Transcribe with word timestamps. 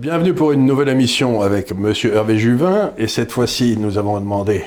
bienvenue 0.00 0.32
pour 0.32 0.52
une 0.52 0.64
nouvelle 0.64 0.88
émission 0.88 1.42
avec 1.42 1.74
Monsieur 1.74 2.14
Hervé 2.14 2.38
Juvin. 2.38 2.94
Et 2.96 3.06
cette 3.06 3.30
fois-ci, 3.30 3.76
nous 3.76 3.98
avons 3.98 4.18
demandé 4.18 4.64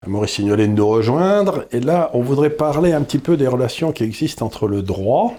à 0.00 0.08
Maurice 0.08 0.34
Signolet 0.34 0.68
de 0.68 0.72
nous 0.72 0.86
rejoindre. 0.86 1.66
Et 1.72 1.80
là, 1.80 2.08
on 2.14 2.22
voudrait 2.22 2.50
parler 2.50 2.92
un 2.92 3.02
petit 3.02 3.18
peu 3.18 3.36
des 3.36 3.48
relations 3.48 3.90
qui 3.90 4.04
existent 4.04 4.46
entre 4.46 4.68
le 4.68 4.82
droit, 4.82 5.34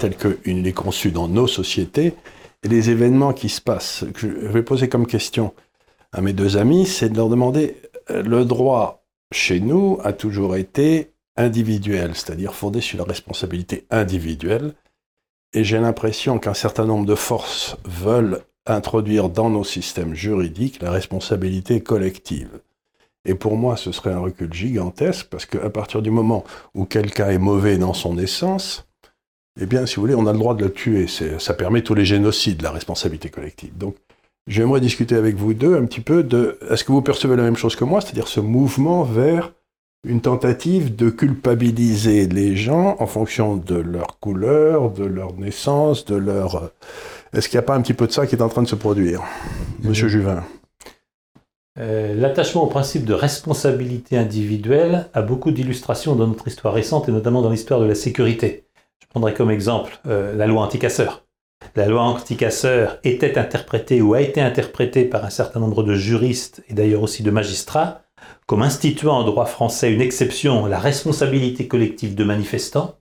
tel 0.00 0.16
qu'il 0.16 0.66
est 0.66 0.72
conçu 0.72 1.12
dans 1.12 1.28
nos 1.28 1.46
sociétés, 1.46 2.14
et 2.64 2.68
les 2.68 2.90
événements 2.90 3.32
qui 3.32 3.48
se 3.48 3.60
passent. 3.60 4.04
Je 4.16 4.26
vais 4.26 4.64
poser 4.64 4.88
comme 4.88 5.06
question 5.06 5.54
à 6.12 6.20
mes 6.20 6.32
deux 6.32 6.56
amis, 6.56 6.84
c'est 6.84 7.10
de 7.10 7.16
leur 7.16 7.28
demander, 7.28 7.80
euh, 8.10 8.24
le 8.24 8.44
droit 8.44 9.04
chez 9.32 9.60
nous 9.60 10.00
a 10.02 10.12
toujours 10.12 10.56
été 10.56 11.12
individuel, 11.36 12.16
c'est-à-dire 12.16 12.54
fondé 12.54 12.80
sur 12.80 12.98
la 12.98 13.04
responsabilité 13.04 13.86
individuelle. 13.92 14.72
Et 15.52 15.62
j'ai 15.62 15.78
l'impression 15.78 16.40
qu'un 16.40 16.54
certain 16.54 16.86
nombre 16.86 17.06
de 17.06 17.14
forces 17.14 17.76
veulent 17.84 18.40
introduire 18.66 19.28
dans 19.28 19.50
nos 19.50 19.64
systèmes 19.64 20.14
juridiques 20.14 20.80
la 20.82 20.90
responsabilité 20.90 21.80
collective. 21.80 22.60
Et 23.26 23.34
pour 23.34 23.56
moi, 23.56 23.76
ce 23.76 23.92
serait 23.92 24.12
un 24.12 24.20
recul 24.20 24.52
gigantesque, 24.52 25.28
parce 25.30 25.46
qu'à 25.46 25.70
partir 25.70 26.02
du 26.02 26.10
moment 26.10 26.44
où 26.74 26.84
quelqu'un 26.84 27.30
est 27.30 27.38
mauvais 27.38 27.78
dans 27.78 27.94
son 27.94 28.18
essence, 28.18 28.86
eh 29.60 29.66
bien, 29.66 29.86
si 29.86 29.96
vous 29.96 30.02
voulez, 30.02 30.14
on 30.14 30.26
a 30.26 30.32
le 30.32 30.38
droit 30.38 30.54
de 30.54 30.64
le 30.64 30.72
tuer. 30.72 31.06
Ça 31.38 31.54
permet 31.54 31.82
tous 31.82 31.94
les 31.94 32.04
génocides, 32.04 32.60
la 32.60 32.70
responsabilité 32.70 33.30
collective. 33.30 33.76
Donc, 33.78 33.96
j'aimerais 34.46 34.80
discuter 34.80 35.14
avec 35.14 35.36
vous 35.36 35.54
deux 35.54 35.76
un 35.76 35.84
petit 35.84 36.00
peu 36.00 36.22
de... 36.22 36.58
Est-ce 36.70 36.84
que 36.84 36.92
vous 36.92 37.02
percevez 37.02 37.36
la 37.36 37.44
même 37.44 37.56
chose 37.56 37.76
que 37.76 37.84
moi, 37.84 38.00
c'est-à-dire 38.00 38.28
ce 38.28 38.40
mouvement 38.40 39.04
vers 39.04 39.52
une 40.06 40.20
tentative 40.20 40.94
de 40.94 41.08
culpabiliser 41.08 42.26
les 42.26 42.56
gens 42.56 42.96
en 42.98 43.06
fonction 43.06 43.56
de 43.56 43.76
leur 43.76 44.18
couleur, 44.18 44.90
de 44.90 45.04
leur 45.04 45.34
naissance, 45.34 46.04
de 46.04 46.16
leur... 46.16 46.70
Est-ce 47.34 47.48
qu'il 47.48 47.58
n'y 47.58 47.64
a 47.64 47.66
pas 47.66 47.74
un 47.74 47.82
petit 47.82 47.94
peu 47.94 48.06
de 48.06 48.12
ça 48.12 48.26
qui 48.26 48.36
est 48.36 48.42
en 48.42 48.48
train 48.48 48.62
de 48.62 48.68
se 48.68 48.76
produire 48.76 49.22
Monsieur 49.82 50.08
Juvin? 50.08 50.44
Euh, 51.80 52.14
L'attachement 52.14 52.62
au 52.62 52.68
principe 52.68 53.04
de 53.04 53.12
responsabilité 53.12 54.16
individuelle 54.16 55.08
a 55.12 55.22
beaucoup 55.22 55.50
d'illustrations 55.50 56.14
dans 56.14 56.28
notre 56.28 56.46
histoire 56.46 56.74
récente 56.74 57.08
et 57.08 57.12
notamment 57.12 57.42
dans 57.42 57.50
l'histoire 57.50 57.80
de 57.80 57.86
la 57.86 57.96
sécurité. 57.96 58.66
Je 59.02 59.08
prendrai 59.08 59.34
comme 59.34 59.50
exemple 59.50 59.98
euh, 60.06 60.36
la 60.36 60.46
loi 60.46 60.62
anticasseur. 60.62 61.24
La 61.74 61.88
loi 61.88 62.02
anticasseur 62.02 62.98
était 63.02 63.36
interprétée 63.36 64.00
ou 64.00 64.14
a 64.14 64.20
été 64.20 64.40
interprétée 64.40 65.04
par 65.04 65.24
un 65.24 65.30
certain 65.30 65.58
nombre 65.58 65.82
de 65.82 65.94
juristes 65.94 66.62
et 66.68 66.74
d'ailleurs 66.74 67.02
aussi 67.02 67.24
de 67.24 67.30
magistrats 67.32 68.02
comme 68.46 68.62
instituant 68.62 69.18
en 69.18 69.24
droit 69.24 69.46
français 69.46 69.92
une 69.92 70.00
exception, 70.00 70.66
la 70.66 70.78
responsabilité 70.78 71.66
collective 71.66 72.14
de 72.14 72.24
manifestants, 72.24 72.98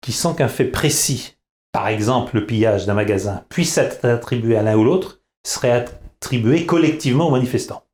qui 0.00 0.12
sans 0.12 0.34
qu'un 0.34 0.48
fait 0.48 0.64
précis, 0.64 1.36
par 1.72 1.88
exemple 1.88 2.36
le 2.36 2.46
pillage 2.46 2.86
d'un 2.86 2.94
magasin, 2.94 3.42
puisse 3.48 3.76
être 3.78 4.04
attribué 4.04 4.56
à 4.56 4.62
l'un 4.62 4.76
ou 4.76 4.84
l'autre, 4.84 5.20
serait 5.44 5.72
attribué 5.72 6.66
collectivement 6.66 7.28
aux 7.28 7.32
manifestants. 7.32 7.84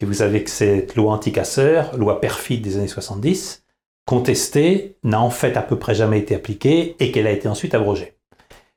Et 0.00 0.06
vous 0.06 0.14
savez 0.14 0.42
que 0.42 0.50
cette 0.50 0.96
loi 0.96 1.12
anticasseur, 1.12 1.96
loi 1.96 2.20
perfide 2.20 2.62
des 2.62 2.76
années 2.76 2.88
70, 2.88 3.64
contestée, 4.06 4.96
n'a 5.04 5.20
en 5.20 5.30
fait 5.30 5.56
à 5.56 5.62
peu 5.62 5.76
près 5.76 5.94
jamais 5.94 6.18
été 6.18 6.34
appliquée 6.34 6.96
et 6.98 7.12
qu'elle 7.12 7.26
a 7.26 7.32
été 7.32 7.46
ensuite 7.48 7.74
abrogée. 7.74 8.14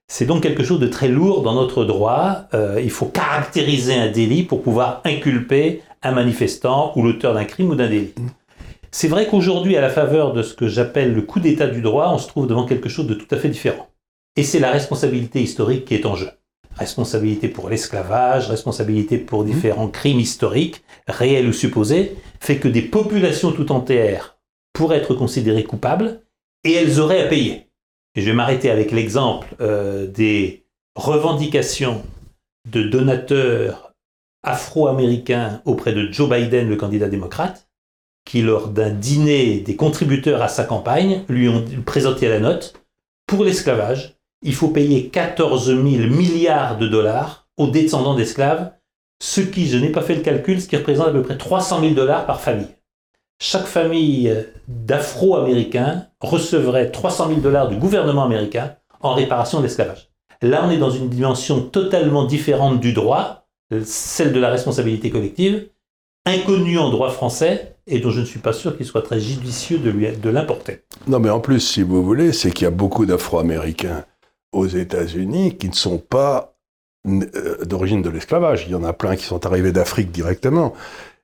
C'est 0.08 0.26
donc 0.26 0.44
quelque 0.44 0.64
chose 0.64 0.82
de 0.82 0.88
très 0.88 1.08
lourd 1.08 1.42
dans 1.42 1.54
notre 1.54 1.86
droit. 1.86 2.48
Euh, 2.54 2.82
il 2.84 2.90
faut 2.90 3.06
caractériser 3.06 3.94
un 3.94 4.12
délit 4.12 4.44
pour 4.44 4.62
pouvoir 4.62 5.02
inculper 5.06 5.82
un 6.04 6.12
manifestant 6.12 6.92
ou 6.98 7.04
l'auteur 7.04 7.34
d'un 7.34 7.46
crime 7.46 7.70
ou 7.70 7.76
d'un 7.76 7.88
délit. 7.88 8.14
C'est 8.92 9.08
vrai 9.08 9.26
qu'aujourd'hui, 9.26 9.78
à 9.78 9.82
la 9.82 9.90
faveur 9.90 10.34
de 10.34 10.44
ce 10.44 10.54
que 10.54 10.68
j'appelle 10.68 11.14
le 11.14 11.22
coup 11.22 11.40
d'état 11.40 11.68
du 11.68 11.82
droit, 11.82 12.12
on 12.14 12.18
se 12.18 12.28
trouve 12.28 12.46
devant 12.46 12.66
quelque 12.66 12.90
chose 12.90 13.08
de 13.08 13.14
tout 13.14 13.34
à 13.34 13.38
fait 13.38 13.48
différent. 13.48 13.88
Et 14.36 14.44
c'est 14.44 14.60
la 14.60 14.72
responsabilité 14.72 15.42
historique 15.42 15.86
qui 15.86 15.96
est 15.96 16.06
en 16.06 16.16
jeu. 16.16 16.30
Responsabilité 16.78 17.50
pour 17.50 17.70
l'esclavage, 17.70 18.50
responsabilité 18.50 19.18
pour 19.18 19.44
différents 19.44 19.89
crimes 19.89 20.20
historiques, 20.20 20.83
réels 21.08 21.48
ou 21.48 21.54
supposés, 21.54 22.16
fait 22.39 22.58
que 22.58 22.70
des 22.70 22.82
populations 22.82 23.52
tout 23.52 23.72
entières 23.72 24.38
pourraient 24.73 24.98
être 24.98 25.14
considérées 25.14 25.66
coupables 25.66 26.22
et 26.64 26.72
elles 26.73 27.00
auraient 27.00 27.23
à 27.23 27.28
payer. 27.28 27.67
Et 28.16 28.22
je 28.22 28.26
vais 28.30 28.36
m'arrêter 28.36 28.70
avec 28.70 28.92
l'exemple 28.92 29.48
euh, 29.60 30.08
des 30.08 30.66
revendications 30.95 32.04
de 32.70 32.84
donateurs 32.84 33.94
afro-américain 34.44 35.61
auprès 35.66 35.94
de 35.94 36.11
Joe 36.11 36.30
Biden, 36.30 36.70
le 36.70 36.76
candidat 36.76 37.10
démocrate, 37.10 37.70
qui, 38.26 38.42
lors 38.42 38.70
d'un 38.70 38.89
dîner 38.89 39.60
des 39.60 39.76
contributeurs 39.76 40.42
à 40.42 40.48
sa 40.48 40.64
campagne, 40.64 41.23
lui 41.28 41.50
ont 41.50 41.66
présenté 41.86 42.28
la 42.28 42.39
note 42.39 42.82
pour 43.28 43.44
l'esclavage, 43.44 44.17
il 44.42 44.54
faut 44.54 44.70
payer 44.70 45.08
14 45.08 45.68
000 45.68 45.82
milliards 45.84 46.78
de 46.78 46.88
dollars 46.88 47.48
aux 47.58 47.68
descendants 47.68 48.16
d'esclaves, 48.16 48.72
ce 49.22 49.42
qui, 49.42 49.68
je 49.68 49.78
n'ai 49.78 49.92
pas 49.92 50.02
fait 50.02 50.16
le 50.16 50.22
calcul, 50.22 50.60
ce 50.60 50.68
qui 50.68 50.78
représente 50.78 51.08
à 51.08 51.12
peu 51.12 51.22
près 51.22 51.38
300 51.38 51.82
000 51.82 51.94
dollars 51.94 52.26
par 52.26 52.42
famille. 52.42 52.68
Chaque 53.40 53.66
famille 53.66 54.36
d'afro-américains 54.68 56.08
recevrait 56.20 56.92
300 56.92 57.28
000 57.28 57.40
dollars 57.40 57.68
du 57.68 57.76
gouvernement 57.76 58.24
américain 58.24 58.76
en 59.02 59.14
réparation 59.14 59.60
de 59.60 59.64
l'esclavage. 59.64 60.10
Là, 60.42 60.64
on 60.66 60.72
est 60.72 60.78
dans 60.78 60.90
une 60.90 61.10
dimension 61.10 61.62
totalement 61.62 62.26
différente 62.26 62.80
du 62.80 62.94
droit, 62.94 63.48
celle 63.84 64.34
de 64.34 64.40
la 64.40 64.50
responsabilité 64.50 65.12
collective, 65.12 65.70
inconnue 66.26 66.80
en 66.80 66.90
droit 66.90 67.10
français 67.10 67.76
et 67.88 68.00
dont 68.00 68.12
je 68.12 68.22
ne 68.22 68.26
suis 68.26 68.40
pas 68.40 68.54
sûr 68.54 68.78
qu'il 68.78 68.86
soit 68.86 69.02
très 69.02 69.20
judicieux 69.20 69.78
de, 69.78 69.92
de 69.92 70.30
l'importer. 70.30 70.82
Non, 71.08 71.20
mais 71.20 71.30
en 71.30 71.40
plus, 71.40 71.60
si 71.60 71.82
vous 71.82 72.04
voulez, 72.04 72.34
c'est 72.34 72.52
qu'il 72.52 72.66
y 72.66 72.68
a 72.68 72.72
beaucoup 72.72 73.06
d'Afro-Américains 73.06 74.06
aux 74.52 74.67
États-Unis 74.67 75.58
qui 75.58 75.70
ne 75.70 75.73
sont 75.73 75.98
pas 75.98 76.56
euh, 77.08 77.64
d'origine 77.66 78.02
de 78.02 78.10
l'esclavage. 78.10 78.66
Il 78.67 78.72
y 78.72 78.76
en 78.76 78.84
a 78.84 78.94
plein 78.94 79.16
qui 79.16 79.23
sont 79.23 79.45
arrivés 79.45 79.72
d'Afrique 79.72 80.12
directement. 80.12 80.73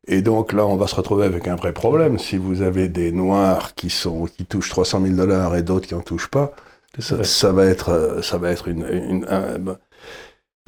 Et 0.08 0.22
donc 0.22 0.54
là, 0.54 0.66
on 0.66 0.78
va 0.78 0.88
se 0.88 0.96
retrouver 0.96 1.26
avec 1.26 1.48
un 1.48 1.56
vrai 1.56 1.74
problème. 1.74 2.18
Si 2.18 2.38
vous 2.38 2.62
avez 2.62 2.88
des 2.88 3.12
Noirs 3.12 3.76
qui, 3.76 3.90
sont, 3.90 4.26
qui 4.26 4.46
touchent 4.46 4.70
300 4.70 5.02
000 5.04 5.16
dollars 5.16 5.56
et 5.56 5.64
d'autres 5.64 5.88
qui 5.88 5.96
n'en 5.96 6.02
touchent 6.02 6.30
pas, 6.30 6.54
ça, 7.00 7.52
va 7.52 7.66
être, 7.66 8.22
ça 8.24 8.38
va 8.38 8.50
être 8.50 8.70
une, 8.70 8.88
une 8.88 9.26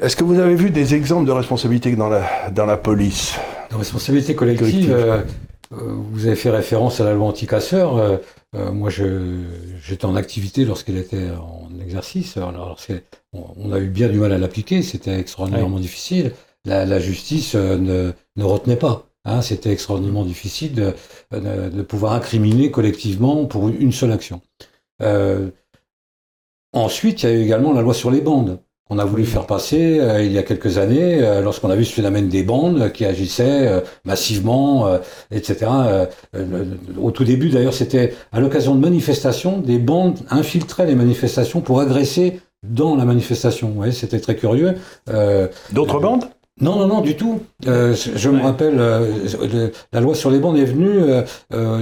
est-ce 0.01 0.15
que 0.15 0.23
vous 0.23 0.39
avez 0.39 0.55
vu 0.55 0.69
des 0.69 0.95
exemples 0.95 1.27
de 1.27 1.31
responsabilité 1.31 1.93
dans 1.95 2.07
la, 2.07 2.49
dans 2.51 2.65
la 2.65 2.77
police? 2.77 3.35
De 3.69 3.75
responsabilité 3.75 4.33
collective, 4.33 4.91
euh, 4.91 5.17
euh, 5.17 5.21
vous 5.71 6.25
avez 6.25 6.35
fait 6.35 6.49
référence 6.49 6.99
à 6.99 7.03
la 7.03 7.13
loi 7.13 7.27
anticasseur. 7.27 7.97
Euh, 7.97 8.17
euh 8.55 8.71
moi, 8.71 8.89
j'étais 8.89 10.05
en 10.05 10.15
activité 10.15 10.65
lorsqu'elle 10.65 10.97
était 10.97 11.29
en 11.29 11.69
exercice. 11.79 12.37
Alors, 12.37 12.77
on, 13.33 13.45
on, 13.57 13.71
a 13.71 13.79
eu 13.79 13.89
bien 13.89 14.09
du 14.09 14.17
mal 14.17 14.31
à 14.33 14.37
l'appliquer, 14.37 14.81
c'était 14.81 15.19
extraordinairement 15.19 15.79
difficile. 15.79 16.33
La, 16.65 16.85
la 16.85 16.99
justice 16.99 17.55
ne, 17.55 18.11
ne, 18.35 18.43
retenait 18.43 18.75
pas. 18.75 19.05
Hein, 19.25 19.41
c'était 19.41 19.71
extraordinairement 19.71 20.25
difficile 20.25 20.73
de, 20.73 20.93
de, 21.31 21.69
de, 21.69 21.81
pouvoir 21.83 22.13
incriminer 22.13 22.71
collectivement 22.71 23.45
pour 23.45 23.69
une 23.69 23.91
seule 23.91 24.11
action. 24.11 24.41
ensuite, 26.73 27.23
il 27.23 27.29
y 27.29 27.31
a 27.31 27.35
eu 27.35 27.43
également 27.43 27.73
la 27.73 27.81
loi 27.81 27.93
sur 27.93 28.11
les 28.11 28.21
bandes 28.21 28.59
on 28.89 28.97
a 28.97 29.05
voulu 29.05 29.25
faire 29.25 29.45
passer 29.45 29.99
euh, 29.99 30.23
il 30.23 30.31
y 30.31 30.37
a 30.37 30.43
quelques 30.43 30.77
années, 30.77 31.21
euh, 31.21 31.41
lorsqu'on 31.41 31.69
a 31.69 31.75
vu 31.75 31.85
ce 31.85 31.93
phénomène 31.93 32.27
des 32.27 32.43
bandes 32.43 32.91
qui 32.91 33.05
agissaient 33.05 33.67
euh, 33.67 33.81
massivement, 34.03 34.99
etc. 35.31 35.67
au 36.99 37.11
tout 37.11 37.23
début, 37.23 37.49
d'ailleurs, 37.49 37.73
c'était 37.73 38.13
à 38.31 38.39
l'occasion 38.39 38.75
de 38.75 38.79
manifestations, 38.79 39.59
des 39.59 39.77
bandes 39.77 40.19
infiltraient 40.29 40.87
les 40.87 40.95
manifestations 40.95 41.61
pour 41.61 41.79
agresser 41.79 42.41
dans 42.63 42.95
la 42.95 43.05
manifestation. 43.05 43.73
Ouais, 43.77 43.91
c'était 43.91 44.19
très 44.19 44.35
curieux. 44.35 44.75
D'autres 45.71 45.99
bandes? 45.99 46.25
Non, 46.61 46.75
non, 46.75 46.87
non, 46.87 47.01
du 47.01 47.15
tout. 47.15 47.39
je 47.63 48.29
me 48.29 48.41
rappelle, 48.41 48.77
la 49.93 50.01
loi 50.01 50.15
sur 50.15 50.31
les 50.31 50.39
bandes 50.39 50.57
est 50.57 50.65
venue, 50.65 50.99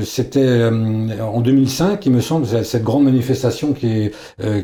c'était 0.04 0.70
en 1.22 1.42
2005, 1.42 2.06
il 2.06 2.12
me 2.12 2.22
semble, 2.22 2.46
cette 2.46 2.84
grande 2.84 3.06
manifestation 3.06 3.74
qui, 3.74 4.12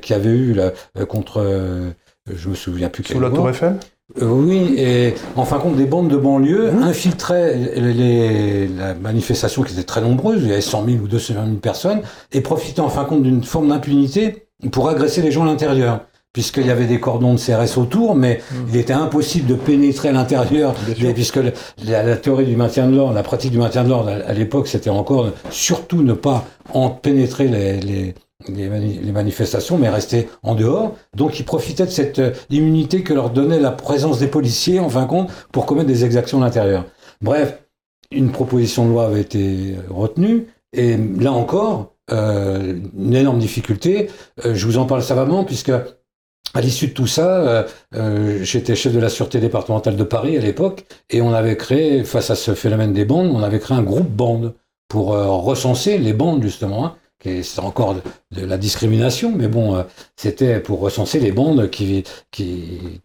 qui 0.01 0.13
avait 0.13 0.29
eu 0.29 0.53
là, 0.53 0.71
contre 1.07 1.93
je 2.31 2.49
me 2.49 2.55
souviens 2.55 2.89
plus 2.89 3.03
Sous 3.03 3.19
la 3.19 3.29
Tour 3.29 3.49
Eiffel 3.49 3.77
euh, 4.21 4.27
oui, 4.27 4.75
et 4.77 5.15
en 5.37 5.45
fin 5.45 5.57
de 5.57 5.61
compte, 5.61 5.77
des 5.77 5.85
bandes 5.85 6.09
de 6.09 6.17
banlieue 6.17 6.71
mmh. 6.71 6.83
infiltraient 6.83 7.55
les, 7.75 8.67
la 8.67 8.93
manifestation 8.93 9.63
qui 9.63 9.73
était 9.73 9.83
très 9.83 10.01
nombreuse, 10.01 10.41
il 10.43 10.49
y 10.49 10.51
avait 10.51 10.61
100 10.61 10.85
000 10.85 10.97
ou 11.03 11.07
200 11.07 11.33
000 11.33 11.55
personnes, 11.55 12.01
et 12.31 12.41
profitaient 12.41 12.81
en 12.81 12.89
fin 12.89 13.03
de 13.03 13.07
compte 13.07 13.23
d'une 13.23 13.43
forme 13.43 13.69
d'impunité 13.69 14.47
pour 14.71 14.89
agresser 14.89 15.21
les 15.21 15.31
gens 15.31 15.43
à 15.43 15.45
l'intérieur. 15.45 16.01
Puisqu'il 16.33 16.65
y 16.65 16.71
avait 16.71 16.87
des 16.87 16.99
cordons 16.99 17.35
de 17.35 17.39
CRS 17.39 17.77
autour, 17.77 18.15
mais 18.15 18.41
mmh. 18.51 18.55
il 18.69 18.77
était 18.77 18.93
impossible 18.93 19.47
de 19.47 19.53
pénétrer 19.53 20.09
à 20.09 20.13
l'intérieur, 20.13 20.75
puisque 21.13 21.39
la, 21.85 22.17
théorie 22.17 22.45
du 22.45 22.55
maintien 22.55 22.87
de 22.87 22.95
l'ordre, 22.95 23.13
la 23.13 23.23
pratique 23.23 23.51
du 23.51 23.59
maintien 23.59 23.83
de 23.83 23.89
l'ordre 23.89 24.09
à, 24.09 24.33
l'époque, 24.33 24.67
c'était 24.67 24.89
encore 24.89 25.29
surtout 25.51 26.01
ne 26.01 26.13
pas 26.13 26.43
en 26.73 26.89
pénétrer 26.89 27.47
les, 27.47 27.79
les, 27.79 28.15
manifestations, 28.49 29.77
mais 29.77 29.89
restaient 29.89 30.27
en 30.41 30.55
dehors. 30.55 30.95
Donc 31.15 31.39
ils 31.39 31.45
profitaient 31.45 31.85
de 31.85 31.91
cette 31.91 32.19
euh, 32.19 32.31
immunité 32.49 33.03
que 33.03 33.13
leur 33.13 33.29
donnait 33.29 33.59
la 33.59 33.71
présence 33.71 34.19
des 34.19 34.27
policiers, 34.27 34.79
en 34.79 34.89
fin 34.89 35.03
de 35.03 35.07
compte, 35.07 35.29
pour 35.51 35.65
commettre 35.65 35.87
des 35.87 36.05
exactions 36.05 36.41
à 36.41 36.45
l'intérieur. 36.45 36.85
Bref, 37.21 37.59
une 38.11 38.31
proposition 38.31 38.85
de 38.85 38.91
loi 38.91 39.05
avait 39.05 39.21
été 39.21 39.75
retenue, 39.89 40.47
et 40.73 40.97
là 40.97 41.31
encore, 41.31 41.95
euh, 42.11 42.79
une 42.97 43.15
énorme 43.15 43.39
difficulté. 43.39 44.09
Euh, 44.45 44.53
je 44.55 44.65
vous 44.65 44.77
en 44.77 44.85
parle 44.85 45.03
savamment, 45.03 45.43
puisque 45.43 45.71
à 46.53 46.61
l'issue 46.61 46.87
de 46.87 46.93
tout 46.93 47.07
ça, 47.07 47.41
euh, 47.41 47.63
euh, 47.95 48.43
j'étais 48.43 48.75
chef 48.75 48.93
de 48.93 48.99
la 48.99 49.09
sûreté 49.09 49.39
départementale 49.39 49.95
de 49.95 50.03
Paris 50.03 50.37
à 50.37 50.41
l'époque, 50.41 50.85
et 51.09 51.21
on 51.21 51.33
avait 51.33 51.57
créé, 51.57 52.03
face 52.03 52.29
à 52.29 52.35
ce 52.35 52.53
phénomène 52.53 52.93
des 52.93 53.05
bandes, 53.05 53.31
on 53.33 53.41
avait 53.41 53.59
créé 53.59 53.75
un 53.75 53.81
groupe 53.81 54.09
bande 54.09 54.53
pour 54.87 55.13
euh, 55.13 55.27
recenser 55.27 55.97
les 55.97 56.13
bandes 56.13 56.43
justement. 56.43 56.85
Hein, 56.85 56.95
c'est 57.23 57.59
encore 57.59 57.95
de, 58.31 58.45
la 58.45 58.57
discrimination, 58.57 59.33
mais 59.35 59.47
bon, 59.47 59.75
euh, 59.75 59.83
c'était 60.15 60.59
pour 60.59 60.79
recenser 60.79 61.19
les 61.19 61.31
bandes 61.31 61.69
qui, 61.69 62.03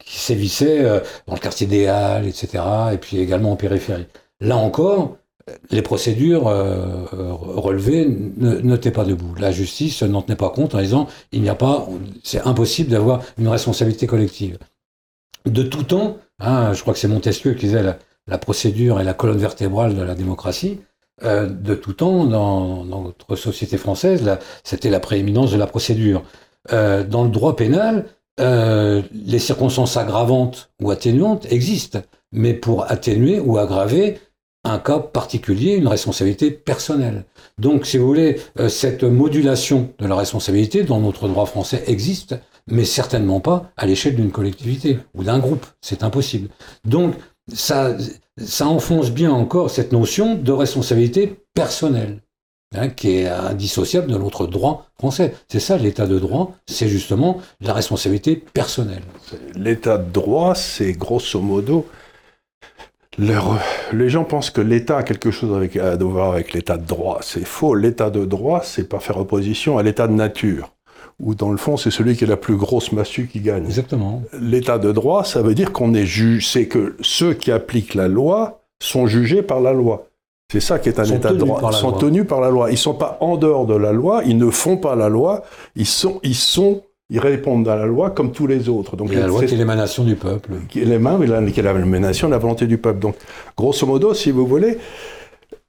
sévissaient 0.05 0.85
euh, 0.85 1.01
dans 1.27 1.35
le 1.35 1.41
quartier 1.41 1.67
des 1.67 1.87
Halles, 1.87 2.27
etc., 2.27 2.65
et 2.93 2.99
puis 2.99 3.19
également 3.19 3.53
en 3.53 3.57
périphérie. 3.57 4.07
Là 4.41 4.57
encore, 4.57 5.17
les 5.71 5.83
procédures 5.83 6.49
euh, 6.49 7.05
relevées 7.11 8.07
ne, 8.07 8.77
tenaient 8.77 8.93
pas 8.93 9.05
debout. 9.05 9.35
La 9.39 9.51
justice 9.51 10.03
n'en 10.03 10.23
tenait 10.23 10.37
pas 10.37 10.51
compte 10.51 10.75
en 10.75 10.81
disant 10.81 11.09
il 11.33 11.43
n'y 11.43 11.49
a 11.49 11.55
pas, 11.55 11.89
c'est 12.23 12.41
impossible 12.47 12.91
d'avoir 12.91 13.23
une 13.39 13.49
responsabilité 13.49 14.07
collective. 14.07 14.59
De 15.47 15.63
tout 15.63 15.85
temps, 15.85 16.19
hein, 16.41 16.73
je 16.75 16.83
crois 16.83 16.93
que 16.95 17.01
c'est 17.01 17.09
Montesquieu 17.09 17.55
qui 17.55 17.67
disait 17.67 17.83
la, 18.27 18.39
procédure 18.39 19.01
est 19.01 19.05
la 19.05 19.15
colonne 19.15 19.39
vertébrale 19.39 19.95
de 19.95 20.03
la 20.03 20.15
démocratie. 20.15 20.81
Euh, 21.25 21.47
de 21.49 21.75
tout 21.75 21.95
temps, 21.95 22.25
dans, 22.25 22.85
notre 22.85 23.37
société 23.37 23.77
française, 23.77 24.39
c'était 24.65 24.91
la 24.91 25.01
prééminence 25.01 25.51
de 25.51 25.57
la 25.57 25.67
procédure. 25.67 26.23
Euh, 26.73 27.05
dans 27.05 27.25
le 27.25 27.31
droit 27.31 27.57
pénal, 27.57 28.07
les 28.41 29.41
circonstances 29.41 29.97
aggravantes 29.97 30.71
ou 30.81 30.93
atténuantes 30.93 31.51
existent, 31.51 31.99
mais 32.31 32.55
pour 32.55 32.89
atténuer 32.89 33.41
ou 33.41 33.59
aggraver, 33.59 34.21
un 34.65 34.79
cas 34.79 34.99
particulier, 34.99 35.75
une 35.75 35.89
responsabilité 35.89 36.51
personnelle. 36.51 37.25
Donc, 37.59 37.87
si 37.87 37.97
vous 37.97 38.07
voulez, 38.07 38.41
euh, 38.59 38.69
cette 38.69 39.05
modulation 39.05 39.93
de 39.99 40.07
la 40.07 40.17
responsabilité 40.17 40.83
dans 40.83 41.01
notre 41.01 41.29
droit 41.29 41.47
français 41.47 41.85
existe, 41.87 42.37
mais 42.67 42.85
certainement 42.85 43.41
pas 43.41 43.71
à 43.77 43.87
l'échelle 43.87 44.17
d'une 44.17 44.31
collectivité 44.31 44.99
ou 45.15 45.25
d'un 45.25 45.39
groupe. 45.39 45.65
C'est 45.81 46.03
impossible. 46.03 46.49
Donc, 46.85 47.15
ça, 47.53 47.97
ça 48.37 48.67
enfonce 48.67 49.11
bien 49.11 49.31
encore 49.31 49.71
cette 49.71 49.93
notion 49.93 50.35
de 50.35 50.53
responsabilité 50.53 51.41
personnelle. 51.55 52.21
Hein, 52.77 52.91
qui 52.91 53.21
est 53.21 53.27
indissociable 53.27 54.13
de 54.13 54.19
notre 54.19 54.47
droit 54.47 54.91
français. 54.99 55.33
C'est 55.49 55.59
ça 55.59 55.79
l'état 55.79 56.07
de 56.07 56.19
droit, 56.19 56.55
c'est 56.67 56.87
justement 56.87 57.41
la 57.63 57.73
responsabilité 57.73 58.37
personnelle. 58.37 59.01
L'état 59.55 59.97
de 59.97 60.13
droit, 60.13 60.55
c'est 60.55 60.93
grosso 60.93 61.41
modo 61.41 61.87
les 63.19 64.09
gens 64.09 64.25
pensent 64.25 64.51
que 64.51 64.61
l'État 64.61 64.99
a 64.99 65.03
quelque 65.03 65.31
chose 65.31 65.69
à 65.81 65.97
voir 65.97 66.33
avec 66.33 66.53
l'État 66.53 66.77
de 66.77 66.87
droit. 66.87 67.19
C'est 67.23 67.45
faux. 67.45 67.75
L'État 67.75 68.11
de 68.11 68.25
droit, 68.25 68.63
c'est 68.63 68.89
pas 68.89 69.01
faire 69.01 69.19
opposition 69.19 69.79
à 69.79 69.83
l'État 69.83 70.07
de 70.07 70.13
nature, 70.13 70.73
où 71.21 71.35
dans 71.35 71.51
le 71.51 71.57
fond, 71.57 71.77
c'est 71.77 71.91
celui 71.91 72.17
qui 72.17 72.25
est 72.25 72.29
la 72.29 72.37
plus 72.37 72.57
grosse 72.57 72.93
massue 72.93 73.29
qui 73.31 73.41
gagne. 73.41 73.65
Exactement. 73.65 74.23
L'État 74.41 74.79
de 74.79 74.93
droit, 74.93 75.25
ça 75.25 75.43
veut 75.43 75.55
dire 75.55 75.73
qu'on 75.73 75.95
est 75.95 76.07
juge, 76.07 76.49
c'est 76.49 76.67
que 76.67 76.97
ceux 77.01 77.35
qui 77.35 77.51
appliquent 77.51 77.95
la 77.95 78.09
loi 78.09 78.63
sont 78.81 79.07
jugés 79.07 79.43
par 79.43 79.61
la 79.61 79.73
loi. 79.73 80.07
C'est 80.51 80.61
ça 80.61 80.79
qui 80.79 80.89
est 80.89 80.99
un 80.99 81.05
état 81.05 81.33
de 81.33 81.39
droit. 81.39 81.61
Ils 81.71 81.77
sont 81.77 81.93
tenus 81.93 82.27
par 82.27 82.41
la 82.41 82.49
loi. 82.49 82.71
Ils 82.71 82.79
sont 82.79 82.95
pas 82.95 83.19
en 83.21 83.37
dehors 83.37 83.67
de 83.67 83.75
la 83.75 83.93
loi. 83.93 84.23
Ils 84.25 84.39
ne 84.39 84.51
font 84.51 84.79
pas 84.79 84.97
la 84.97 85.09
loi. 85.09 85.43
Ils 85.77 85.87
sont, 85.87 86.21
ils 86.23 86.35
sont 86.35 86.83
ils 87.11 87.21
répondent 87.21 87.67
à 87.69 87.77
la 87.77 87.87
loi 87.87 88.11
comme 88.11 88.33
tous 88.33 88.47
les 88.47 88.69
autres. 88.69 88.97
Donc, 88.97 89.13
la 89.15 89.27
loi 89.27 89.45
qui 89.45 89.55
est 89.55 89.59
l'émanation 89.59 90.05
du 90.05 90.15
peuple. 90.15 90.53
Qui 90.69 90.83
est 90.83 90.85
l'émanation 90.85 92.29
de 92.29 92.33
la 92.33 92.39
volonté 92.39 92.67
du 92.67 92.77
peuple. 92.77 92.99
Donc, 92.99 93.17
grosso 93.57 93.87
modo, 93.87 94.13
si 94.13 94.31
vous 94.31 94.47
voulez, 94.47 94.79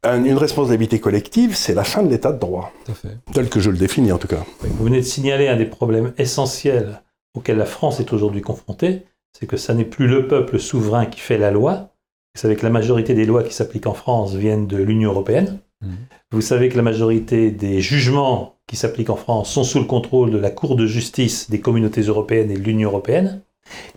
une 0.04 0.38
responsabilité 0.38 1.00
collective, 1.00 1.56
c'est 1.56 1.74
la 1.74 1.84
fin 1.84 2.04
de 2.04 2.10
l'état 2.10 2.32
de 2.32 2.40
droit. 2.40 2.72
Tout 2.86 2.92
à 2.92 2.96
fait. 2.96 3.18
Tel 3.34 3.50
que 3.50 3.60
je 3.60 3.70
le 3.70 3.78
définis, 3.78 4.12
en 4.12 4.18
tout 4.18 4.28
cas. 4.28 4.46
Vous 4.62 4.86
venez 4.86 4.98
de 4.98 5.06
signaler 5.06 5.48
un 5.48 5.58
des 5.58 5.66
problèmes 5.66 6.14
essentiels 6.18 7.02
auxquels 7.36 7.58
la 7.58 7.66
France 7.66 8.00
est 8.00 8.14
aujourd'hui 8.14 8.42
confrontée, 8.42 9.04
c'est 9.38 9.46
que 9.46 9.58
ça 9.58 9.74
n'est 9.74 9.86
plus 9.86 10.08
le 10.08 10.28
peuple 10.28 10.60
souverain 10.60 11.06
qui 11.06 11.20
fait 11.20 11.38
la 11.38 11.52
loi. 11.52 11.90
Vous 12.36 12.42
savez 12.42 12.56
que 12.56 12.64
la 12.64 12.72
majorité 12.72 13.14
des 13.14 13.26
lois 13.26 13.44
qui 13.44 13.54
s'appliquent 13.54 13.88
en 13.88 13.94
France 13.94 14.36
viennent 14.36 14.68
de 14.68 14.78
l'Union 14.78 15.12
européenne. 15.12 15.60
Mmh. 15.82 15.94
Vous 16.32 16.42
savez 16.42 16.70
que 16.70 16.78
la 16.78 16.84
majorité 16.84 17.52
des 17.52 17.82
jugements 17.82 18.56
qui 18.68 18.76
s'appliquent 18.76 19.10
en 19.10 19.16
France 19.16 19.52
sont 19.52 19.64
sous 19.64 19.80
le 19.80 19.86
contrôle 19.86 20.32
de 20.32 20.38
la 20.38 20.52
Cour 20.52 20.76
de 20.76 20.86
justice 20.86 21.50
des 21.50 21.60
communautés 21.60 22.02
européennes 22.02 22.52
et 22.52 22.58
de 22.58 22.64
l'Union 22.64 22.90
européenne. 22.90 23.42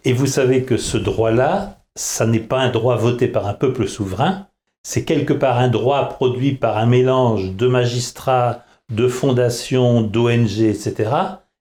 Et 0.05 0.13
vous 0.13 0.27
savez 0.27 0.65
que 0.65 0.77
ce 0.77 0.97
droit-là, 0.97 1.85
ça 1.95 2.27
n'est 2.27 2.41
pas 2.41 2.61
un 2.61 2.71
droit 2.71 2.97
voté 2.97 3.29
par 3.29 3.47
un 3.47 3.55
peuple 3.55 3.87
souverain, 3.87 4.47
c'est 4.83 5.05
quelque 5.05 5.33
part 5.33 5.59
un 5.59 5.69
droit 5.69 6.09
produit 6.09 6.53
par 6.53 6.77
un 6.77 6.87
mélange 6.87 7.53
de 7.53 7.67
magistrats, 7.67 8.65
de 8.91 9.09
fondations, 9.09 10.03
d'ONG, 10.03 10.61
etc. 10.61 11.11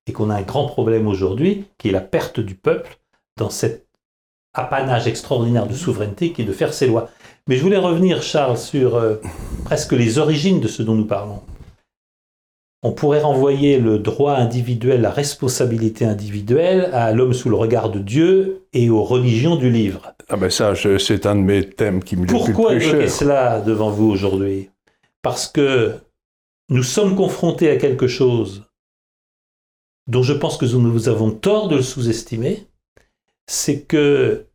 Et 0.07 0.13
qu'on 0.13 0.29
a 0.29 0.35
un 0.35 0.41
grand 0.41 0.65
problème 0.65 1.07
aujourd'hui, 1.07 1.65
qui 1.77 1.89
est 1.89 1.91
la 1.91 2.01
perte 2.01 2.39
du 2.39 2.55
peuple 2.55 2.97
dans 3.37 3.49
cet 3.49 3.87
apanage 4.53 5.07
extraordinaire 5.07 5.67
de 5.67 5.73
souveraineté 5.73 6.33
qui 6.33 6.41
est 6.41 6.45
de 6.45 6.51
faire 6.51 6.73
ses 6.73 6.87
lois. 6.87 7.09
Mais 7.47 7.55
je 7.55 7.61
voulais 7.61 7.77
revenir, 7.77 8.21
Charles, 8.21 8.57
sur 8.57 8.95
euh, 8.95 9.15
presque 9.63 9.93
les 9.93 10.17
origines 10.17 10.59
de 10.59 10.67
ce 10.67 10.83
dont 10.83 10.95
nous 10.95 11.05
parlons 11.05 11.41
on 12.83 12.91
pourrait 12.91 13.21
renvoyer 13.21 13.79
le 13.79 13.99
droit 13.99 14.33
individuel, 14.33 15.01
la 15.01 15.11
responsabilité 15.11 16.05
individuelle 16.05 16.89
à 16.93 17.11
l'homme 17.11 17.33
sous 17.33 17.49
le 17.49 17.55
regard 17.55 17.91
de 17.91 17.99
Dieu 17.99 18.65
et 18.73 18.89
aux 18.89 19.03
religions 19.03 19.55
du 19.55 19.69
livre. 19.69 20.13
Ah 20.29 20.37
ben 20.37 20.49
ça, 20.49 20.73
c'est 20.75 21.25
un 21.25 21.35
de 21.35 21.41
mes 21.41 21.69
thèmes 21.69 22.03
qui 22.03 22.15
me 22.15 22.25
Pourquoi 22.25 22.75
évoquer 22.75 23.07
cela 23.07 23.61
devant 23.61 23.91
vous 23.91 24.09
aujourd'hui? 24.09 24.69
Parce 25.21 25.47
que 25.47 25.95
nous 26.69 26.83
sommes 26.83 27.15
confrontés 27.15 27.69
à 27.69 27.77
quelque 27.77 28.07
chose 28.07 28.65
dont 30.07 30.23
je 30.23 30.33
pense 30.33 30.57
que 30.57 30.65
nous 30.65 31.09
avons 31.09 31.31
tort 31.31 31.67
de 31.67 31.75
le 31.75 31.83
sous-estimer, 31.83 32.65
c'est 33.47 33.81
que 33.81 34.45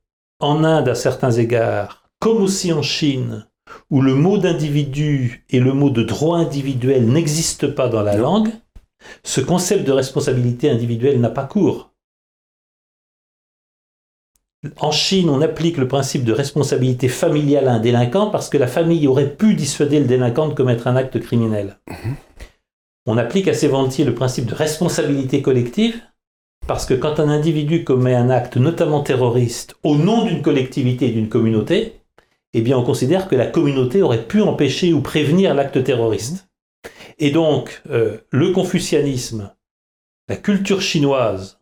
en 0.40 0.64
Inde, 0.64 0.88
à 0.88 0.94
certains 0.94 1.31
égards, 1.31 2.08
comme 2.19 2.43
aussi 2.43 2.73
en 2.73 2.82
Chine, 2.82 3.46
où 3.91 4.01
le 4.01 4.15
mot 4.15 4.39
d'individu 4.39 5.45
et 5.51 5.61
le 5.61 5.73
mot 5.73 5.91
de 5.91 6.03
droit 6.03 6.39
individuel 6.39 7.07
n'existent 7.07 7.71
pas 7.71 7.89
dans 7.89 8.03
la 8.03 8.17
langue, 8.17 8.51
ce 9.23 9.41
concept 9.41 9.87
de 9.87 9.93
responsabilité 9.93 10.71
individuelle 10.71 11.21
n'a 11.21 11.31
pas 11.31 11.45
cours. 11.45 11.93
En 14.81 14.91
Chine, 14.91 15.31
on 15.31 15.43
applique 15.43 15.77
le 15.77 15.87
principe 15.87 16.25
de 16.25 16.33
responsabilité 16.33 17.09
familiale 17.09 17.69
à 17.69 17.75
un 17.75 17.81
délinquant 17.81 18.31
parce 18.31 18.49
que 18.49 18.59
la 18.59 18.67
famille 18.67 19.07
aurait 19.07 19.35
pu 19.37 19.55
dissuader 19.55 20.01
le 20.01 20.07
délinquant 20.07 20.49
de 20.49 20.55
commettre 20.55 20.87
un 20.87 20.97
acte 20.97 21.21
criminel. 21.21 21.79
Mhm. 21.89 22.17
On 23.07 23.19
applique 23.19 23.47
assez 23.47 23.69
volontiers 23.69 24.05
le 24.05 24.15
principe 24.15 24.47
de 24.47 24.55
responsabilité 24.55 25.41
collective 25.41 26.01
parce 26.67 26.87
que 26.87 26.95
quand 26.95 27.21
un 27.21 27.29
individu 27.29 27.85
commet 27.85 28.14
un 28.14 28.29
acte, 28.29 28.57
notamment 28.57 29.02
terroriste, 29.02 29.76
au 29.85 29.95
nom 29.95 30.25
d'une 30.25 30.43
collectivité 30.43 31.09
et 31.09 31.12
d'une 31.12 31.29
communauté, 31.29 32.00
eh 32.55 32.61
bien 32.61 32.79
on 32.79 32.85
considère 32.85 33.29
que 33.29 33.37
la 33.37 33.47
communauté 33.47 34.03
aurait 34.03 34.26
pu 34.26 34.41
empêcher 34.41 34.93
ou 34.93 35.00
prévenir 35.00 35.55
l'acte 35.55 35.83
terroriste. 35.83 36.49
Et 37.19 37.31
donc, 37.31 37.83
euh, 37.91 38.19
le 38.31 38.53
confucianisme, 38.53 39.53
la 40.29 40.37
culture 40.37 40.83
chinoise, 40.83 41.59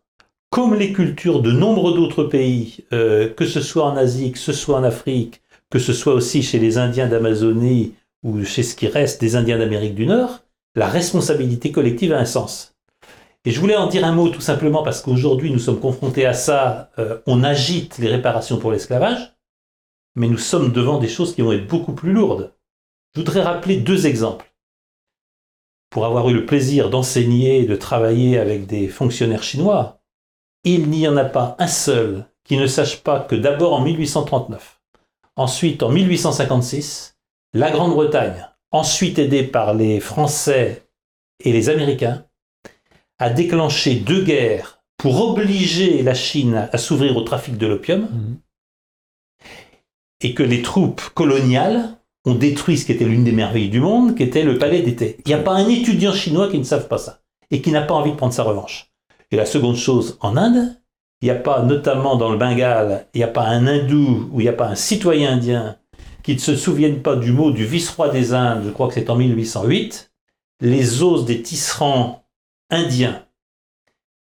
comme 0.49 0.75
les 0.75 0.93
cultures 0.93 1.41
de 1.41 1.51
nombre 1.51 1.93
d'autres 1.93 2.23
pays, 2.23 2.85
euh, 2.93 3.29
que 3.29 3.45
ce 3.45 3.61
soit 3.61 3.85
en 3.85 3.97
Asie, 3.97 4.31
que 4.31 4.39
ce 4.39 4.53
soit 4.53 4.77
en 4.77 4.83
Afrique, 4.83 5.41
que 5.69 5.79
ce 5.79 5.93
soit 5.93 6.13
aussi 6.13 6.43
chez 6.43 6.59
les 6.59 6.77
Indiens 6.77 7.07
d'Amazonie 7.07 7.93
ou 8.23 8.43
chez 8.43 8.63
ce 8.63 8.75
qui 8.75 8.87
reste 8.87 9.21
des 9.21 9.35
Indiens 9.35 9.57
d'Amérique 9.57 9.95
du 9.95 10.05
Nord, 10.05 10.43
la 10.75 10.87
responsabilité 10.87 11.71
collective 11.71 12.13
a 12.13 12.19
un 12.19 12.25
sens. 12.25 12.75
Et 13.45 13.51
je 13.51 13.59
voulais 13.59 13.75
en 13.75 13.87
dire 13.87 14.05
un 14.05 14.11
mot 14.11 14.29
tout 14.29 14.41
simplement 14.41 14.81
parce 14.81 15.01
qu'aujourd'hui 15.01 15.51
nous 15.51 15.59
sommes 15.59 15.79
confrontés 15.79 16.25
à 16.25 16.33
ça, 16.33 16.89
euh, 16.97 17.19
on 17.27 17.43
agite 17.43 17.97
les 17.99 18.07
réparations 18.07 18.57
pour 18.57 18.71
l'esclavage, 18.71 19.34
mais 20.15 20.27
nous 20.27 20.37
sommes 20.37 20.71
devant 20.71 20.99
des 20.99 21.07
choses 21.07 21.35
qui 21.35 21.41
vont 21.41 21.51
être 21.51 21.67
beaucoup 21.67 21.93
plus 21.93 22.13
lourdes. 22.13 22.53
Je 23.13 23.21
voudrais 23.21 23.41
rappeler 23.41 23.77
deux 23.77 24.07
exemples. 24.07 24.51
Pour 25.89 26.05
avoir 26.05 26.29
eu 26.29 26.33
le 26.33 26.45
plaisir 26.45 26.89
d'enseigner 26.89 27.59
et 27.59 27.65
de 27.65 27.75
travailler 27.75 28.37
avec 28.37 28.65
des 28.65 28.87
fonctionnaires 28.87 29.43
chinois, 29.43 30.01
il 30.63 30.89
n'y 30.89 31.07
en 31.07 31.15
a 31.15 31.25
pas 31.25 31.55
un 31.59 31.67
seul 31.67 32.25
qui 32.43 32.57
ne 32.57 32.67
sache 32.67 33.01
pas 33.01 33.19
que 33.19 33.35
d'abord 33.35 33.73
en 33.73 33.81
1839, 33.81 34.81
ensuite 35.35 35.83
en 35.83 35.89
1856, 35.89 37.17
la 37.53 37.71
Grande-Bretagne, 37.71 38.47
ensuite 38.71 39.19
aidée 39.19 39.43
par 39.43 39.73
les 39.73 39.99
Français 39.99 40.83
et 41.39 41.53
les 41.53 41.69
Américains, 41.69 42.25
a 43.19 43.29
déclenché 43.29 43.95
deux 43.95 44.23
guerres 44.23 44.81
pour 44.97 45.29
obliger 45.29 46.03
la 46.03 46.13
Chine 46.13 46.67
à 46.71 46.77
s'ouvrir 46.77 47.15
au 47.15 47.21
trafic 47.21 47.57
de 47.57 47.67
l'opium. 47.67 48.01
Mmh 48.01 48.44
et 50.21 50.33
que 50.33 50.43
les 50.43 50.61
troupes 50.61 51.01
coloniales 51.13 51.97
ont 52.25 52.35
détruit 52.35 52.77
ce 52.77 52.85
qui 52.85 52.91
était 52.91 53.05
l'une 53.05 53.23
des 53.23 53.31
merveilles 53.31 53.69
du 53.69 53.79
monde, 53.79 54.15
qui 54.15 54.23
était 54.23 54.43
le 54.43 54.57
palais 54.57 54.81
d'été. 54.81 55.17
Il 55.25 55.29
n'y 55.29 55.35
a 55.35 55.43
pas 55.43 55.53
un 55.53 55.67
étudiant 55.67 56.13
chinois 56.13 56.49
qui 56.49 56.57
ne 56.57 56.63
sache 56.63 56.87
pas 56.87 56.97
ça, 56.97 57.19
et 57.51 57.61
qui 57.61 57.71
n'a 57.71 57.81
pas 57.81 57.93
envie 57.93 58.11
de 58.11 58.15
prendre 58.15 58.33
sa 58.33 58.43
revanche. 58.43 58.91
Et 59.31 59.35
la 59.35 59.45
seconde 59.45 59.75
chose, 59.75 60.17
en 60.21 60.37
Inde, 60.37 60.75
il 61.21 61.25
n'y 61.25 61.31
a 61.31 61.35
pas, 61.35 61.61
notamment 61.61 62.15
dans 62.15 62.29
le 62.29 62.37
Bengale, 62.37 63.07
il 63.13 63.17
n'y 63.17 63.23
a 63.23 63.29
pas 63.29 63.45
un 63.47 63.67
hindou 63.67 64.29
ou 64.31 64.41
il 64.41 64.43
n'y 64.43 64.49
a 64.49 64.53
pas 64.53 64.67
un 64.67 64.75
citoyen 64.75 65.33
indien 65.33 65.77
qui 66.23 66.33
ne 66.33 66.39
se 66.39 66.55
souvienne 66.55 67.01
pas 67.01 67.15
du 67.15 67.31
mot 67.31 67.51
du 67.51 67.65
vice-roi 67.65 68.09
des 68.09 68.33
Indes, 68.33 68.63
je 68.65 68.69
crois 68.71 68.87
que 68.87 68.95
c'est 68.95 69.09
en 69.09 69.15
1808, 69.15 70.11
les 70.61 71.03
os 71.03 71.25
des 71.25 71.41
tisserands 71.41 72.25
indiens 72.69 73.24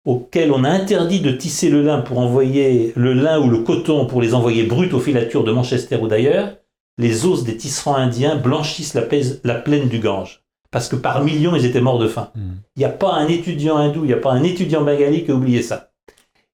auxquels 0.05 0.53
on 0.53 0.65
a 0.65 0.71
interdit 0.71 1.21
de 1.21 1.31
tisser 1.31 1.69
le 1.69 1.83
lin 1.83 2.01
pour 2.01 2.19
envoyer 2.19 2.93
le 2.97 3.13
lin 3.13 3.39
ou 3.41 3.51
le 3.51 3.59
coton 3.59 4.07
pour 4.07 4.23
les 4.23 4.35
envoyer 4.35 4.65
bruts 4.65 4.93
aux 4.93 5.01
filatures 5.01 5.45
de 5.45 5.53
Manchester 5.53 5.97
ou 5.97 6.09
d'ailleurs, 6.09 6.57
les 6.99 7.27
os 7.27 7.45
des 7.45 7.57
tisserands 7.57 7.97
indiens 7.97 8.37
blanchissent 8.37 8.95
la, 8.95 9.05
la, 9.45 9.55
plaine 9.55 9.89
du 9.89 9.99
Gange. 9.99 10.43
Parce 10.71 10.89
que 10.89 10.97
par 10.97 11.25
millions, 11.25 11.57
ils 11.57 11.65
étaient 11.65 11.81
morts 11.81 11.99
de 11.99 12.09
faim. 12.09 12.31
Hmm. 12.35 12.57
Il 12.77 12.81
n'y 12.81 12.85
a 12.85 12.91
pas 12.91 13.15
un 13.15 13.27
étudiant 13.27 13.77
hindou, 13.77 14.05
il 14.05 14.09
n'y 14.09 14.13
a 14.13 14.19
pas 14.19 14.33
un 14.33 14.43
étudiant 14.43 14.83
bengali 14.83 15.25
qui 15.25 15.31
a 15.31 15.35
oublié 15.35 15.63
ça. 15.63 15.91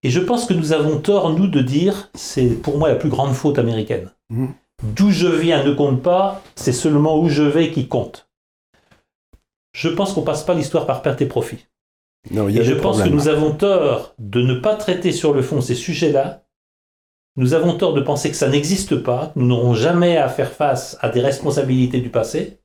Et 0.02 0.10
je 0.10 0.20
pense 0.20 0.46
que 0.46 0.54
nous 0.54 0.72
avons 0.72 0.98
tort, 0.98 1.30
nous, 1.30 1.48
de 1.48 1.60
dire, 1.60 2.10
c'est 2.14 2.46
pour 2.46 2.78
moi 2.78 2.88
la 2.88 2.94
plus 2.94 3.08
grande 3.08 3.34
faute 3.34 3.58
américaine. 3.58 4.10
Hmm. 4.30 4.48
D'où 4.82 5.10
je 5.10 5.26
viens 5.26 5.64
ne 5.64 5.72
compte 5.72 6.02
pas, 6.02 6.42
c'est 6.54 6.72
seulement 6.72 7.18
où 7.18 7.28
je 7.28 7.42
vais 7.42 7.70
qui 7.70 7.88
compte. 7.88 8.28
Je 9.72 9.88
pense 9.88 10.12
qu'on 10.12 10.22
passe 10.22 10.44
pas 10.44 10.54
l'histoire 10.54 10.86
par 10.86 11.02
perte 11.02 11.20
et 11.22 11.26
profit. 11.26 11.66
Et 12.30 12.64
je 12.64 12.74
pense 12.74 13.02
que 13.02 13.08
nous 13.08 13.28
avons 13.28 13.52
tort 13.52 14.14
de 14.18 14.42
ne 14.42 14.54
pas 14.54 14.74
traiter 14.74 15.12
sur 15.12 15.32
le 15.32 15.42
fond 15.42 15.60
ces 15.60 15.74
sujets-là. 15.74 16.42
Nous 17.36 17.54
avons 17.54 17.76
tort 17.76 17.92
de 17.92 18.00
penser 18.00 18.30
que 18.30 18.36
ça 18.36 18.48
n'existe 18.48 18.96
pas, 18.96 19.32
nous 19.36 19.46
n'aurons 19.46 19.74
jamais 19.74 20.16
à 20.16 20.28
faire 20.28 20.52
face 20.52 20.96
à 21.00 21.10
des 21.10 21.20
responsabilités 21.20 22.00
du 22.00 22.08
passé, 22.08 22.60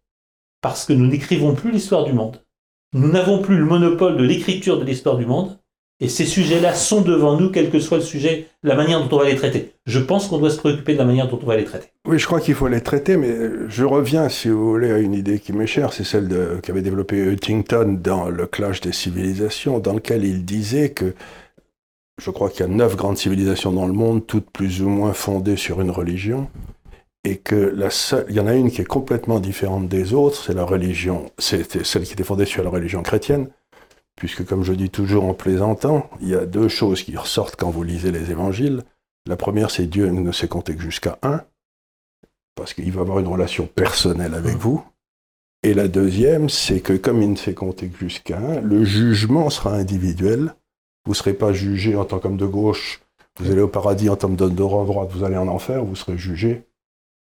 parce 0.62 0.86
que 0.86 0.94
nous 0.94 1.08
n'écrivons 1.08 1.54
plus 1.54 1.72
l'histoire 1.72 2.06
du 2.06 2.14
monde. 2.14 2.42
Nous 2.94 3.10
n'avons 3.10 3.42
plus 3.42 3.58
le 3.58 3.66
monopole 3.66 4.18
de 4.18 4.24
l'écriture 4.24 4.80
de 4.80 4.86
l'histoire 4.86 5.18
du 5.18 5.26
monde, 5.26 5.60
et 6.02 6.10
ces 6.10 6.26
sujets-là 6.26 6.74
sont 6.74 7.02
devant 7.02 7.40
nous, 7.40 7.52
quel 7.52 7.70
que 7.70 7.80
soit 7.80 8.00
le 8.00 8.04
sujet, 8.04 8.48
la 8.64 8.76
manière 8.76 9.08
dont 9.08 9.16
on 9.16 9.20
va 9.20 9.30
les 9.30 9.36
traiter. 9.36 9.72
Je 9.86 10.00
pense 10.00 10.28
qu'on 10.28 10.40
doit 10.40 10.50
se 10.50 10.58
préoccuper 10.58 10.94
de 10.94 10.98
la 10.98 11.06
manière 11.06 11.30
dont 11.30 11.40
on 11.42 11.46
va 11.46 11.56
les 11.56 11.64
traiter. 11.64 11.88
Oui, 12.08 12.18
je 12.18 12.26
crois 12.26 12.42
qu'il 12.42 12.56
faut 12.56 12.68
les 12.68 12.82
traiter, 12.82 13.18
mais 13.18 13.34
je 13.68 13.86
reviens, 13.86 14.28
si 14.28 14.50
vous 14.50 14.72
voulez, 14.72 14.92
à 14.92 14.98
une 14.98 15.14
idée 15.14 15.38
qui 15.38 15.54
m'est 15.54 15.68
chère, 15.68 15.94
c'est 15.94 16.04
celle 16.04 16.60
qu'avait 16.64 16.82
développée 16.82 17.22
Huntington 17.22 18.00
dans 18.02 18.30
Le 18.30 18.48
Clash 18.48 18.82
des 18.82 18.92
civilisations, 18.92 19.78
dans 19.78 19.94
lequel 19.94 20.26
il 20.26 20.44
disait 20.44 20.90
que 20.90 21.14
je 22.20 22.32
crois 22.32 22.50
qu'il 22.50 22.62
y 22.62 22.64
a 22.64 22.68
neuf 22.68 22.96
grandes 22.96 23.18
civilisations 23.18 23.72
dans 23.72 23.86
le 23.86 23.94
monde, 23.94 24.26
toutes 24.26 24.50
plus 24.50 24.82
ou 24.82 24.90
moins 24.90 25.14
fondées 25.14 25.56
sur 25.56 25.82
une 25.82 25.92
religion, 25.92 26.50
et 27.24 27.38
que 27.38 27.56
la 27.56 27.92
seule, 27.92 28.26
il 28.30 28.36
y 28.36 28.40
en 28.40 28.48
a 28.48 28.56
une 28.56 28.72
qui 28.72 28.82
est 28.82 28.86
complètement 28.86 29.40
différente 29.40 29.88
des 29.88 30.14
autres, 30.16 30.44
c'est 30.44 30.56
la 30.56 30.64
religion, 30.64 31.32
c'était 31.38 31.84
celle 31.84 32.04
qui 32.04 32.14
était 32.14 32.24
fondée 32.24 32.46
sur 32.46 32.64
la 32.64 32.72
religion 32.72 33.04
chrétienne, 33.04 33.50
puisque 34.22 34.46
comme 34.46 34.64
je 34.64 34.74
dis 34.74 34.92
toujours 34.92 35.26
en 35.26 35.34
plaisantant, 35.34 36.08
il 36.22 36.28
y 36.28 36.36
a 36.36 36.46
deux 36.46 36.68
choses 36.68 37.02
qui 37.02 37.18
ressortent 37.18 37.56
quand 37.56 37.72
vous 37.72 37.82
lisez 37.82 38.12
les 38.12 38.30
évangiles. 38.30 38.84
La 39.26 39.36
première, 39.36 39.72
c'est 39.72 39.88
Dieu 39.88 40.12
ne 40.12 40.32
sait 40.32 40.48
compter 40.48 40.76
que 40.76 40.82
jusqu'à 40.84 41.18
un, 41.24 41.42
parce 42.54 42.76
qu'il 42.76 42.92
va 42.92 43.02
avoir 43.02 43.18
une 43.18 43.26
relation 43.26 43.66
personnelle 43.66 44.36
avec 44.36 44.58
vous. 44.58 44.86
Et 45.64 45.74
la 45.74 45.88
deuxième, 45.88 46.50
c'est 46.50 46.82
que 46.82 46.94
comme 46.94 47.24
il 47.24 47.32
ne 47.32 47.36
sait 47.36 47.56
compter 47.56 47.88
que 47.88 47.98
jusqu'à 47.98 48.38
un, 48.38 48.62
le 48.62 48.84
jugement 48.84 49.50
sera 49.50 49.74
individuel. 49.74 50.54
Vous 51.06 51.14
ne 51.14 51.16
serez 51.16 51.34
pas 51.34 51.52
jugé 51.52 51.96
en 51.96 52.06
tant 52.06 52.20
qu'homme 52.20 52.38
de 52.38 52.46
gauche, 52.46 53.02
vous 53.40 53.50
allez 53.50 53.62
au 53.62 53.68
paradis 53.68 54.08
en 54.08 54.18
tant 54.18 54.30
que 54.30 54.36
de 54.36 54.50
droite, 54.50 55.10
vous 55.12 55.24
allez 55.24 55.38
en 55.38 55.48
enfer, 55.48 55.84
vous 55.84 55.96
serez 55.96 56.20
jugé 56.20 56.68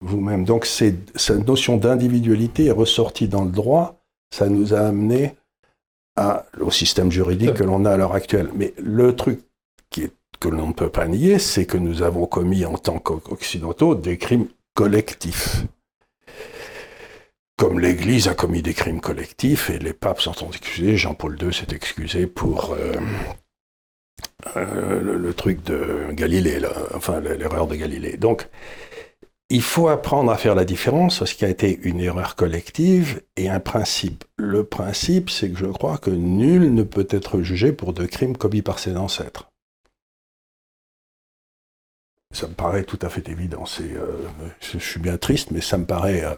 vous-même. 0.01 0.45
Donc 0.45 0.65
cette 0.65 1.29
notion 1.45 1.77
d'individualité 1.77 2.65
est 2.65 2.71
ressortie 2.71 3.27
dans 3.27 3.45
le 3.45 3.51
droit, 3.51 4.01
ça 4.33 4.49
nous 4.49 4.73
a 4.73 4.79
amené 4.79 5.35
au 6.59 6.71
système 6.71 7.11
juridique 7.11 7.53
que 7.53 7.63
l'on 7.63 7.85
a 7.85 7.91
à 7.91 7.97
l'heure 7.97 8.13
actuelle. 8.13 8.49
Mais 8.55 8.73
le 8.77 9.15
truc 9.15 9.39
que 10.39 10.49
l'on 10.49 10.67
ne 10.67 10.73
peut 10.73 10.89
pas 10.89 11.07
nier, 11.07 11.39
c'est 11.39 11.65
que 11.65 11.77
nous 11.77 12.01
avons 12.03 12.25
commis 12.25 12.65
en 12.65 12.77
tant 12.77 12.99
qu'occidentaux 12.99 13.95
des 13.95 14.17
crimes 14.17 14.47
collectifs. 14.75 15.65
Comme 17.57 17.79
l'Église 17.79 18.27
a 18.27 18.35
commis 18.35 18.61
des 18.61 18.75
crimes 18.75 19.01
collectifs 19.01 19.71
et 19.71 19.79
les 19.79 19.93
papes 19.93 20.21
s'en 20.21 20.33
sont 20.33 20.51
excusés, 20.51 20.95
Jean-Paul 20.95 21.37
II 21.41 21.51
s'est 21.51 21.73
excusé 21.73 22.27
pour 22.27 22.73
euh, 22.73 22.93
euh, 24.55 25.01
le, 25.01 25.33
truc 25.33 25.63
de 25.63 26.11
Galilée, 26.11 26.61
enfin 26.93 27.19
l'erreur 27.19 27.65
de 27.65 27.75
Galilée. 27.75 28.17
Donc, 28.17 28.47
il 29.49 29.61
faut 29.61 29.87
apprendre 29.87 30.31
à 30.31 30.37
faire 30.37 30.55
la 30.55 30.65
différence 30.65 31.23
ce 31.23 31.33
qui 31.33 31.45
a 31.45 31.49
été 31.49 31.79
une 31.83 32.01
erreur 32.01 32.35
collective 32.35 33.21
et 33.37 33.49
un 33.49 33.59
principe. 33.59 34.25
Le 34.37 34.65
principe, 34.65 35.29
c'est 35.29 35.49
que 35.49 35.57
je 35.57 35.65
crois 35.65 35.97
que 35.97 36.09
nul 36.09 36.73
ne 36.73 36.83
peut 36.83 37.07
être 37.09 37.41
jugé 37.41 37.71
pour 37.71 37.93
de 37.93 38.05
crimes 38.05 38.35
commis 38.35 38.61
par 38.61 38.79
ses 38.79 38.97
ancêtres. 38.97 39.49
Ça 42.33 42.47
me 42.47 42.53
paraît 42.53 42.83
tout 42.83 42.99
à 43.01 43.09
fait 43.09 43.29
évident. 43.29 43.63
Euh, 43.79 44.27
je 44.59 44.77
suis 44.79 44.99
bien 44.99 45.17
triste, 45.17 45.51
mais 45.51 45.61
ça 45.61 45.77
me 45.77 45.85
paraît, 45.85 46.25
euh, 46.25 46.35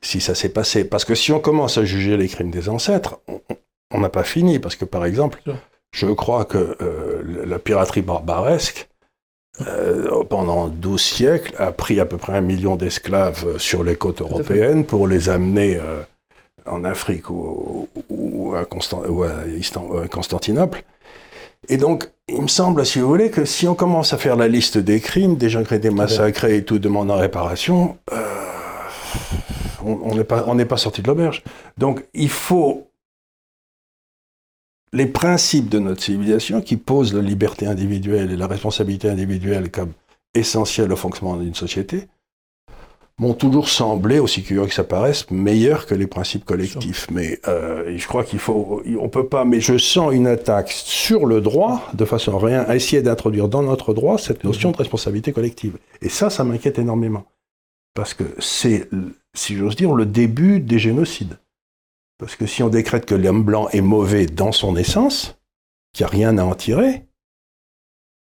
si 0.00 0.20
ça 0.20 0.36
s'est 0.36 0.50
passé. 0.50 0.84
Parce 0.84 1.04
que 1.04 1.16
si 1.16 1.32
on 1.32 1.40
commence 1.40 1.78
à 1.78 1.84
juger 1.84 2.16
les 2.16 2.28
crimes 2.28 2.52
des 2.52 2.68
ancêtres, 2.68 3.18
on 3.90 4.00
n'a 4.00 4.08
pas 4.08 4.22
fini. 4.22 4.60
Parce 4.60 4.76
que, 4.76 4.84
par 4.84 5.04
exemple, 5.04 5.42
je 5.90 6.06
crois 6.06 6.44
que 6.44 6.76
euh, 6.80 7.44
la 7.44 7.58
piraterie 7.58 8.02
barbaresque, 8.02 8.88
euh, 9.66 10.24
pendant 10.24 10.68
12 10.68 11.00
siècles, 11.00 11.54
a 11.58 11.72
pris 11.72 12.00
à 12.00 12.06
peu 12.06 12.16
près 12.16 12.34
un 12.34 12.40
million 12.40 12.76
d'esclaves 12.76 13.58
sur 13.58 13.84
les 13.84 13.96
côtes 13.96 14.20
européennes 14.20 14.84
pour 14.84 15.06
les 15.06 15.28
amener 15.28 15.76
euh, 15.76 16.02
en 16.66 16.84
Afrique 16.84 17.30
ou, 17.30 17.88
à, 18.56 18.64
Constantinople. 18.64 20.82
Et 21.68 21.76
donc, 21.76 22.10
il 22.28 22.42
me 22.42 22.48
semble, 22.48 22.86
si 22.86 23.00
vous 23.00 23.08
voulez, 23.08 23.30
que 23.30 23.44
si 23.44 23.68
on 23.68 23.74
commence 23.74 24.12
à 24.12 24.18
faire 24.18 24.36
la 24.36 24.48
liste 24.48 24.78
des 24.78 25.00
crimes, 25.00 25.36
des 25.36 25.50
gens 25.50 25.62
qui 25.62 25.74
ont 25.74 25.76
été 25.76 25.90
massacrés 25.90 26.56
et 26.56 26.64
tout 26.64 26.78
demandent 26.78 27.10
en 27.10 27.16
réparation, 27.16 27.98
euh, 28.12 28.16
on 29.84 30.14
n'est 30.14 30.24
pas, 30.24 30.42
pas 30.42 30.76
sorti 30.76 31.02
de 31.02 31.08
l'auberge. 31.08 31.42
Donc, 31.76 32.04
il 32.14 32.28
faut 32.28 32.89
les 34.92 35.06
principes 35.06 35.68
de 35.68 35.78
notre 35.78 36.02
civilisation 36.02 36.60
qui 36.60 36.76
posent 36.76 37.14
la 37.14 37.22
liberté 37.22 37.66
individuelle 37.66 38.30
et 38.32 38.36
la 38.36 38.46
responsabilité 38.46 39.08
individuelle 39.08 39.70
comme 39.70 39.92
essentielles 40.34 40.92
au 40.92 40.96
fonctionnement 40.96 41.36
d'une 41.36 41.54
société 41.54 42.08
m'ont 43.18 43.34
toujours 43.34 43.68
semblé, 43.68 44.18
aussi 44.18 44.42
curieux 44.42 44.66
que 44.66 44.72
ça 44.72 44.82
paraisse, 44.82 45.30
meilleurs 45.30 45.84
que 45.86 45.94
les 45.94 46.06
principes 46.06 46.46
collectifs. 46.46 47.06
Mais 47.10 47.38
euh, 47.48 47.94
je 47.94 48.08
crois 48.08 48.24
qu'il 48.24 48.38
faut, 48.38 48.82
on 48.98 49.10
peut 49.10 49.26
pas. 49.26 49.44
Mais 49.44 49.60
je 49.60 49.76
sens 49.76 50.14
une 50.14 50.26
attaque 50.26 50.72
sur 50.72 51.26
le 51.26 51.42
droit 51.42 51.86
de 51.92 52.06
façon 52.06 52.34
à 52.36 52.44
rien, 52.44 52.62
à 52.66 52.76
essayer 52.76 53.02
d'introduire 53.02 53.48
dans 53.48 53.62
notre 53.62 53.92
droit 53.92 54.16
cette 54.16 54.42
notion 54.42 54.70
de 54.70 54.76
responsabilité 54.78 55.32
collective. 55.32 55.76
Et 56.00 56.08
ça, 56.08 56.30
ça 56.30 56.44
m'inquiète 56.44 56.78
énormément 56.78 57.24
parce 57.94 58.14
que 58.14 58.24
c'est, 58.38 58.88
si 59.34 59.54
j'ose 59.54 59.76
dire, 59.76 59.92
le 59.92 60.06
début 60.06 60.60
des 60.60 60.78
génocides. 60.78 61.36
Parce 62.20 62.36
que 62.36 62.44
si 62.44 62.62
on 62.62 62.68
décrète 62.68 63.06
que 63.06 63.14
l'homme 63.14 63.42
blanc 63.42 63.70
est 63.70 63.80
mauvais 63.80 64.26
dans 64.26 64.52
son 64.52 64.76
essence, 64.76 65.38
qu'il 65.94 66.04
n'y 66.04 66.08
a 66.08 66.12
rien 66.12 66.36
à 66.36 66.44
en 66.44 66.54
tirer, 66.54 67.06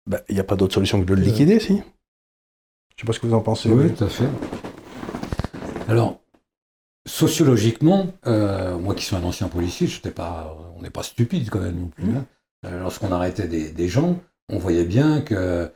ben, 0.07 0.21
il 0.29 0.35
n'y 0.35 0.41
a 0.41 0.45
pas 0.45 0.55
d'autre 0.55 0.73
solution 0.73 1.01
que 1.01 1.05
de 1.05 1.13
le 1.13 1.21
liquider, 1.21 1.59
si. 1.59 1.73
Je 1.73 1.73
ne 1.73 1.81
sais 3.01 3.05
pas 3.05 3.11
ce 3.11 3.19
que 3.19 3.27
vous 3.27 3.33
en 3.33 3.41
pensez. 3.41 3.69
Oui, 3.69 3.93
tout 3.93 4.05
à 4.05 4.07
fait. 4.07 4.29
Alors, 5.89 6.21
sociologiquement, 7.05 8.07
euh, 8.25 8.77
moi 8.77 8.95
qui 8.95 9.03
suis 9.03 9.17
un 9.17 9.23
ancien 9.23 9.49
policier, 9.49 9.87
pas, 10.15 10.57
on 10.77 10.81
n'est 10.81 10.89
pas 10.89 11.03
stupide 11.03 11.49
quand 11.49 11.59
même 11.59 11.77
non 11.77 11.87
plus. 11.87 12.09
Hein. 12.15 12.25
Euh, 12.65 12.79
lorsqu'on 12.79 13.11
arrêtait 13.11 13.49
des, 13.49 13.87
gens, 13.89 14.17
on 14.47 14.59
voyait 14.59 14.85
bien 14.85 15.19
que 15.19 15.69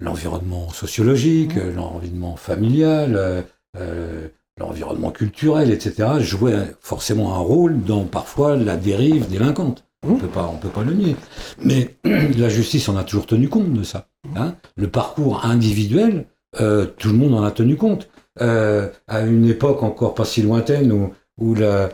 l'environnement 0.00 0.68
sociologique, 0.68 1.54
l'environnement 1.54 2.36
familial, 2.36 3.46
euh, 3.76 4.28
l'environnement 4.58 5.10
culturel, 5.10 5.70
etc., 5.70 6.08
jouait 6.20 6.74
forcément 6.80 7.34
un 7.34 7.38
rôle 7.38 7.82
dans 7.82 8.04
parfois 8.04 8.56
la 8.56 8.76
dérive 8.76 9.28
délinquante. 9.28 9.84
On 10.02 10.14
mmh. 10.14 10.18
peut 10.18 10.28
pas, 10.28 10.50
on 10.52 10.56
peut 10.56 10.68
pas 10.68 10.84
le 10.84 10.94
nier. 10.94 11.16
Mais 11.62 11.96
la 12.04 12.48
justice 12.48 12.88
en 12.88 12.96
a 12.96 13.04
toujours 13.04 13.26
tenu 13.26 13.48
compte 13.48 13.72
de 13.72 13.82
ça. 13.82 14.08
Hein. 14.34 14.56
le 14.76 14.88
parcours 14.88 15.44
individuel, 15.44 16.26
euh, 16.60 16.86
tout 16.86 17.08
le 17.08 17.14
monde 17.14 17.34
en 17.34 17.42
a 17.42 17.50
tenu 17.50 17.76
compte. 17.76 18.08
Euh, 18.40 18.88
à 19.08 19.22
une 19.22 19.46
époque 19.46 19.82
encore 19.82 20.14
pas 20.14 20.26
si 20.26 20.42
lointaine 20.42 20.92
où, 20.92 21.14
où 21.38 21.54
la, 21.54 21.88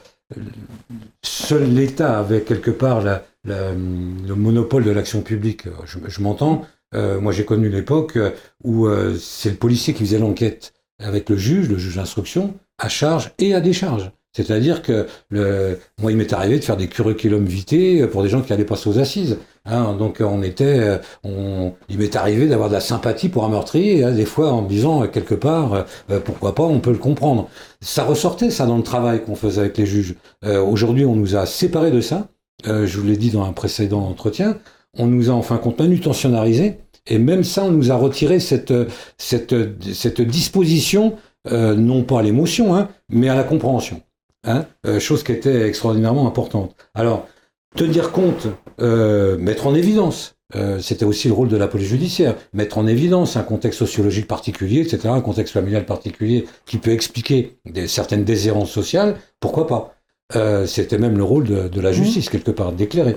seul 1.22 1.72
l'État 1.72 2.18
avait 2.18 2.42
quelque 2.42 2.70
part 2.70 3.00
la, 3.02 3.22
le 3.44 4.34
monopole 4.34 4.84
de 4.84 4.90
l'action 4.90 5.22
publique. 5.22 5.64
Je, 5.84 5.98
je 6.06 6.20
m'entends. 6.20 6.66
Euh, 6.94 7.20
moi, 7.20 7.32
j'ai 7.32 7.44
connu 7.44 7.68
l'époque 7.68 8.18
où 8.64 8.86
euh, 8.86 9.16
c'est 9.18 9.50
le 9.50 9.56
policier 9.56 9.94
qui 9.94 10.04
faisait 10.04 10.18
l'enquête 10.18 10.74
avec 11.02 11.28
le 11.28 11.36
juge, 11.36 11.68
le 11.68 11.78
juge 11.78 11.96
d'instruction, 11.96 12.54
à 12.78 12.88
charge 12.88 13.32
et 13.38 13.54
à 13.54 13.60
décharge. 13.60 14.10
C'est-à-dire 14.34 14.80
que 14.80 15.06
le, 15.28 15.78
moi, 16.00 16.10
il 16.10 16.16
m'est 16.16 16.32
arrivé 16.32 16.58
de 16.58 16.64
faire 16.64 16.78
des 16.78 16.88
curriculum 16.88 17.44
vitae 17.44 18.06
pour 18.10 18.22
des 18.22 18.30
gens 18.30 18.40
qui 18.40 18.52
allaient 18.52 18.64
passer 18.64 18.88
aux 18.88 18.98
assises. 18.98 19.36
Hein, 19.66 19.94
donc 19.98 20.20
on 20.20 20.42
était, 20.42 20.98
on, 21.22 21.74
il 21.88 21.98
m'est 21.98 22.16
arrivé 22.16 22.48
d'avoir 22.48 22.68
de 22.68 22.74
la 22.74 22.80
sympathie 22.80 23.28
pour 23.28 23.44
un 23.44 23.50
meurtrier, 23.50 24.02
hein, 24.02 24.10
des 24.10 24.24
fois 24.24 24.50
en 24.52 24.62
disant 24.62 25.06
quelque 25.06 25.34
part, 25.34 25.84
euh, 26.10 26.18
pourquoi 26.18 26.54
pas, 26.54 26.62
on 26.62 26.80
peut 26.80 26.92
le 26.92 26.98
comprendre. 26.98 27.48
Ça 27.82 28.04
ressortait 28.04 28.50
ça 28.50 28.66
dans 28.66 28.78
le 28.78 28.82
travail 28.82 29.22
qu'on 29.22 29.36
faisait 29.36 29.60
avec 29.60 29.76
les 29.76 29.86
juges. 29.86 30.14
Euh, 30.44 30.62
aujourd'hui, 30.62 31.04
on 31.04 31.14
nous 31.14 31.36
a 31.36 31.44
séparés 31.44 31.90
de 31.90 32.00
ça. 32.00 32.28
Euh, 32.66 32.86
je 32.86 32.98
vous 32.98 33.06
l'ai 33.06 33.16
dit 33.18 33.30
dans 33.30 33.44
un 33.44 33.52
précédent 33.52 34.00
entretien. 34.00 34.56
On 34.96 35.06
nous 35.06 35.30
a 35.30 35.32
en 35.32 35.42
fin 35.42 35.56
de 35.56 35.60
compte 35.60 35.78
manutentionnarisés 35.78 36.78
et 37.06 37.18
même 37.18 37.44
ça, 37.44 37.64
on 37.64 37.70
nous 37.70 37.90
a 37.90 37.96
retiré 37.96 38.40
cette, 38.40 38.72
cette, 39.18 39.54
cette 39.92 40.20
disposition, 40.20 41.16
euh, 41.50 41.74
non 41.74 42.04
pas 42.04 42.20
à 42.20 42.22
l'émotion, 42.22 42.74
hein, 42.74 42.88
mais 43.08 43.28
à 43.28 43.34
la 43.34 43.44
compréhension. 43.44 44.02
Hein, 44.44 44.66
euh, 44.86 44.98
chose 44.98 45.22
qui 45.22 45.32
était 45.32 45.68
extraordinairement 45.68 46.26
importante. 46.26 46.74
Alors, 46.94 47.28
tenir 47.76 48.10
compte, 48.12 48.48
euh, 48.80 49.38
mettre 49.38 49.66
en 49.66 49.74
évidence. 49.74 50.34
Euh, 50.54 50.80
C'était 50.80 51.04
aussi 51.04 51.28
le 51.28 51.34
rôle 51.34 51.48
de 51.48 51.56
la 51.56 51.68
police 51.68 51.88
judiciaire, 51.88 52.36
mettre 52.52 52.76
en 52.76 52.86
évidence 52.86 53.36
un 53.36 53.42
contexte 53.42 53.78
sociologique 53.78 54.26
particulier, 54.28 54.80
etc., 54.80 55.08
un 55.08 55.20
contexte 55.20 55.54
familial 55.54 55.86
particulier 55.86 56.44
qui 56.66 56.76
peut 56.78 56.90
expliquer 56.90 57.56
des, 57.64 57.86
certaines 57.86 58.24
désérances 58.24 58.70
sociales. 58.70 59.16
Pourquoi 59.40 59.66
pas 59.66 59.94
euh, 60.36 60.66
C'était 60.66 60.98
même 60.98 61.16
le 61.16 61.24
rôle 61.24 61.44
de, 61.44 61.68
de 61.68 61.80
la 61.80 61.92
justice 61.92 62.28
quelque 62.28 62.50
part, 62.50 62.72
d'éclairer. 62.72 63.16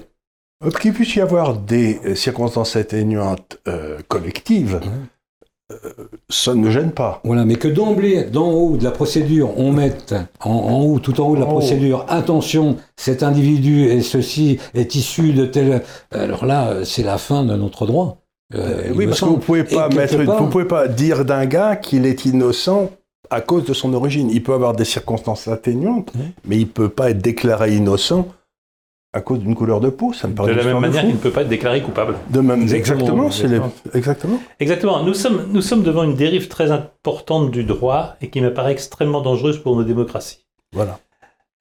Euh, 0.64 0.70
Qu'il 0.72 0.94
puisse 0.94 1.16
y 1.16 1.22
avoir 1.22 1.58
des 1.58 2.00
euh, 2.06 2.16
circonstances 2.16 2.76
atténuantes 2.76 3.58
euh, 3.68 4.00
collectives, 4.08 4.80
euh, 5.72 5.76
ça 6.30 6.54
ne 6.54 6.62
me 6.62 6.72
gêne 6.72 6.92
pas. 6.92 7.20
Voilà, 7.24 7.44
mais 7.44 7.56
que 7.56 7.68
d'emblée, 7.68 8.24
d'en 8.24 8.50
haut 8.52 8.78
de 8.78 8.84
la 8.84 8.92
procédure, 8.92 9.58
on 9.60 9.72
mette 9.74 10.16
en, 10.40 10.52
en 10.52 10.80
haut, 10.84 11.00
tout 11.00 11.20
en 11.20 11.28
haut 11.28 11.36
de 11.36 11.42
la 11.42 11.48
En 11.48 11.50
haut. 11.50 11.60
procédure, 11.60 12.06
attention, 12.08 12.78
cet 12.96 13.22
individu 13.24 13.86
et 13.90 14.02
ceci 14.02 14.60
est 14.74 14.96
issu 14.96 15.34
de 15.34 15.46
tel. 15.46 15.84
Alors 16.12 16.46
là, 16.46 16.86
c'est 16.86 17.04
la 17.04 17.18
fin 17.18 17.44
de 17.44 17.56
notre 17.56 17.86
droit. 17.86 18.18
Euh, 18.54 18.92
oui, 18.96 19.08
parce 19.08 19.20
que 19.22 19.26
vous 19.26 19.38
pouvez 19.38 19.64
pas 19.64 19.90
Et 19.92 19.96
mettre, 19.96 20.24
part- 20.24 20.42
vous 20.42 20.50
pouvez 20.50 20.66
pas 20.66 20.88
dire 20.88 21.26
d'un 21.26 21.46
gars 21.48 21.76
qu'il 21.76 22.06
est 22.06 22.26
innocent 22.26 22.92
à 23.32 23.42
cause 23.42 23.66
de 23.66 23.74
son 23.74 23.92
origine. 23.96 24.30
Il 24.30 24.44
peut 24.44 24.54
avoir 24.54 24.74
des 24.76 24.86
circonstances 24.86 25.48
atténuantes, 25.48 26.14
mais 26.46 26.58
il 26.58 26.68
peut 26.68 26.90
pas 26.90 27.10
être 27.10 27.18
déclaré 27.22 27.76
innocent 27.76 28.28
à 29.16 29.22
cause 29.22 29.40
d'une 29.40 29.56
couleur 29.56 29.80
de 29.80 29.90
peau. 29.90 30.14
Ça 30.14 30.28
me 30.28 30.34
De 30.34 30.38
paraît 30.38 30.54
la 30.54 30.62
une 30.62 30.68
même 30.68 30.76
de 30.76 30.80
manière 30.82 31.02
qu'il 31.06 31.14
ne 31.14 31.20
peut 31.20 31.32
pas 31.32 31.42
être 31.42 31.48
déclaré 31.50 31.82
coupable. 31.82 32.16
De 32.30 32.40
même, 32.42 32.62
Exactement, 32.64 33.28
exactement, 33.28 33.32
c'est 33.32 33.48
les- 33.48 33.56
exactement. 33.56 33.94
exactement. 33.94 34.40
Exactement. 34.60 35.04
Nous 35.04 35.14
sommes, 35.14 35.46
nous 35.52 35.62
sommes 35.62 35.84
devant 35.84 36.04
une 36.04 36.16
dérive 36.16 36.48
très 36.50 36.72
importante 36.72 37.50
du 37.52 37.64
droit 37.64 38.16
et 38.22 38.30
qui 38.30 38.42
me 38.42 38.54
paraît 38.54 38.74
extrêmement 38.74 39.22
dangereuse 39.22 39.58
pour 39.60 39.76
nos 39.76 39.84
démocraties. 39.84 40.46
Voilà. 40.74 41.00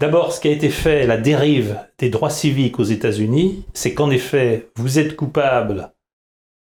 D'abord, 0.01 0.33
ce 0.33 0.41
qui 0.41 0.49
a 0.49 0.51
été 0.51 0.69
fait, 0.69 1.07
la 1.07 1.17
dérive 1.17 1.79
des 1.99 2.11
droits 2.11 2.29
civiques 2.31 2.81
aux 2.81 2.85
États-Unis, 2.85 3.65
c'est 3.73 3.95
qu'en 3.95 4.11
effet, 4.11 4.69
vous 4.77 4.99
êtes 4.99 5.15
coupable, 5.17 5.93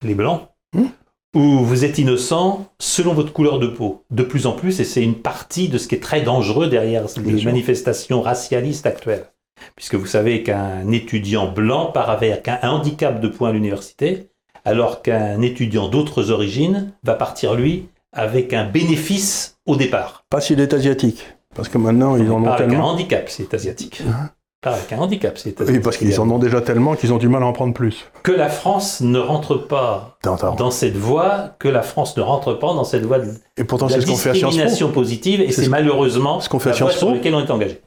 les 0.03 0.15
blancs, 0.15 0.41
Hmm. 0.75 0.87
ou 1.35 1.59
vous 1.63 1.85
êtes 1.85 1.97
innocent 1.99 2.65
selon 2.79 3.13
votre 3.13 3.31
couleur 3.33 3.59
de 3.59 3.67
peau. 3.67 4.03
De 4.11 4.23
plus 4.23 4.45
en 4.47 4.51
plus, 4.53 4.79
et 4.79 4.83
c'est 4.83 5.03
une 5.03 5.15
partie 5.15 5.69
de 5.69 5.77
ce 5.77 5.87
qui 5.87 5.95
est 5.95 5.99
très 5.99 6.21
dangereux 6.21 6.67
derrière 6.67 7.05
les 7.23 7.43
manifestations 7.43 8.21
racialistes 8.21 8.85
actuelles. 8.87 9.25
Puisque 9.75 9.95
vous 9.95 10.05
savez 10.05 10.43
qu'un 10.43 10.91
étudiant 10.91 11.47
blanc 11.51 11.87
part 11.87 12.09
avec 12.09 12.47
un 12.47 12.59
handicap 12.63 13.19
de 13.19 13.27
points 13.27 13.49
à 13.49 13.51
l'université, 13.51 14.29
alors 14.65 15.01
qu'un 15.01 15.41
étudiant 15.41 15.87
d'autres 15.87 16.31
origines 16.31 16.91
va 17.03 17.13
partir, 17.13 17.53
lui, 17.55 17.87
avec 18.13 18.53
un 18.53 18.65
bénéfice 18.65 19.57
au 19.65 19.75
départ. 19.75 20.25
Pas 20.29 20.41
s'il 20.41 20.59
est 20.59 20.73
asiatique, 20.73 21.25
parce 21.55 21.69
que 21.69 21.77
maintenant 21.77 22.15
ils 22.17 22.29
en 22.31 22.43
ont 22.43 22.47
avec 22.51 22.73
un 22.73 22.79
handicap, 22.81 23.29
c'est 23.29 23.53
asiatique. 23.53 24.01
Hein 24.07 24.29
Pas 24.61 24.71
avec 24.73 24.91
un 24.91 24.97
handicap, 24.97 25.37
c'est 25.37 25.51
asiatique. 25.61 25.75
Oui, 25.77 25.79
parce 25.81 25.95
qu'ils 25.97 26.19
en 26.19 26.29
ont 26.29 26.39
déjà 26.39 26.59
tellement 26.59 26.95
qu'ils 26.95 27.13
ont 27.13 27.17
du 27.17 27.29
mal 27.29 27.43
à 27.43 27.45
en 27.45 27.53
prendre 27.53 27.73
plus. 27.73 28.05
Que 28.23 28.31
la 28.33 28.49
France 28.49 28.99
ne 28.99 29.19
rentre 29.19 29.55
pas 29.55 30.17
dans 30.57 30.71
cette 30.71 30.97
voie, 30.97 31.51
que 31.59 31.69
la 31.69 31.81
France 31.81 32.17
ne 32.17 32.21
rentre 32.21 32.53
pas 32.55 32.73
dans 32.73 32.83
cette 32.83 33.05
voie 33.05 33.19
de 33.19 33.31
Et 33.57 33.63
pourtant, 33.63 33.87
la 33.87 34.01
ce 34.01 34.05
qu'on 34.05 34.15
fait 34.17 34.31
à 34.31 34.33
Sciences 34.33 34.41
Po. 34.41 34.49
discrimination 34.49 34.91
positive, 34.91 35.39
et 35.41 35.47
C'est 35.47 35.53
c'est 35.53 35.65
ce- 35.65 35.69
malheureusement 35.69 36.41
ce 36.41 36.49
qu'on 36.49 36.59
fait 36.59 36.71
à 36.71 36.73
la 36.73 36.79
voie 36.79 36.91
sur 36.91 37.11
laquelle 37.11 37.35
on 37.35 37.45
est 37.45 37.51
engagé. 37.51 37.79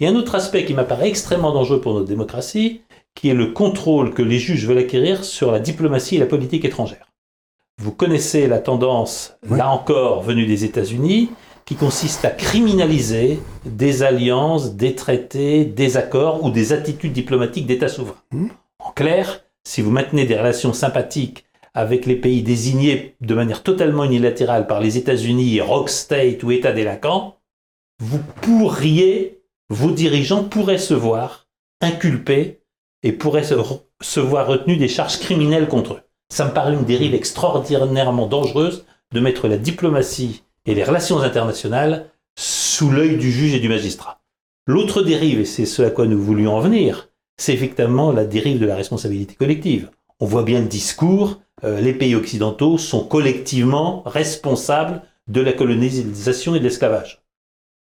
Il 0.00 0.04
y 0.04 0.06
a 0.06 0.12
un 0.12 0.16
autre 0.16 0.34
aspect 0.34 0.64
qui 0.64 0.72
m'apparaît 0.72 1.08
extrêmement 1.10 1.52
dangereux 1.52 1.82
pour 1.82 1.92
notre 1.92 2.06
démocratie, 2.06 2.80
qui 3.14 3.28
est 3.28 3.34
le 3.34 3.48
contrôle 3.48 4.14
que 4.14 4.22
les 4.22 4.38
juges 4.38 4.66
veulent 4.66 4.78
acquérir 4.78 5.24
sur 5.24 5.52
la 5.52 5.60
diplomatie 5.60 6.16
et 6.16 6.20
la 6.20 6.24
politique 6.26 6.64
étrangère. 6.64 7.06
Vous 7.78 7.92
connaissez 7.92 8.46
la 8.46 8.60
tendance, 8.60 9.36
Oui. 9.48 9.58
là 9.58 9.70
encore, 9.70 10.22
venue 10.22 10.46
des 10.46 10.64
États-Unis, 10.64 11.30
qui 11.66 11.74
consiste 11.74 12.24
à 12.24 12.30
criminaliser 12.30 13.40
des 13.66 14.02
alliances, 14.02 14.74
des 14.74 14.94
traités, 14.94 15.66
des 15.66 15.98
accords 15.98 16.42
ou 16.44 16.50
des 16.50 16.72
attitudes 16.72 17.12
diplomatiques 17.12 17.66
d'États 17.66 17.88
souverains. 17.88 18.16
Mhm. 18.32 18.48
En 18.78 18.92
clair, 18.92 19.44
si 19.64 19.82
vous 19.82 19.90
maintenez 19.90 20.24
des 20.24 20.36
relations 20.38 20.72
sympathiques 20.72 21.44
avec 21.74 22.06
les 22.06 22.16
pays 22.16 22.42
désignés 22.42 23.16
de 23.20 23.34
manière 23.34 23.62
totalement 23.62 24.04
unilatérale 24.04 24.66
par 24.66 24.80
les 24.80 24.96
États-Unis, 24.96 25.60
rock 25.60 25.90
state 25.90 26.42
ou 26.42 26.50
État 26.52 26.72
délinquant, 26.72 27.36
vous 28.00 28.20
pourriez, 28.40 29.39
vos 29.70 29.92
dirigeants 29.92 30.42
pourraient 30.42 30.78
se 30.78 30.94
voir 30.94 31.46
inculpés 31.80 32.60
et 33.02 33.12
pourraient 33.12 33.44
se, 33.44 34.20
voir 34.20 34.46
retenus 34.46 34.78
des 34.78 34.88
charges 34.88 35.20
criminelles 35.20 35.68
contre 35.68 35.94
eux. 35.94 36.00
Ça 36.28 36.44
me 36.44 36.52
paraît 36.52 36.74
une 36.74 36.84
dérive 36.84 37.14
extraordinairement 37.14 38.26
dangereuse 38.26 38.84
de 39.12 39.20
mettre 39.20 39.48
la 39.48 39.56
diplomatie 39.56 40.42
et 40.66 40.74
les 40.74 40.84
relations 40.84 41.20
internationales 41.20 42.10
sous 42.36 42.90
l'œil 42.90 43.16
du 43.16 43.30
juge 43.30 43.54
et 43.54 43.60
du 43.60 43.68
magistrat. 43.68 44.20
L'autre 44.66 45.02
dérive, 45.02 45.40
et 45.40 45.44
c'est 45.44 45.66
ce 45.66 45.82
à 45.82 45.90
quoi 45.90 46.06
nous 46.06 46.20
voulions 46.20 46.56
en 46.56 46.60
venir, 46.60 47.08
c'est 47.36 47.54
effectivement 47.54 48.12
la 48.12 48.24
dérive 48.24 48.58
de 48.58 48.66
la 48.66 48.76
responsabilité 48.76 49.34
collective. 49.34 49.90
On 50.18 50.26
voit 50.26 50.42
bien 50.42 50.60
le 50.60 50.66
discours, 50.66 51.40
euh, 51.64 51.80
les 51.80 51.94
pays 51.94 52.14
occidentaux 52.14 52.76
sont 52.76 53.04
collectivement 53.04 54.02
responsables 54.04 55.02
de 55.28 55.40
la 55.40 55.52
colonisation 55.52 56.54
et 56.54 56.58
de 56.58 56.64
l'esclavage. 56.64 57.19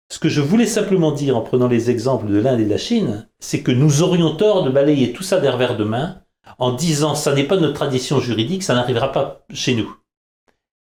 Ce 0.09 0.19
que 0.19 0.29
je 0.29 0.41
voulais 0.41 0.67
simplement 0.67 1.11
dire 1.11 1.35
en 1.37 1.41
prenant 1.41 1.67
les 1.67 1.89
exemples 1.89 2.27
de 2.27 2.37
l'Inde 2.39 2.59
et 2.59 2.65
de 2.65 2.69
la 2.69 2.77
Chine, 2.77 3.27
c'est 3.39 3.61
que 3.63 3.71
nous 3.71 4.03
aurions 4.03 4.35
tort 4.35 4.63
de 4.63 4.69
balayer 4.69 5.11
tout 5.13 5.23
ça 5.23 5.39
d'un 5.39 5.51
revers 5.51 5.75
de 5.77 5.83
main 5.83 6.21
en 6.59 6.71
disant 6.73 7.15
ça 7.15 7.33
n'est 7.33 7.45
pas 7.47 7.57
notre 7.57 7.73
tradition 7.73 8.19
juridique, 8.19 8.63
ça 8.63 8.75
n'arrivera 8.75 9.11
pas 9.11 9.45
chez 9.53 9.75
nous. 9.75 9.95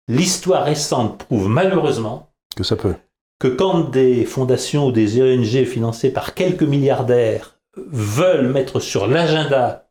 L'histoire 0.07 0.65
récente 0.65 1.19
prouve 1.19 1.47
malheureusement 1.47 2.33
Que 2.57 2.63
ça 2.63 2.75
peut. 2.75 2.95
que 3.39 3.47
quand 3.47 3.89
des 3.89 4.25
fondations 4.25 4.87
ou 4.87 4.91
des 4.91 5.21
ONG 5.21 5.65
financées 5.65 6.11
par 6.11 6.33
quelques 6.33 6.63
milliardaires 6.63 7.59
veulent 7.77 8.49
mettre 8.51 8.79
sur 8.81 9.07
l'agenda 9.07 9.89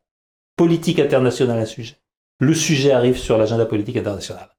politique 0.55 0.99
international 0.99 1.57
un 1.57 1.65
sujet, 1.65 1.97
le 2.39 2.53
sujet 2.53 2.91
arrive 2.91 3.17
sur 3.17 3.37
l'agenda 3.37 3.65
politique 3.65 3.97
international. 3.97 4.49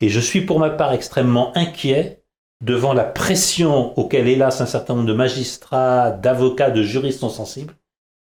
Et 0.00 0.08
je 0.08 0.18
suis 0.18 0.40
pour 0.40 0.58
ma 0.58 0.70
part 0.70 0.92
extrêmement 0.92 1.56
inquiet 1.56 2.23
devant 2.64 2.94
la 2.94 3.04
pression 3.04 3.96
auquel, 3.98 4.26
hélas, 4.26 4.60
un 4.60 4.66
certain 4.66 4.94
nombre 4.94 5.06
de 5.06 5.12
magistrats, 5.12 6.10
d'avocats, 6.10 6.70
de 6.70 6.82
juristes 6.82 7.20
sont 7.20 7.28
sensibles, 7.28 7.74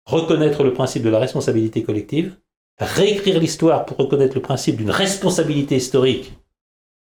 reconnaître 0.05 0.63
le 0.63 0.73
principe 0.73 1.03
de 1.03 1.09
la 1.09 1.19
responsabilité 1.19 1.83
collective, 1.83 2.37
réécrire 2.79 3.39
l'histoire 3.39 3.85
pour 3.85 3.97
reconnaître 3.97 4.35
le 4.35 4.41
principe 4.41 4.77
d'une 4.77 4.89
responsabilité 4.89 5.75
historique, 5.75 6.33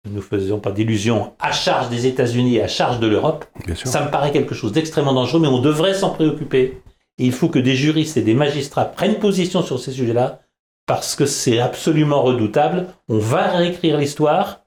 ne 0.05 0.11
nous 0.15 0.21
faisons 0.21 0.59
pas 0.59 0.71
d'illusions, 0.71 1.33
à 1.39 1.51
charge 1.51 1.89
des 1.89 2.07
États-Unis 2.07 2.55
et 2.55 2.63
à 2.63 2.67
charge 2.67 2.99
de 2.99 3.07
l'Europe, 3.07 3.45
ça 3.75 4.03
me 4.03 4.09
paraît 4.09 4.31
quelque 4.31 4.55
chose 4.55 4.71
d'extrêmement 4.71 5.13
dangereux, 5.13 5.41
mais 5.41 5.47
on 5.47 5.61
devrait 5.61 5.93
s'en 5.93 6.09
préoccuper. 6.09 6.81
Et 7.17 7.25
il 7.25 7.33
faut 7.33 7.49
que 7.49 7.59
des 7.59 7.75
juristes 7.75 8.17
et 8.17 8.21
des 8.21 8.33
magistrats 8.33 8.85
prennent 8.85 9.19
position 9.19 9.61
sur 9.61 9.79
ces 9.79 9.91
sujets-là, 9.91 10.39
parce 10.87 11.15
que 11.15 11.25
c'est 11.25 11.59
absolument 11.59 12.23
redoutable. 12.23 12.87
On 13.07 13.19
va 13.19 13.49
réécrire 13.49 13.97
l'histoire, 13.97 14.61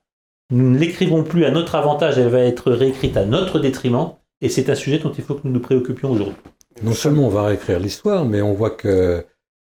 nous 0.52 0.70
ne 0.70 0.78
l'écrivons 0.78 1.24
plus 1.24 1.44
à 1.46 1.50
notre 1.50 1.74
avantage, 1.74 2.18
elle 2.18 2.28
va 2.28 2.40
être 2.40 2.70
réécrite 2.70 3.16
à 3.16 3.24
notre 3.24 3.58
détriment, 3.58 4.12
et 4.42 4.48
c'est 4.48 4.68
un 4.68 4.74
sujet 4.74 4.98
dont 4.98 5.10
il 5.10 5.24
faut 5.24 5.34
que 5.34 5.40
nous 5.44 5.52
nous 5.52 5.60
préoccupions 5.60 6.10
aujourd'hui. 6.10 6.36
Non 6.82 6.92
seulement 6.92 7.26
on 7.26 7.30
va 7.30 7.44
réécrire 7.44 7.80
l'histoire, 7.80 8.26
mais 8.26 8.42
on 8.42 8.52
voit 8.52 8.70
que 8.70 9.24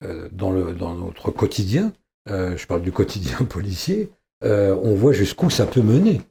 euh, 0.04 0.30
dans, 0.32 0.52
le, 0.52 0.74
dans 0.74 0.96
notre 0.96 1.30
quotidien, 1.30 1.94
euh, 2.30 2.58
je 2.58 2.66
parle 2.66 2.82
du 2.82 2.92
quotidien 2.92 3.38
policier, 3.50 4.10
euh, 4.44 4.76
on 4.82 4.96
voit 4.96 5.14
jusqu'où 5.14 5.52
ça 5.52 5.68
peut 5.68 5.82
mener. 5.82 6.22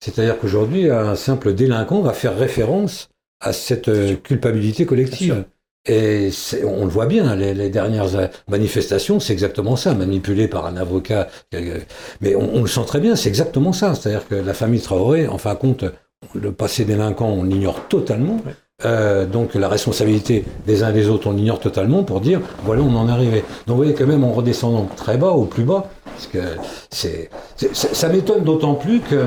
C'est-à-dire 0.00 0.38
qu'aujourd'hui, 0.38 0.90
un 0.90 1.14
simple 1.14 1.52
délinquant 1.52 2.00
va 2.00 2.12
faire 2.12 2.36
référence 2.36 3.10
à 3.40 3.52
cette 3.52 4.22
culpabilité 4.22 4.86
collective. 4.86 5.44
Et 5.86 6.30
on 6.64 6.84
le 6.84 6.90
voit 6.90 7.06
bien, 7.06 7.34
les, 7.34 7.54
les 7.54 7.68
dernières 7.68 8.14
euh, 8.16 8.26
manifestations, 8.48 9.18
c'est 9.18 9.32
exactement 9.32 9.74
ça, 9.74 9.94
manipulé 9.94 10.46
par 10.46 10.66
un 10.66 10.76
avocat. 10.76 11.28
Mais 12.20 12.36
on, 12.36 12.54
on 12.54 12.62
le 12.62 12.68
sent 12.68 12.84
très 12.86 13.00
bien, 13.00 13.16
c'est 13.16 13.28
exactement 13.28 13.72
ça. 13.72 13.94
C'est-à-dire 13.94 14.28
que 14.28 14.36
la 14.36 14.54
famille 14.54 14.80
Traoré, 14.80 15.26
en 15.26 15.38
fin 15.38 15.54
de 15.54 15.58
compte, 15.58 15.84
le 16.34 16.52
passé 16.52 16.84
délinquant, 16.84 17.28
on 17.28 17.42
l'ignore 17.42 17.88
totalement. 17.88 18.34
Ouais. 18.46 18.52
Euh, 18.84 19.26
donc 19.26 19.54
la 19.54 19.68
responsabilité 19.68 20.44
des 20.66 20.82
uns 20.82 20.90
et 20.90 20.92
des 20.92 21.08
autres, 21.08 21.28
on 21.28 21.32
l'ignore 21.32 21.60
totalement 21.60 22.02
pour 22.02 22.20
dire, 22.20 22.40
voilà, 22.64 22.82
on 22.82 22.94
en 22.96 23.08
est 23.08 23.12
arrivé. 23.12 23.44
Donc 23.66 23.76
vous 23.76 23.76
voyez 23.76 23.94
quand 23.94 24.06
même 24.06 24.24
en 24.24 24.32
redescendant 24.32 24.88
très 24.96 25.16
bas, 25.16 25.30
au 25.30 25.44
plus 25.44 25.64
bas, 25.64 25.88
parce 26.04 26.26
que 26.26 26.38
c'est, 26.90 27.30
ça 27.72 28.08
m'étonne 28.08 28.44
d'autant 28.44 28.74
plus 28.74 29.00
que 29.00 29.24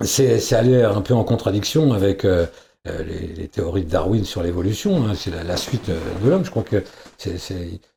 c'est, 0.00 0.38
c'est 0.38 0.56
allé 0.56 0.82
un 0.82 1.00
peu 1.02 1.14
en 1.14 1.24
contradiction 1.24 1.92
avec 1.92 2.24
euh, 2.24 2.46
les, 3.06 3.26
les 3.34 3.48
théories 3.48 3.84
de 3.84 3.90
Darwin 3.90 4.24
sur 4.24 4.42
l'évolution. 4.42 5.06
hein. 5.06 5.12
c'est 5.14 5.30
la, 5.30 5.42
la 5.44 5.56
suite 5.56 5.88
euh, 5.88 5.98
de 6.24 6.30
l'homme. 6.30 6.44
Je 6.44 6.50
crois 6.50 6.62
que 6.62 6.82
c'est, 7.16 7.36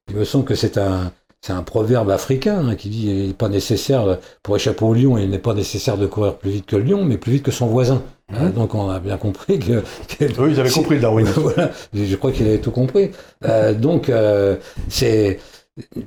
il 0.10 0.16
me 0.16 0.24
semble 0.26 0.46
que 0.46 0.56
c'est 0.56 0.78
un, 0.78 1.12
c'est 1.42 1.54
un 1.54 1.64
proverbe 1.64 2.10
africain 2.12 2.68
hein, 2.70 2.76
qui 2.76 2.90
dit 2.90 3.08
il 3.10 3.28
n'est 3.28 3.34
pas 3.34 3.50
nécessaire 3.50 4.20
pour 4.44 4.56
échapper 4.56 4.86
au 4.86 4.94
lion, 4.94 5.18
il 5.18 5.30
n'est 5.30 5.40
pas 5.40 5.54
nécessaire 5.54 5.98
de 5.98 6.06
courir 6.08 6.38
plus 6.38 6.52
vite 6.52 6.66
que 6.66 6.76
le 6.76 6.84
lion, 6.84 7.04
mais 7.06 7.18
plus 7.18 7.32
vite 7.34 7.44
que 7.44 7.52
son 7.52 7.68
voisin. 7.68 8.04
Euh, 8.34 8.50
donc 8.50 8.76
on 8.76 8.90
a 8.90 9.00
bien 9.00 9.18
compris 9.18 9.60
que, 9.60 9.84
que 10.18 10.42
Oui, 10.42 10.52
ils 10.52 10.60
avaient 10.60 10.70
compris 10.70 11.00
Darwin. 11.00 11.26
voilà, 11.36 11.72
je 11.94 12.16
crois 12.16 12.32
qu'il 12.32 12.48
avait 12.48 12.60
tout 12.62 12.72
compris. 12.72 13.12
Euh, 13.46 13.74
donc, 13.74 14.08
euh, 14.10 14.56
c'est, 14.88 15.40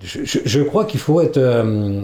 je, 0.03 0.25
je- 0.25 0.39
je 0.45 0.61
crois 0.63 0.85
qu'il 0.87 1.01
faut 1.01 1.21
être 1.21 1.37
euh, 1.37 2.03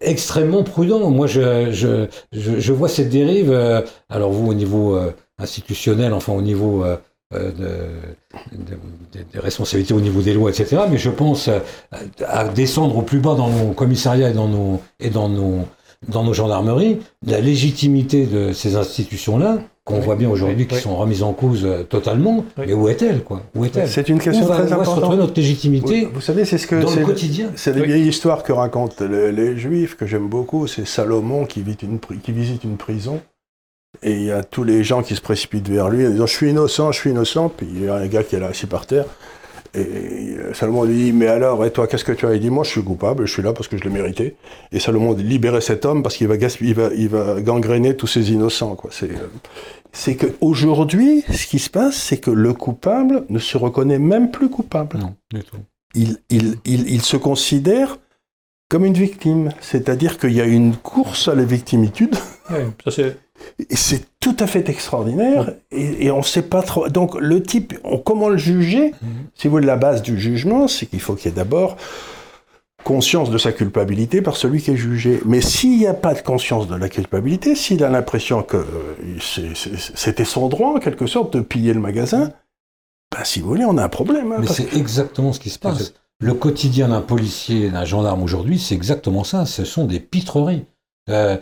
extrêmement 0.00 0.62
prudent. 0.64 1.10
Moi, 1.10 1.26
je, 1.26 1.70
je, 1.72 2.06
je, 2.32 2.72
vois 2.72 2.88
cette 2.88 3.08
dérive. 3.10 3.52
euh, 3.52 3.82
alors 4.08 4.30
vous, 4.32 4.48
au 4.50 4.54
niveau 4.54 4.96
euh, 4.96 5.12
institutionnel, 5.38 6.12
enfin 6.12 6.32
au 6.32 6.42
niveau 6.42 6.84
euh, 6.84 6.96
euh, 7.34 7.50
des 9.12 9.38
responsabilités 9.38 9.94
au 9.94 10.00
niveau 10.00 10.22
des 10.22 10.34
lois, 10.34 10.50
etc. 10.50 10.82
Mais 10.90 10.98
je 10.98 11.10
pense 11.10 11.50
à 12.26 12.44
descendre 12.48 12.96
au 12.96 13.02
plus 13.02 13.18
bas 13.18 13.34
dans 13.34 13.50
nos 13.50 13.72
commissariats 13.72 14.30
et 14.30 14.32
dans 14.32 14.48
nos, 14.48 14.80
et 14.98 15.10
dans 15.10 15.28
nos, 15.28 15.66
dans 16.06 16.24
nos 16.24 16.32
gendarmeries, 16.32 16.98
la 17.26 17.40
légitimité 17.40 18.26
de 18.26 18.52
ces 18.52 18.76
institutions-là, 18.76 19.58
qu'on 19.84 20.00
voit 20.00 20.16
bien 20.16 20.28
aujourd'hui, 20.28 20.66
qui 20.66 20.76
sont 20.76 20.96
remises 20.96 21.22
en 21.22 21.32
cause 21.32 21.66
totalement, 21.88 22.44
mais 22.58 22.74
où 22.74 22.88
est-elle 22.88 23.22
quoi? 23.24 23.42
Où 23.54 23.64
est-elle? 23.64 23.88
C'est 23.88 24.08
une 24.08 24.18
question 24.18 24.44
où 24.44 24.48
très 24.48 24.72
importante. 24.72 25.16
notre 25.16 25.34
légitimité 25.34 26.08
vous, 26.12 26.20
savez, 26.20 26.44
c'est 26.44 26.58
ce 26.58 26.66
que 26.66 26.76
dans 26.76 26.94
le 26.94 27.04
quotidien? 27.04 27.50
C'est 27.56 27.72
des 27.72 27.84
vieilles 27.84 28.08
histoires 28.08 28.42
que 28.42 28.52
racontent 28.52 29.04
les, 29.04 29.32
les 29.32 29.56
Juifs 29.56 29.96
que 29.96 30.06
j'aime 30.06 30.28
beaucoup. 30.28 30.66
C'est 30.66 30.86
Salomon 30.86 31.46
qui 31.46 31.62
visite, 31.62 31.82
une, 31.82 31.98
qui 32.00 32.32
visite 32.32 32.64
une 32.64 32.76
prison 32.76 33.20
et 34.02 34.12
il 34.12 34.24
y 34.24 34.32
a 34.32 34.44
tous 34.44 34.64
les 34.64 34.84
gens 34.84 35.02
qui 35.02 35.16
se 35.16 35.20
précipitent 35.20 35.68
vers 35.68 35.88
lui 35.88 36.06
en 36.06 36.10
disant 36.10 36.26
Je 36.26 36.34
suis 36.34 36.50
innocent, 36.50 36.92
je 36.92 37.00
suis 37.00 37.10
innocent. 37.10 37.48
Puis 37.48 37.66
il 37.70 37.84
y 37.84 37.88
a 37.88 37.94
un 37.94 38.06
gars 38.06 38.22
qui 38.22 38.36
est 38.36 38.40
là 38.40 38.48
assis 38.48 38.66
par 38.66 38.86
terre. 38.86 39.06
Et 39.74 40.36
Salomon 40.54 40.84
lui 40.84 40.94
dit 40.94 41.12
Mais 41.12 41.26
alors, 41.26 41.64
et 41.64 41.70
toi, 41.70 41.86
qu'est-ce 41.86 42.04
que 42.04 42.12
tu 42.12 42.26
as? 42.26 42.34
Il 42.34 42.40
dit 42.40 42.50
Moi, 42.50 42.64
je 42.64 42.70
suis 42.70 42.82
coupable, 42.82 43.26
je 43.26 43.32
suis 43.32 43.42
là 43.42 43.52
parce 43.52 43.68
que 43.68 43.76
je 43.76 43.84
l'ai 43.84 43.90
mérité. 43.90 44.36
Et 44.72 44.78
Salomon 44.78 45.14
dit 45.14 45.24
Libérez 45.24 45.60
cet 45.60 45.84
homme 45.84 46.02
parce 46.02 46.16
qu'il 46.16 46.28
va, 46.28 46.36
il 46.36 46.74
va, 46.74 46.90
il 46.94 47.08
va 47.08 47.40
gangréner 47.40 47.96
tous 47.96 48.06
ces 48.06 48.32
innocents. 48.32 48.76
Quoi. 48.76 48.90
C'est, 48.92 49.10
c'est 49.92 50.16
qu'aujourd'hui, 50.16 51.24
ce 51.32 51.46
qui 51.46 51.58
se 51.58 51.70
passe, 51.70 51.96
c'est 51.96 52.18
que 52.18 52.30
le 52.30 52.52
coupable 52.54 53.24
ne 53.28 53.38
se 53.38 53.56
reconnaît 53.56 53.98
même 53.98 54.30
plus 54.30 54.48
coupable. 54.48 54.98
Non, 54.98 55.14
du 55.32 55.42
tout. 55.42 55.56
Il, 55.94 56.18
il, 56.30 56.56
il, 56.64 56.88
il 56.90 57.02
se 57.02 57.16
considère 57.16 57.98
comme 58.68 58.84
une 58.84 58.94
victime. 58.94 59.50
C'est-à-dire 59.60 60.18
qu'il 60.18 60.32
y 60.32 60.40
a 60.40 60.44
une 60.44 60.76
course 60.76 61.28
à 61.28 61.34
la 61.34 61.44
victimitude. 61.44 62.14
Oui, 62.50 62.60
ça 62.84 62.90
c'est 62.90 63.16
c'est 63.70 64.06
tout 64.20 64.36
à 64.38 64.46
fait 64.46 64.68
extraordinaire 64.68 65.52
et, 65.70 66.06
et 66.06 66.10
on 66.10 66.18
ne 66.18 66.22
sait 66.22 66.42
pas 66.42 66.62
trop. 66.62 66.88
Donc 66.88 67.14
le 67.20 67.42
type, 67.42 67.74
on, 67.84 67.98
comment 67.98 68.28
le 68.28 68.36
juger 68.36 68.92
Si 69.34 69.48
vous 69.48 69.52
voulez, 69.52 69.66
la 69.66 69.76
base 69.76 70.02
du 70.02 70.18
jugement, 70.18 70.68
c'est 70.68 70.86
qu'il 70.86 71.00
faut 71.00 71.14
qu'il 71.14 71.30
y 71.30 71.34
ait 71.34 71.36
d'abord 71.36 71.76
conscience 72.84 73.30
de 73.30 73.38
sa 73.38 73.52
culpabilité 73.52 74.22
par 74.22 74.36
celui 74.36 74.62
qui 74.62 74.70
est 74.70 74.76
jugé. 74.76 75.20
Mais 75.26 75.40
s'il 75.40 75.78
n'y 75.78 75.86
a 75.86 75.94
pas 75.94 76.14
de 76.14 76.22
conscience 76.22 76.68
de 76.68 76.74
la 76.74 76.88
culpabilité, 76.88 77.54
s'il 77.54 77.84
a 77.84 77.90
l'impression 77.90 78.42
que 78.42 78.64
c'était 79.94 80.24
son 80.24 80.48
droit, 80.48 80.70
en 80.76 80.78
quelque 80.78 81.06
sorte, 81.06 81.36
de 81.36 81.42
piller 81.42 81.74
le 81.74 81.80
magasin, 81.80 82.32
ben, 83.12 83.24
si 83.24 83.40
vous 83.40 83.48
voulez, 83.48 83.64
on 83.64 83.76
a 83.78 83.84
un 83.84 83.88
problème. 83.88 84.32
Hein, 84.32 84.38
Mais 84.40 84.46
c'est 84.46 84.74
exactement 84.74 85.32
ce 85.32 85.40
qui 85.40 85.50
se 85.50 85.58
passe. 85.58 85.92
Le 86.20 86.34
quotidien 86.34 86.88
d'un 86.88 87.00
policier, 87.00 87.70
d'un 87.70 87.84
gendarme 87.84 88.22
aujourd'hui, 88.22 88.58
c'est 88.58 88.74
exactement 88.74 89.22
ça. 89.22 89.46
Ce 89.46 89.64
sont 89.64 89.84
des 89.84 90.00
pitreries. 90.00 90.64
Euh, 91.08 91.36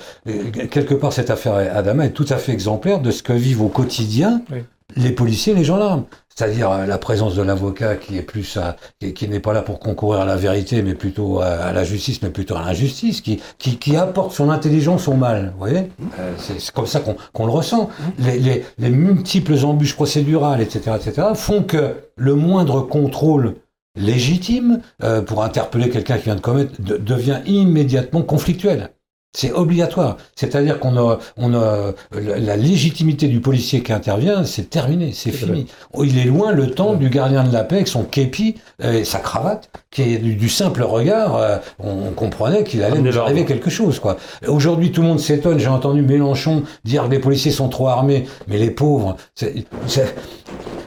quelque 0.70 0.94
part, 0.94 1.12
cette 1.12 1.30
affaire 1.30 1.54
Adama 1.54 2.06
est 2.06 2.10
tout 2.10 2.26
à 2.30 2.36
fait 2.36 2.52
exemplaire 2.52 3.00
de 3.00 3.10
ce 3.10 3.22
que 3.22 3.32
vivent 3.32 3.62
au 3.62 3.68
quotidien 3.68 4.42
Oui. 4.52 4.58
les 4.96 5.10
policiers 5.10 5.52
et 5.52 5.56
les 5.56 5.64
gendarmes. 5.64 6.04
C'est-à-dire 6.38 6.70
euh, 6.70 6.84
la 6.86 6.98
présence 6.98 7.34
de 7.34 7.40
l'avocat 7.40 7.96
qui 7.96 8.18
est 8.18 8.22
plus 8.22 8.58
à, 8.58 8.76
qui, 9.00 9.14
qui 9.14 9.26
n'est 9.26 9.40
pas 9.40 9.54
là 9.54 9.62
pour 9.62 9.80
concourir 9.80 10.20
à 10.20 10.24
la 10.26 10.36
vérité, 10.36 10.82
mais 10.82 10.94
plutôt 10.94 11.40
à, 11.40 11.46
à 11.46 11.72
la 11.72 11.82
justice, 11.82 12.20
mais 12.22 12.28
plutôt 12.28 12.56
à 12.56 12.60
l'injustice, 12.60 13.22
qui, 13.22 13.40
qui, 13.58 13.78
qui 13.78 13.96
apporte 13.96 14.32
son 14.32 14.50
intelligence 14.50 15.08
au 15.08 15.14
mal. 15.14 15.52
Vous 15.54 15.58
voyez? 15.58 15.88
Euh, 16.20 16.32
c'est, 16.36 16.70
comme 16.72 16.86
ça 16.86 17.00
qu'on, 17.00 17.16
qu'on 17.32 17.46
le 17.46 17.52
ressent. 17.52 17.88
Les, 18.18 18.38
les, 18.38 18.64
les 18.78 18.90
multiples 18.90 19.54
embûches 19.64 19.96
procédurales, 19.96 20.60
etc., 20.60 20.92
etc., 20.96 21.28
font 21.34 21.62
que 21.62 21.94
le 22.16 22.34
moindre 22.34 22.82
contrôle 22.82 23.54
légitime 23.98 24.80
euh, 25.02 25.22
pour 25.22 25.42
interpeller 25.42 25.88
quelqu'un 25.88 26.18
qui 26.18 26.24
vient 26.24 26.34
de 26.36 26.40
commettre 26.42 26.72
de- 26.82 26.98
devient 26.98 27.38
immédiatement 27.46 28.20
conflictuel. 28.22 28.90
C'est 29.38 29.52
obligatoire. 29.52 30.16
C'est-à-dire 30.34 30.80
qu'on 30.80 30.96
a, 30.96 31.18
on 31.36 31.52
a 31.52 31.92
la 32.12 32.56
légitimité 32.56 33.28
du 33.28 33.40
policier 33.40 33.82
qui 33.82 33.92
intervient, 33.92 34.44
c'est 34.44 34.70
terminé, 34.70 35.10
c'est 35.12 35.30
fini. 35.30 35.66
Oh, 35.92 36.04
Il 36.04 36.16
est 36.18 36.24
loin 36.24 36.52
le 36.52 36.70
temps 36.70 36.94
du 36.94 37.10
gardien 37.10 37.44
de 37.44 37.52
la 37.52 37.62
paix 37.62 37.76
avec 37.76 37.88
son 37.88 38.04
képi 38.04 38.54
et 38.82 39.04
sa 39.04 39.18
cravate, 39.18 39.68
qui 39.90 40.14
est 40.14 40.18
du, 40.18 40.36
du 40.36 40.48
simple 40.48 40.82
regard, 40.84 41.36
euh, 41.36 41.58
on, 41.78 41.90
on 42.08 42.12
comprenait 42.12 42.64
qu'il 42.64 42.82
allait 42.82 42.98
nous 43.00 43.18
arriver 43.18 43.44
quelque 43.44 43.68
chose. 43.68 43.98
quoi. 44.00 44.16
Aujourd'hui, 44.48 44.90
tout 44.90 45.02
le 45.02 45.08
monde 45.08 45.20
s'étonne. 45.20 45.58
J'ai 45.58 45.68
entendu 45.68 46.00
Mélenchon 46.00 46.62
dire 46.84 47.04
que 47.04 47.10
les 47.10 47.18
policiers 47.18 47.52
sont 47.52 47.68
trop 47.68 47.88
armés, 47.88 48.24
mais 48.48 48.56
les 48.56 48.70
pauvres. 48.70 49.18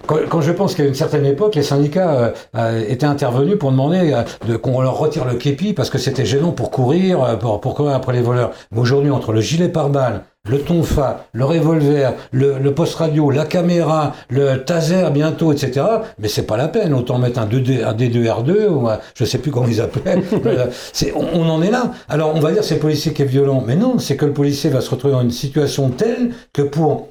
Quand, 0.09 0.17
quand 0.27 0.41
je 0.41 0.51
pense 0.51 0.73
qu'à 0.73 0.85
une 0.85 0.95
certaine 0.95 1.23
époque, 1.27 1.53
les 1.53 1.61
syndicats 1.61 2.11
euh, 2.15 2.31
euh, 2.57 2.83
étaient 2.89 3.05
intervenus 3.05 3.59
pour 3.59 3.69
demander 3.69 4.11
euh, 4.11 4.23
de, 4.47 4.57
qu'on 4.57 4.81
leur 4.81 4.97
retire 4.97 5.23
le 5.23 5.35
képi 5.35 5.73
parce 5.73 5.91
que 5.91 5.99
c'était 5.99 6.25
gênant 6.25 6.49
pour 6.51 6.71
courir, 6.71 7.23
euh, 7.23 7.35
pour, 7.35 7.61
pour 7.61 7.75
courir 7.75 7.93
après 7.93 8.13
les 8.13 8.21
voleurs. 8.23 8.49
Mais 8.71 8.79
aujourd'hui, 8.79 9.11
entre 9.11 9.33
le 9.33 9.39
gilet 9.41 9.69
pare-balles, 9.69 10.23
le 10.49 10.61
tonfa, 10.61 11.25
le 11.33 11.45
revolver, 11.45 12.13
le, 12.31 12.57
le 12.57 12.73
poste 12.73 12.95
radio, 12.95 13.29
la 13.29 13.45
caméra, 13.45 14.13
le 14.29 14.63
taser 14.63 15.03
bientôt, 15.11 15.51
etc. 15.53 15.85
Mais 16.17 16.27
c'est 16.27 16.47
pas 16.47 16.57
la 16.57 16.69
peine. 16.69 16.95
Autant 16.95 17.19
mettre 17.19 17.39
un, 17.39 17.45
2D, 17.45 17.83
un 17.85 17.93
D2R2 17.93 18.67
ou 18.67 18.87
un- 18.89 18.97
je 19.13 19.25
sais 19.25 19.37
plus 19.37 19.51
comment 19.51 19.67
ils 19.67 19.79
appelaient. 19.79 20.23
Euh, 20.47 20.65
c'est, 20.91 21.13
on, 21.13 21.23
on 21.35 21.47
en 21.49 21.61
est 21.61 21.69
là. 21.69 21.91
Alors 22.07 22.33
on 22.35 22.39
va 22.39 22.51
dire 22.51 22.63
c'est 22.63 22.75
le 22.75 22.79
policier 22.79 23.13
qui 23.13 23.21
est 23.21 23.25
violent, 23.25 23.63
mais 23.63 23.75
non, 23.75 23.99
c'est 23.99 24.15
que 24.15 24.25
le 24.25 24.33
policier 24.33 24.71
va 24.71 24.81
se 24.81 24.89
retrouver 24.89 25.13
dans 25.13 25.21
une 25.21 25.29
situation 25.29 25.89
telle 25.89 26.31
que 26.51 26.63
pour 26.63 27.09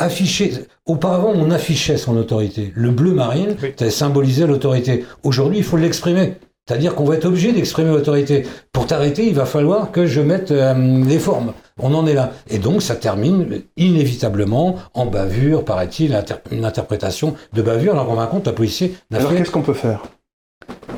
afficher. 0.00 0.52
Auparavant, 0.86 1.32
on 1.34 1.50
affichait 1.50 1.96
son 1.96 2.16
autorité. 2.16 2.72
Le 2.74 2.90
bleu 2.90 3.12
marine, 3.12 3.56
Oui. 3.62 3.90
symbolisait 3.90 4.46
l'autorité. 4.46 5.04
Aujourd'hui, 5.22 5.58
il 5.58 5.64
faut 5.64 5.76
l'exprimer. 5.76 6.34
C'est-à-dire 6.68 6.94
qu'on 6.94 7.04
va 7.04 7.16
être 7.16 7.24
obligé 7.24 7.52
d'exprimer 7.52 7.90
l'autorité. 7.90 8.46
Pour 8.72 8.86
t'arrêter, 8.86 9.26
il 9.26 9.34
va 9.34 9.44
falloir 9.44 9.90
que 9.90 10.06
je 10.06 10.20
mette 10.20 10.52
euh, 10.52 11.04
les 11.04 11.18
formes. 11.18 11.52
On 11.78 11.94
en 11.94 12.06
est 12.06 12.14
là. 12.14 12.32
Et 12.48 12.58
donc, 12.58 12.82
ça 12.82 12.94
termine 12.94 13.62
inévitablement 13.76 14.76
en 14.94 15.06
bavure, 15.06 15.64
paraît-il, 15.64 16.14
inter- 16.14 16.34
une 16.52 16.64
interprétation 16.64 17.34
de 17.54 17.62
bavure, 17.62 17.92
alors 17.94 18.06
qu'on 18.06 18.14
va 18.14 18.26
compte, 18.26 18.46
un 18.46 18.52
policier 18.52 18.94
n'a 19.10 19.18
Alors 19.18 19.30
fait 19.32 19.38
qu'est-ce 19.38 19.50
qu'on 19.50 19.62
peut 19.62 19.74
faire? 19.74 20.02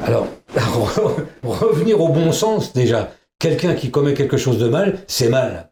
Alors, 0.05 0.27
revenir 1.43 2.01
au 2.01 2.09
bon 2.09 2.33
sens, 2.33 2.73
déjà. 2.73 3.11
Quelqu'un 3.39 3.75
qui 3.75 3.91
commet 3.91 4.15
quelque 4.15 4.37
chose 4.37 4.59
de 4.59 4.69
mal, 4.69 4.99
c'est 5.07 5.29
mal. 5.29 5.71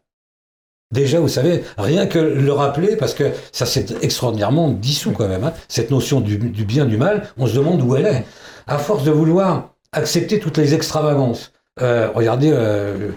Déjà, 0.91 1.19
vous 1.19 1.27
savez, 1.27 1.63
rien 1.77 2.05
que 2.05 2.19
le 2.19 2.51
rappeler, 2.51 2.95
parce 2.97 3.13
que 3.13 3.25
ça 3.51 3.65
s'est 3.65 3.85
extraordinairement 4.01 4.69
dissous 4.69 5.11
quand 5.11 5.27
même, 5.27 5.43
hein, 5.43 5.53
cette 5.67 5.89
notion 5.89 6.19
du, 6.19 6.37
bien, 6.37 6.85
du 6.85 6.97
mal, 6.97 7.23
on 7.37 7.47
se 7.47 7.55
demande 7.55 7.81
où 7.81 7.95
elle 7.95 8.07
est. 8.07 8.25
À 8.67 8.77
force 8.77 9.03
de 9.03 9.11
vouloir 9.11 9.73
accepter 9.93 10.39
toutes 10.39 10.57
les 10.57 10.73
extravagances. 10.73 11.51
Euh, 11.81 12.09
regardez, 12.13 12.51
euh, 12.53 13.11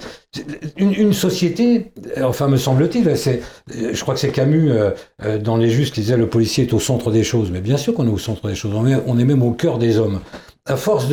une, 0.76 1.12
société, 1.12 1.92
euh, 2.16 2.22
enfin 2.22 2.46
me 2.46 2.56
semble-t-il, 2.56 3.16
c'est, 3.16 3.42
je 3.68 4.00
crois 4.00 4.14
que 4.14 4.20
c'est 4.20 4.30
Camus 4.30 4.70
dans 5.40 5.56
Les 5.56 5.70
Justes 5.70 5.94
qui 5.94 6.00
disait 6.00 6.16
le 6.16 6.28
policier 6.28 6.64
est 6.64 6.72
au 6.72 6.80
centre 6.80 7.10
des 7.10 7.24
choses. 7.24 7.50
Mais 7.50 7.60
bien 7.60 7.76
sûr 7.76 7.94
qu'on 7.94 8.06
est 8.06 8.12
au 8.12 8.18
centre 8.18 8.48
des 8.48 8.54
choses, 8.54 8.72
on 8.74 8.86
est, 8.86 8.96
on 9.06 9.18
est 9.18 9.24
même 9.24 9.42
au 9.42 9.50
cœur 9.50 9.78
des 9.78 9.98
hommes. 9.98 10.20
À 10.66 10.76
force 10.76 11.06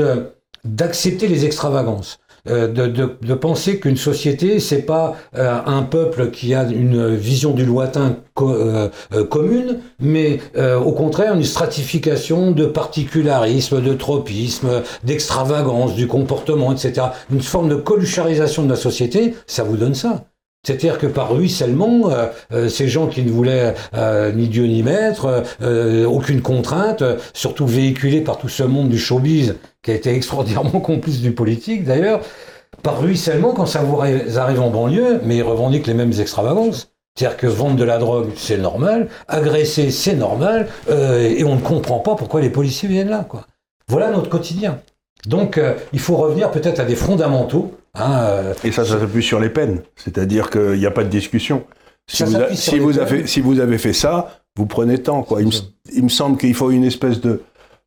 d'accepter 0.64 1.28
les 1.28 1.46
extravagances, 1.46 2.20
de, 2.46 2.68
de, 2.88 3.18
de 3.22 3.34
penser 3.34 3.80
qu'une 3.80 3.98
société, 3.98 4.60
c'est 4.60 4.84
pas 4.84 5.16
euh, 5.36 5.60
un 5.66 5.84
peuple 5.84 6.32
qui 6.32 6.54
a 6.54 6.64
une 6.64 7.16
vision 7.16 7.52
du 7.52 7.66
lointain 7.66 8.18
euh, 8.40 8.90
euh, 9.14 9.26
commune, 9.26 9.80
mais 10.00 10.40
euh, 10.58 10.80
au 10.80 10.94
contraire 10.94 11.36
une 11.36 11.44
stratification 11.44 12.52
de 12.52 12.66
particularisme, 12.66 13.82
de 13.82 13.94
tropisme, 13.94 14.82
d'extravagance 15.04 15.94
du 15.96 16.08
comportement, 16.08 16.72
etc. 16.72 17.08
Une 17.32 17.42
forme 17.42 17.70
de 17.70 17.76
colucharisation 17.76 18.64
de 18.64 18.70
la 18.70 18.76
société, 18.76 19.36
ça 19.46 19.64
vous 19.64 19.78
donne 19.78 19.96
ça. 19.96 20.24
C'est-à-dire 20.66 21.00
que 21.00 21.08
par 21.08 21.34
ruissellement, 21.34 22.12
euh, 22.12 22.28
euh, 22.54 22.70
ces 22.70 22.88
gens 22.88 23.08
qui 23.08 23.24
ne 23.24 23.32
voulaient 23.32 23.74
euh, 23.96 24.32
ni 24.32 24.48
Dieu 24.48 24.66
ni 24.68 24.84
maître, 24.84 25.44
euh, 25.62 26.06
aucune 26.06 26.42
contrainte, 26.42 27.04
surtout 27.34 27.66
véhiculés 27.66 28.22
par 28.22 28.38
tout 28.38 28.50
ce 28.50 28.62
monde 28.64 28.90
du 28.90 29.00
showbiz, 29.00 29.56
qui 29.82 29.92
a 29.92 29.96
été 29.96 30.12
extraordinairement 30.16 30.80
complice 30.80 31.20
du 31.22 31.32
politique 31.32 31.84
d'ailleurs, 31.84 32.22
par 32.84 33.00
ruissellement, 33.02 33.54
quand 33.54 33.66
ça 33.66 33.82
vous 33.82 33.98
arri- 33.98 34.38
arrive 34.38 34.62
en 34.62 34.70
banlieue, 34.70 35.20
mais 35.26 35.38
ils 35.38 35.44
revendiquent 35.44 35.88
les 35.88 35.94
mêmes 35.96 36.14
extravagances. 36.20 36.90
C'est-à-dire 37.18 37.38
que 37.38 37.48
vendre 37.48 37.76
de 37.76 37.84
la 37.84 37.98
drogue, 37.98 38.30
c'est 38.38 38.58
normal, 38.58 39.10
agresser, 39.28 39.92
c'est 39.92 40.16
normal, 40.16 40.68
euh, 40.90 41.28
et 41.28 41.44
on 41.44 41.56
ne 41.56 41.62
comprend 41.62 42.00
pas 42.00 42.16
pourquoi 42.16 42.40
les 42.40 42.50
policiers 42.50 42.88
viennent 42.88 43.10
là. 43.10 43.26
Quoi. 43.28 43.46
Voilà 43.90 44.12
notre 44.12 44.30
quotidien. 44.30 44.80
Donc 45.28 45.60
il 45.94 46.00
faut 46.00 46.16
revenir 46.16 46.50
peut-être 46.52 46.80
à 46.80 46.86
des 46.86 46.96
fondamentaux. 46.96 47.74
Hein, 47.94 48.20
euh, 48.22 48.54
Et 48.64 48.72
ça, 48.72 48.86
ça 48.86 49.00
s'appuie 49.00 49.24
sur 49.24 49.40
les 49.40 49.50
peines. 49.50 49.82
C'est-à-dire 49.96 50.50
qu'il 50.50 50.74
n'y 50.80 50.86
a 50.86 50.92
pas 50.92 51.04
de 51.04 51.10
discussion. 51.10 51.66
Si, 52.08 52.24
vous, 52.24 52.36
a- 52.38 52.54
si, 52.56 52.80
avez, 53.00 53.28
si 53.28 53.42
vous 53.42 53.60
avez 53.60 53.78
fait 53.78 53.94
ça, 53.94 54.42
vous 54.56 54.66
prenez 54.66 54.98
temps. 54.98 55.24
Quoi. 55.24 55.42
Il, 55.42 55.48
me, 55.48 55.52
il 55.94 56.04
me 56.04 56.10
semble 56.10 56.38
qu'il 56.38 56.54
faut 56.54 56.72
une 56.72 56.84
espèce 56.84 57.22
de, 57.22 57.42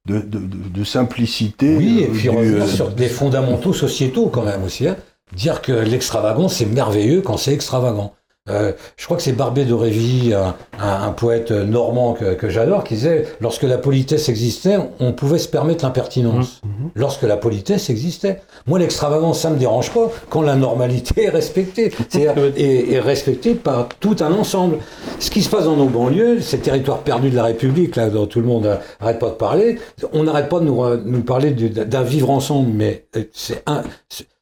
de, 0.07 0.21
de, 0.21 0.39
de- 0.39 0.69
de 0.73 0.85
simplicité. 0.85 1.77
Oui, 1.77 2.01
et 2.01 2.05
euh, 2.09 2.13
puis 2.13 2.29
revenir 2.29 2.67
sur 2.69 2.91
des 2.91 3.09
fondamentaux 3.09 3.73
sociétaux 3.73 4.29
quand 4.29 4.43
même 4.45 4.63
aussi. 4.65 4.87
hein. 4.89 4.97
Dire 5.35 5.63
que 5.63 5.73
l'extravagant, 5.73 6.49
c'est 6.49 6.67
merveilleux 6.67 7.23
quand 7.23 7.37
c'est 7.39 7.53
extravagant. 7.55 8.13
Euh, 8.51 8.73
je 8.99 9.07
crois 9.07 9.17
que 9.17 9.23
c'est 9.23 9.33
Barbé 9.33 9.65
de 9.65 9.73
Révy, 9.73 10.35
un, 10.35 10.55
un, 10.79 11.03
un 11.09 11.13
poète 11.13 11.51
normand 11.51 12.13
que, 12.13 12.35
que 12.35 12.51
j'adore, 12.51 12.85
qui 12.85 12.93
disait 12.93 13.25
lorsque 13.41 13.63
la 13.63 13.79
politesse 13.79 14.29
existait, 14.29 14.77
on 15.01 15.13
pouvait 15.15 15.39
se 15.39 15.49
permettre 15.49 15.83
l'impertinence. 15.83 16.61
Mhm. 16.63 16.91
Lorsque 16.95 17.23
la 17.23 17.39
politesse 17.39 17.89
existait. 17.89 18.43
Moi, 18.67 18.79
l'extravagance, 18.79 19.41
ça 19.41 19.49
me 19.49 19.57
dérange 19.57 19.91
pas 19.93 20.11
quand 20.29 20.43
la 20.43 20.57
normalité 20.57 21.25
est 21.25 21.31
respectée. 21.31 21.91
C'est-à-dire 22.11 22.35
est, 22.59 22.93
est 22.93 23.01
respectée 23.01 23.55
par 23.55 23.89
tout 23.99 24.17
un 24.21 24.33
ensemble. 24.33 24.77
Ce 25.21 25.31
qui 25.31 25.41
se 25.43 25.49
passe 25.49 25.65
dans 25.65 25.77
nos 25.77 25.89
banlieues, 25.89 26.43
ces 26.43 26.59
territoires 26.59 26.99
perdus 26.99 27.31
de 27.31 27.37
la 27.37 27.45
République, 27.45 27.97
là, 27.97 28.11
dont 28.11 28.27
tout 28.27 28.41
le 28.41 28.47
monde 28.47 28.79
arrête 29.01 29.21
pas 29.21 29.31
de 29.31 29.35
parler, 29.37 29.79
on 30.13 30.25
n'arrête 30.25 30.51
pas 30.51 30.61
de 30.61 30.67
nous, 30.67 30.83
nous 31.07 31.23
parler 31.23 31.53
du- 31.53 31.71
d'un 31.71 32.03
vivre 32.03 32.29
ensemble, 32.29 32.69
mais 32.75 33.07
euh, 33.17 33.23
c'est 33.33 33.63
un, 33.67 33.83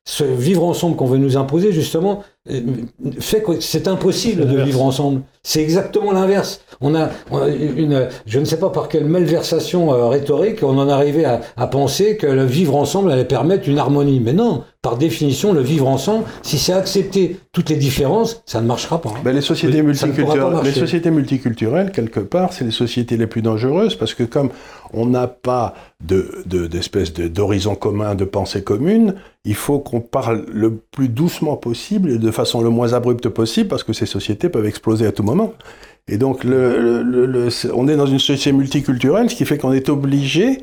ce 0.05 0.25
vivre 0.25 0.65
ensemble 0.65 0.97
qu'on 0.97 1.07
veut 1.07 1.19
nous 1.19 1.37
imposer, 1.37 1.71
justement, 1.73 2.25
euh, 2.42 2.42
fait 3.21 3.43
que 3.43 3.61
c'est 3.61 3.87
impossible 3.87 4.47
de 4.49 4.61
vivre 4.63 4.83
ensemble. 4.83 5.23
C'est 5.45 5.63
exactement 5.63 6.13
l'inverse. 6.13 6.61
On 6.81 6.95
a, 6.95 7.11
une, 7.77 8.09
je 8.27 8.39
ne 8.39 8.45
sais 8.45 8.59
pas 8.59 8.71
par 8.71 8.89
quelle 8.89 9.05
malversation 9.07 9.93
euh, 9.93 10.07
rhétorique, 10.09 10.63
on 10.63 10.79
en 10.79 10.89
arrivait 10.89 11.25
à, 11.25 11.41
à 11.57 11.67
penser 11.67 12.17
que 12.17 12.27
le 12.29 12.45
vivre 12.45 12.77
ensemble 12.77 13.11
allait 13.11 13.25
permettre 13.25 13.69
une 13.69 13.79
harmonie. 13.79 14.21
Mais 14.21 14.33
non, 14.33 14.63
par 14.83 14.97
définition, 14.99 15.53
le 15.53 15.61
vivre 15.61 15.89
ensemble, 15.89 16.25
si 16.43 16.59
c'est 16.59 16.73
accepter 16.73 17.39
toutes 17.53 17.71
les 17.71 17.77
différences, 17.77 18.43
ça 18.47 18.61
ne 18.61 18.67
marchera 18.67 19.01
pas. 19.01 19.15
Ben, 19.25 19.35
les, 19.35 19.41
sociétés 19.41 19.77
Oui, 19.81 19.81
pas 19.83 19.87
multiculturelles, 20.07 20.43
les 20.45 20.51
marcher. 20.51 20.73
sociétés 20.73 21.11
multiculturelles, 21.11 21.91
quelque 21.93 22.21
part, 22.21 22.53
c'est 22.53 22.65
les 22.65 22.71
sociétés 22.71 23.17
les 23.17 23.27
plus 23.27 23.43
dangereuses 23.43 23.97
parce 23.97 24.15
que 24.15 24.23
comme 24.25 24.51
on 24.93 25.07
n'a 25.07 25.27
pas 25.27 25.75
de, 26.05 26.43
de- 26.47 26.67
d'espèce 26.69 27.13
de- 27.13 27.27
d'horizon 27.29 27.75
commun, 27.75 28.15
de 28.15 28.25
pensée 28.25 28.63
commune, 28.63 29.15
il 29.45 29.55
faut 29.57 29.81
qu'on 29.81 30.01
parle 30.01 30.45
le 30.53 30.77
plus 30.77 31.09
doucement 31.09 31.57
possible 31.57 32.11
et 32.11 32.19
de 32.19 32.31
façon 32.33 32.63
le 32.63 32.71
moins 32.71 32.93
abrupte 32.95 33.29
possible 33.29 33.69
parce 33.69 33.85
que 33.85 33.93
ces 33.93 34.07
sociétés 34.07 34.49
peuvent 34.49 34.67
exploser 34.67 35.07
à 35.07 35.13
tout 35.13 35.23
moment. 35.23 35.53
Et 36.09 36.19
donc, 36.19 36.43
le, 36.45 36.79
le- 36.81 37.03
le- 37.03 37.27
le- 37.27 37.51
c'est- 37.51 37.71
on 37.73 37.87
est 37.89 37.97
dans 37.97 38.07
une 38.07 38.19
société 38.19 38.53
multiculturelle, 38.53 39.31
ce 39.31 39.37
qui 39.37 39.45
fait 39.45 39.59
qu'on 39.59 39.73
est 39.73 39.89
obligé, 39.89 40.59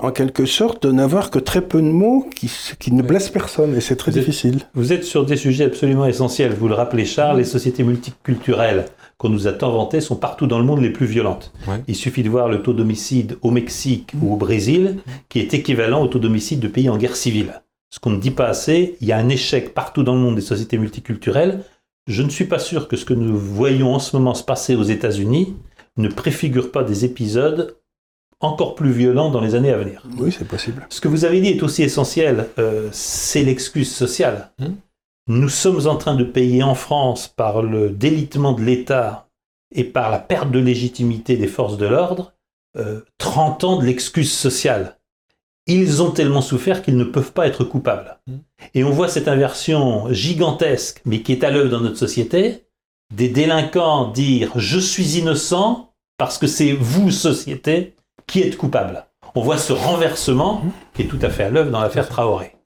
en 0.00 0.12
quelque 0.12 0.46
sorte, 0.46 0.86
de 0.86 0.92
n'avoir 0.92 1.30
que 1.32 1.40
très 1.40 1.60
peu 1.62 1.82
de 1.82 1.88
mots 1.88 2.24
qui, 2.36 2.92
ne 2.92 3.02
blessent 3.02 3.30
personne, 3.30 3.74
et 3.74 3.80
c'est 3.80 3.96
très 3.96 4.12
Vous 4.12 4.18
êtes- 4.18 4.24
difficile. 4.24 4.58
Vous 4.74 4.92
êtes 4.92 5.02
sur 5.02 5.26
des 5.26 5.36
sujets 5.36 5.64
absolument 5.64 6.06
essentiels. 6.06 6.52
Vous 6.54 6.68
le 6.68 6.74
rappelez, 6.74 7.04
Charles, 7.04 7.38
les 7.38 7.44
sociétés 7.44 7.82
multiculturelles 7.82 8.84
qu'on 9.16 9.28
nous 9.30 9.48
a 9.48 9.52
tant 9.52 9.72
vantées 9.72 10.00
sont 10.00 10.14
partout 10.14 10.46
dans 10.46 10.60
le 10.60 10.64
monde 10.64 10.80
les 10.80 10.90
plus 10.90 11.06
violentes. 11.06 11.52
Ouais. 11.66 11.82
Il 11.88 11.96
suffit 11.96 12.22
de 12.22 12.28
voir 12.30 12.48
le 12.48 12.62
taux 12.62 12.72
d'homicide 12.72 13.36
au 13.42 13.50
Mexique 13.50 14.12
ou 14.22 14.32
au 14.32 14.36
Brésil, 14.36 14.98
qui 15.28 15.40
est 15.40 15.52
équivalent 15.54 16.00
au 16.00 16.06
taux 16.06 16.20
d'homicide 16.20 16.60
de 16.60 16.68
pays 16.68 16.88
en 16.88 16.96
guerre 16.96 17.16
civile. 17.16 17.60
Ce 17.90 17.98
qu'on 17.98 18.10
ne 18.10 18.20
dit 18.20 18.30
pas 18.30 18.46
assez, 18.46 18.96
il 19.00 19.06
y 19.06 19.12
a 19.12 19.18
un 19.18 19.28
échec 19.28 19.74
partout 19.74 20.02
dans 20.02 20.14
le 20.14 20.20
monde 20.20 20.34
des 20.34 20.40
sociétés 20.40 20.78
multiculturelles. 20.78 21.64
Je 22.06 22.22
ne 22.22 22.28
suis 22.28 22.44
pas 22.44 22.58
sûr 22.58 22.88
que 22.88 22.96
ce 22.96 23.04
que 23.04 23.14
nous 23.14 23.36
voyons 23.36 23.94
en 23.94 23.98
ce 23.98 24.16
moment 24.16 24.34
se 24.34 24.44
passer 24.44 24.74
aux 24.74 24.82
États-Unis 24.82 25.56
ne 25.96 26.08
préfigure 26.08 26.70
pas 26.70 26.84
des 26.84 27.04
épisodes 27.04 27.76
encore 28.40 28.74
plus 28.74 28.92
violents 28.92 29.30
dans 29.30 29.40
les 29.40 29.54
années 29.54 29.72
à 29.72 29.78
venir. 29.78 30.02
Oui, 30.18 30.30
c'est 30.36 30.46
possible. 30.46 30.86
Ce 30.90 31.00
que 31.00 31.08
vous 31.08 31.24
avez 31.24 31.40
dit 31.40 31.48
est 31.48 31.62
aussi 31.62 31.82
essentiel, 31.82 32.48
euh, 32.58 32.88
c'est 32.92 33.42
l'excuse 33.42 33.92
sociale. 33.92 34.52
Hmm. 34.58 34.74
Nous 35.26 35.48
sommes 35.48 35.86
en 35.86 35.96
train 35.96 36.14
de 36.14 36.24
payer 36.24 36.62
en 36.62 36.74
France 36.74 37.28
par 37.28 37.62
le 37.62 37.90
délitement 37.90 38.52
de 38.52 38.62
l'État 38.62 39.28
et 39.74 39.84
par 39.84 40.10
la 40.10 40.18
perte 40.18 40.50
de 40.50 40.58
légitimité 40.58 41.36
des 41.36 41.48
forces 41.48 41.76
de 41.76 41.86
l'ordre 41.86 42.32
euh, 42.76 43.00
30 43.18 43.64
ans 43.64 43.78
de 43.78 43.84
l'excuse 43.84 44.32
sociale. 44.32 44.97
Ils 45.68 46.02
ont 46.02 46.10
tellement 46.10 46.40
souffert 46.40 46.82
qu'ils 46.82 46.96
ne 46.96 47.04
peuvent 47.04 47.32
pas 47.32 47.46
être 47.46 47.62
coupables. 47.62 48.18
Hmm. 48.26 48.38
Et 48.74 48.84
on 48.84 48.90
voit 48.90 49.08
cette 49.08 49.28
inversion 49.28 50.12
gigantesque, 50.12 51.02
mais 51.04 51.22
qui 51.22 51.32
est 51.32 51.44
à 51.44 51.50
l'œuvre 51.50 51.70
dans 51.70 51.80
notre 51.80 51.98
société, 51.98 52.64
des 53.14 53.28
délinquants 53.28 54.10
dire 54.10 54.52
je 54.56 54.78
suis 54.78 55.18
innocent 55.18 55.92
parce 56.16 56.38
que 56.38 56.46
c'est 56.46 56.72
vous, 56.72 57.10
société, 57.10 57.94
qui 58.26 58.40
êtes 58.40 58.56
coupable. 58.56 59.04
On 59.34 59.42
voit 59.42 59.58
ce 59.58 59.72
renversement 59.72 60.62
qui 60.94 61.02
est 61.02 61.06
tout 61.06 61.18
à 61.22 61.28
fait 61.28 61.44
à 61.44 61.50
l'œuvre 61.50 61.70
dans 61.70 61.80
l'affaire 61.80 62.08
Traoré. 62.08 62.56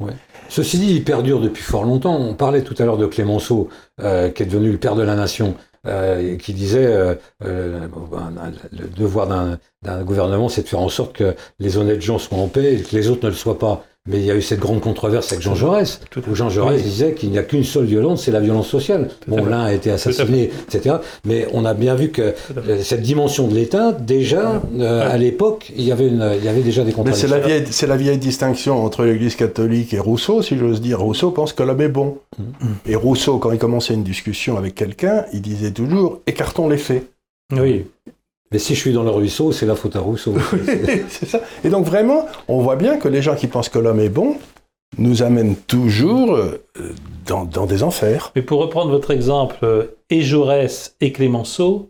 Ceci 0.48 0.78
dit, 0.78 0.94
il 0.94 1.04
perdure 1.04 1.40
depuis 1.40 1.62
fort 1.62 1.84
longtemps. 1.84 2.16
On 2.16 2.34
parlait 2.34 2.62
tout 2.62 2.74
à 2.78 2.84
l'heure 2.84 2.98
de 2.98 3.06
Clémenceau, 3.06 3.68
euh, 4.00 4.30
qui 4.30 4.42
est 4.42 4.46
devenu 4.46 4.70
le 4.70 4.78
père 4.78 4.94
de 4.94 5.02
la 5.02 5.14
nation, 5.14 5.54
euh, 5.84 6.36
qui 6.36 6.54
disait 6.54 6.86
euh, 6.86 7.16
euh, 7.44 7.88
le 8.70 8.86
devoir 8.86 9.26
d'un 9.82 10.04
gouvernement, 10.04 10.48
c'est 10.48 10.62
de 10.62 10.68
faire 10.68 10.80
en 10.80 10.88
sorte 10.88 11.12
que 11.12 11.34
les 11.58 11.76
honnêtes 11.76 12.02
gens 12.02 12.18
soient 12.18 12.38
en 12.38 12.46
paix 12.46 12.74
et 12.76 12.82
que 12.82 12.94
les 12.94 13.10
autres 13.10 13.24
ne 13.24 13.30
le 13.30 13.36
soient 13.36 13.58
pas. 13.58 13.84
Mais 14.08 14.18
il 14.18 14.24
y 14.24 14.32
a 14.32 14.34
eu 14.34 14.42
cette 14.42 14.58
grande 14.58 14.80
controverse 14.80 15.30
avec 15.30 15.44
Jean 15.44 15.54
Jaurès, 15.54 16.00
où 16.28 16.34
Jean 16.34 16.50
Jaurès 16.50 16.76
Oui. 16.78 16.82
disait 16.82 17.14
qu'il 17.14 17.30
n'y 17.30 17.38
a 17.38 17.44
qu'une 17.44 17.62
seule 17.62 17.84
violence, 17.84 18.24
c'est 18.24 18.32
la 18.32 18.40
violence 18.40 18.66
sociale. 18.66 19.10
Tout 19.20 19.30
Bon, 19.30 19.44
l'un 19.44 19.62
a 19.62 19.72
été 19.72 19.92
assassiné, 19.92 20.50
etc. 20.66 20.96
Mais 21.24 21.46
on 21.52 21.64
a 21.64 21.72
bien 21.72 21.94
vu 21.94 22.10
que 22.10 22.34
euh, 22.56 22.82
cette 22.82 23.02
dimension 23.02 23.46
de 23.46 23.54
l'État, 23.54 23.92
déjà, 23.92 24.60
euh, 24.76 25.08
à 25.08 25.16
l'époque, 25.18 25.72
il 25.76 25.84
y 25.84 25.92
avait 25.92 26.08
une, 26.08 26.32
il 26.36 26.44
y 26.44 26.48
avait 26.48 26.62
déjà 26.62 26.82
des 26.82 26.86
Mais 26.88 27.12
c'est 27.12 27.28
contradictions. 27.28 27.28
la, 27.30 27.38
vieille, 27.38 27.64
c'est 27.70 27.86
la 27.86 27.96
vieille 27.96 28.18
distinction 28.18 28.84
entre 28.84 29.04
l'Église 29.04 29.36
catholique 29.36 29.94
et 29.94 30.00
Rousseau, 30.00 30.42
si 30.42 30.58
j'ose 30.58 30.80
dire. 30.80 31.00
Rousseau 31.00 31.30
pense 31.30 31.52
que 31.52 31.62
l'homme 31.62 31.80
est 31.82 31.88
bon. 31.88 32.18
Et 32.86 32.96
Rousseau, 32.96 33.38
quand 33.38 33.52
il 33.52 33.58
commençait 33.58 33.94
une 33.94 34.02
discussion 34.02 34.56
avec 34.58 34.74
quelqu'un, 34.74 35.26
il 35.32 35.42
disait 35.42 35.70
toujours 35.70 36.20
écartons 36.26 36.68
les 36.68 36.76
faits. 36.78 37.06
Oui. 37.52 37.84
Mais 38.52 38.58
si 38.58 38.74
je 38.74 38.80
suis 38.80 38.92
dans 38.92 39.02
le 39.02 39.10
ruisseau, 39.10 39.52
c'est 39.52 39.66
la 39.66 39.74
faute 39.74 39.96
à 39.96 40.00
Rousseau. 40.00 40.34
c'est 41.08 41.26
ça. 41.26 41.40
Et 41.64 41.68
donc 41.70 41.86
vraiment, 41.86 42.26
on 42.48 42.60
voit 42.60 42.76
bien 42.76 42.96
que 42.98 43.08
les 43.08 43.22
gens 43.22 43.34
qui 43.34 43.46
pensent 43.46 43.68
que 43.68 43.78
l'homme 43.78 44.00
est 44.00 44.08
bon 44.08 44.36
nous 44.98 45.22
amènent 45.22 45.56
toujours 45.56 46.34
euh, 46.34 46.62
dans, 47.26 47.44
dans 47.44 47.66
des 47.66 47.82
enfers. 47.82 48.30
Mais 48.36 48.42
pour 48.42 48.60
reprendre 48.60 48.90
votre 48.90 49.10
exemple, 49.10 49.56
euh, 49.62 49.86
et 50.10 50.20
Jaurès 50.20 50.96
et 51.00 51.12
Clémenceau 51.12 51.88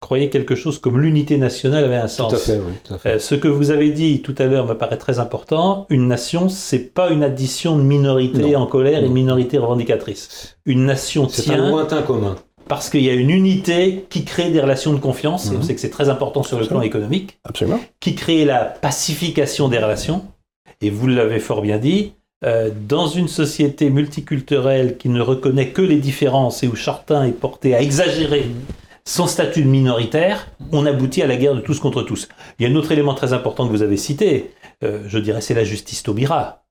croyaient 0.00 0.30
quelque 0.30 0.54
chose 0.54 0.78
comme 0.78 1.00
l'unité 1.00 1.36
nationale 1.38 1.84
avait 1.84 1.96
un 1.96 2.02
tout 2.02 2.08
sens. 2.08 2.32
à 2.32 2.36
fait, 2.38 2.58
oui. 2.58 2.72
Tout 2.84 2.94
à 2.94 2.98
fait. 2.98 3.08
Euh, 3.14 3.18
ce 3.18 3.34
que 3.34 3.48
vous 3.48 3.70
avez 3.70 3.90
dit 3.90 4.22
tout 4.22 4.34
à 4.38 4.46
l'heure 4.46 4.66
me 4.66 4.74
paraît 4.74 4.96
très 4.96 5.18
important. 5.18 5.86
Une 5.90 6.06
nation, 6.08 6.48
c'est 6.48 6.94
pas 6.94 7.10
une 7.10 7.22
addition 7.22 7.76
de 7.76 7.82
minorités 7.82 8.52
Non. 8.52 8.60
en 8.60 8.66
colère 8.66 9.02
et 9.04 9.08
minorités 9.08 9.58
revendicatrices. 9.58 10.56
Une 10.64 10.86
nation 10.86 11.28
C'est 11.28 11.50
un 11.50 11.54
tient 11.56 11.68
lointain 11.68 12.02
commun. 12.02 12.36
Parce 12.68 12.90
qu'il 12.90 13.02
y 13.02 13.10
a 13.10 13.14
une 13.14 13.30
unité 13.30 14.04
qui 14.10 14.24
crée 14.24 14.50
des 14.50 14.60
relations 14.60 14.92
de 14.92 14.98
confiance, 14.98 15.46
et 15.46 15.50
on 15.50 15.54
Mhm. 15.54 15.62
sait 15.62 15.74
que 15.74 15.80
c'est 15.80 15.90
très 15.90 16.08
important 16.08 16.42
sur 16.42 16.58
le 16.60 16.66
plan 16.66 16.82
économique, 16.82 17.38
Absolument. 17.44 17.80
qui 18.00 18.14
crée 18.14 18.44
la 18.44 18.64
pacification 18.64 19.68
des 19.68 19.78
relations. 19.78 20.24
Et 20.80 20.90
vous 20.90 21.06
l'avez 21.08 21.40
fort 21.40 21.62
bien 21.62 21.78
dit, 21.78 22.12
euh, 22.44 22.70
dans 22.88 23.08
une 23.08 23.26
société 23.28 23.90
multiculturelle 23.90 24.96
qui 24.96 25.08
ne 25.08 25.20
reconnaît 25.20 25.70
que 25.70 25.82
les 25.82 25.96
différences 25.96 26.62
et 26.62 26.68
où 26.68 26.76
chacun 26.76 27.24
est 27.24 27.32
porté 27.32 27.74
à 27.74 27.80
exagérer 27.82 28.46
son 29.04 29.26
statut 29.26 29.62
de 29.62 29.68
minoritaire, 29.68 30.48
on 30.70 30.84
aboutit 30.86 31.22
à 31.22 31.26
la 31.26 31.36
guerre 31.36 31.54
de 31.54 31.60
tous 31.60 31.80
contre 31.80 32.02
tous. 32.02 32.28
Il 32.58 32.62
y 32.64 32.70
a 32.70 32.72
un 32.72 32.76
autre 32.76 32.92
élément 32.92 33.14
très 33.14 33.32
important 33.32 33.66
que 33.66 33.72
vous 33.72 33.82
avez 33.82 33.96
cité, 33.96 34.50
euh, 34.84 35.00
je 35.08 35.18
dirais 35.18 35.40
c'est 35.40 35.54
la 35.54 35.64
justice 35.64 36.02
Taubira. 36.02 36.62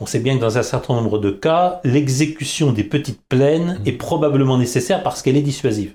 On 0.00 0.06
sait 0.06 0.18
bien 0.20 0.36
que 0.36 0.40
dans 0.40 0.56
un 0.58 0.62
certain 0.62 0.94
nombre 0.94 1.18
de 1.18 1.30
cas, 1.30 1.80
l'exécution 1.84 2.72
des 2.72 2.84
petites 2.84 3.20
plaines 3.28 3.80
est 3.84 3.92
probablement 3.92 4.56
nécessaire 4.58 5.02
parce 5.02 5.20
qu'elle 5.22 5.36
est 5.36 5.42
dissuasive. 5.42 5.94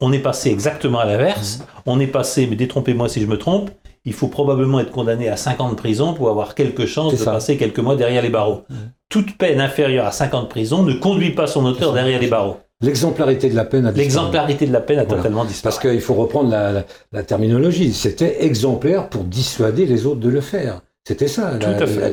On 0.00 0.12
est 0.12 0.18
passé 0.18 0.50
exactement 0.50 0.98
à 1.00 1.06
l'inverse. 1.06 1.60
On 1.86 1.98
est 1.98 2.06
passé, 2.06 2.46
mais 2.48 2.56
détrompez-moi 2.56 3.08
si 3.08 3.20
je 3.20 3.26
me 3.26 3.38
trompe, 3.38 3.70
il 4.04 4.12
faut 4.12 4.28
probablement 4.28 4.78
être 4.80 4.92
condamné 4.92 5.28
à 5.28 5.36
5 5.36 5.60
ans 5.60 5.70
de 5.70 5.74
prison 5.74 6.14
pour 6.14 6.28
avoir 6.28 6.54
quelques 6.54 6.86
chances 6.86 7.12
C'est 7.12 7.18
de 7.20 7.24
ça. 7.24 7.32
passer 7.32 7.56
quelques 7.56 7.80
mois 7.80 7.96
derrière 7.96 8.22
les 8.22 8.28
barreaux. 8.30 8.62
Toute 9.08 9.36
peine 9.36 9.60
inférieure 9.60 10.06
à 10.06 10.12
5 10.12 10.34
ans 10.34 10.42
de 10.42 10.48
prison 10.48 10.82
ne 10.82 10.92
conduit 10.92 11.30
pas 11.34 11.46
son 11.46 11.64
auteur 11.64 11.92
derrière 11.94 12.20
les 12.20 12.28
barreaux. 12.28 12.58
L'exemplarité 12.80 13.50
de 13.50 13.56
la 13.56 13.64
peine 13.64 13.86
a 13.86 13.88
disparu. 13.92 14.04
L'exemplarité 14.04 14.66
de 14.66 14.72
la 14.72 14.80
peine 14.80 15.00
a 15.00 15.04
Voilà. 15.04 15.22
totalement 15.22 15.44
disparu. 15.44 15.62
Parce 15.74 15.80
qu'il 15.80 16.00
faut 16.00 16.14
reprendre 16.14 16.48
la, 16.50 16.70
la- 16.70 16.84
la 17.12 17.22
terminologie. 17.24 17.92
C'était 17.92 18.44
exemplaire 18.44 19.08
pour 19.08 19.24
dissuader 19.24 19.84
les 19.86 20.06
autres 20.06 20.20
de 20.20 20.28
le 20.28 20.40
faire. 20.40 20.80
C'était 21.08 21.26
ça, 21.26 21.52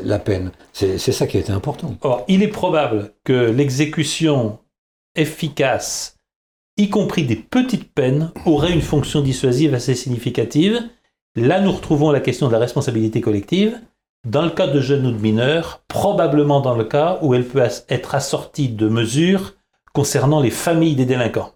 la, 0.06 0.20
peine. 0.20 0.52
C'est 0.72 0.98
ça 0.98 1.28
qui 1.28 1.36
a 1.36 1.42
été 1.42 1.52
important. 1.52 1.98
Or, 2.00 2.24
il 2.30 2.42
est 2.44 2.48
probable 2.48 3.12
que 3.26 3.52
l'exécution 3.52 4.60
efficace, 5.18 6.16
y 6.78 6.90
compris 6.90 7.26
des 7.26 7.36
petites 7.36 7.94
peines, 7.94 8.32
aurait 8.46 8.72
une 8.72 8.82
fonction 8.82 9.20
dissuasive 9.20 9.74
assez 9.74 9.96
significative. 9.96 10.82
Là, 11.36 11.60
nous 11.60 11.74
retrouvons 11.74 12.10
la 12.10 12.22
question 12.22 12.48
de 12.48 12.54
la 12.54 12.60
responsabilité 12.60 13.20
collective. 13.20 13.78
Dans 14.26 14.44
le 14.44 14.52
cas 14.52 14.68
de 14.68 14.80
jeunes 14.80 15.06
ou 15.08 15.12
de 15.12 15.22
mineurs, 15.22 15.82
probablement 15.90 16.62
dans 16.62 16.78
le 16.78 16.86
cas 16.86 17.20
où 17.22 17.34
elle 17.34 17.46
peut 17.46 17.68
être 17.90 18.16
assortie 18.16 18.70
de 18.70 18.88
mesures 18.88 19.56
concernant 19.92 20.40
les 20.40 20.52
familles 20.52 20.96
des 20.96 21.06
délinquants. 21.06 21.52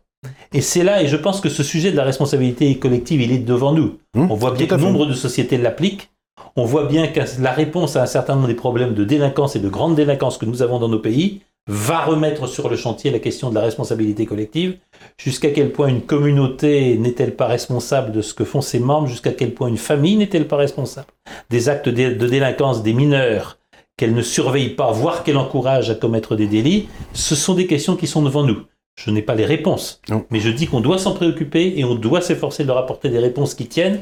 Et 0.52 0.60
c'est 0.60 0.84
là, 0.84 1.02
et 1.02 1.08
je 1.08 1.16
pense 1.16 1.40
que 1.40 1.48
ce 1.48 1.64
sujet 1.64 1.92
de 1.92 1.96
la 1.96 2.04
responsabilité 2.04 2.78
collective, 2.80 3.22
il 3.22 3.32
est 3.32 3.40
devant 3.40 3.72
nous. 3.72 3.98
Hum, 4.14 4.30
On 4.30 4.36
voit 4.36 4.52
bien 4.52 4.68
que 4.68 4.76
nombre 4.76 5.06
de 5.06 5.14
sociétés 5.14 5.58
l'appliquent. 5.58 6.12
On 6.60 6.66
voit 6.66 6.88
bien 6.88 7.08
que 7.08 7.22
la 7.42 7.54
réponse 7.54 7.96
à 7.96 8.04
un 8.04 8.06
certain 8.06 8.36
nombre 8.36 8.50
des 8.50 8.54
problèmes 8.54 8.94
de 8.94 9.06
délinquance 9.06 9.56
et 9.56 9.60
de 9.60 9.70
grande 9.70 9.96
délinquance 9.96 10.38
que 10.38 10.46
nous 10.46 10.62
avons 10.62 10.78
dans 10.78 10.90
nos 10.90 11.00
pays 11.00 11.40
va 11.68 12.04
remettre 12.04 12.48
sur 12.48 12.68
le 12.68 12.76
chantier 12.76 13.12
la 13.12 13.20
question 13.20 13.50
de 13.50 13.56
la 13.56 13.62
responsabilité 13.62 14.26
collective. 14.26 14.78
Jusqu'à 15.18 15.52
quel 15.52 15.72
point 15.72 15.88
une 15.88 16.02
communauté 16.02 16.98
n'est-elle 16.98 17.38
pas 17.38 17.48
responsable 17.48 18.12
de 18.12 18.22
ce 18.22 18.34
que 18.34 18.44
font 18.44 18.60
ses 18.60 18.80
membres? 18.80 19.08
Jusqu'à 19.08 19.32
quel 19.32 19.54
point 19.54 19.70
une 19.70 19.78
famille 19.78 20.18
n'est-elle 20.18 20.50
pas 20.50 20.58
responsable 20.58 21.08
des 21.50 21.70
actes 21.70 21.88
de 21.88 22.28
délinquance 22.28 22.84
des 22.84 22.92
mineurs 22.92 23.58
qu'elle 23.96 24.14
ne 24.14 24.22
surveille 24.22 24.72
pas, 24.72 24.92
voire 24.92 25.24
qu'elle 25.24 25.38
encourage 25.38 25.90
à 25.90 25.96
commettre 25.96 26.36
des 26.36 26.48
délits? 26.48 26.90
Ce 27.14 27.36
sont 27.36 27.54
des 27.54 27.68
questions 27.68 27.96
qui 27.96 28.06
sont 28.06 28.22
devant 28.22 28.44
nous. 28.44 28.64
Je 29.06 29.12
n'ai 29.12 29.22
pas 29.22 29.36
les 29.36 29.46
réponses. 29.46 30.02
Non. 30.10 30.26
Mais 30.30 30.40
je 30.42 30.50
dis 30.50 30.68
qu'on 30.68 30.82
doit 30.82 30.98
s'en 30.98 31.14
préoccuper 31.14 31.74
et 31.78 31.86
on 31.86 31.96
doit 31.96 32.20
s'efforcer 32.22 32.64
de 32.64 32.68
leur 32.68 32.78
apporter 32.78 33.10
des 33.10 33.20
réponses 33.20 33.54
qui 33.56 33.68
tiennent, 33.68 34.02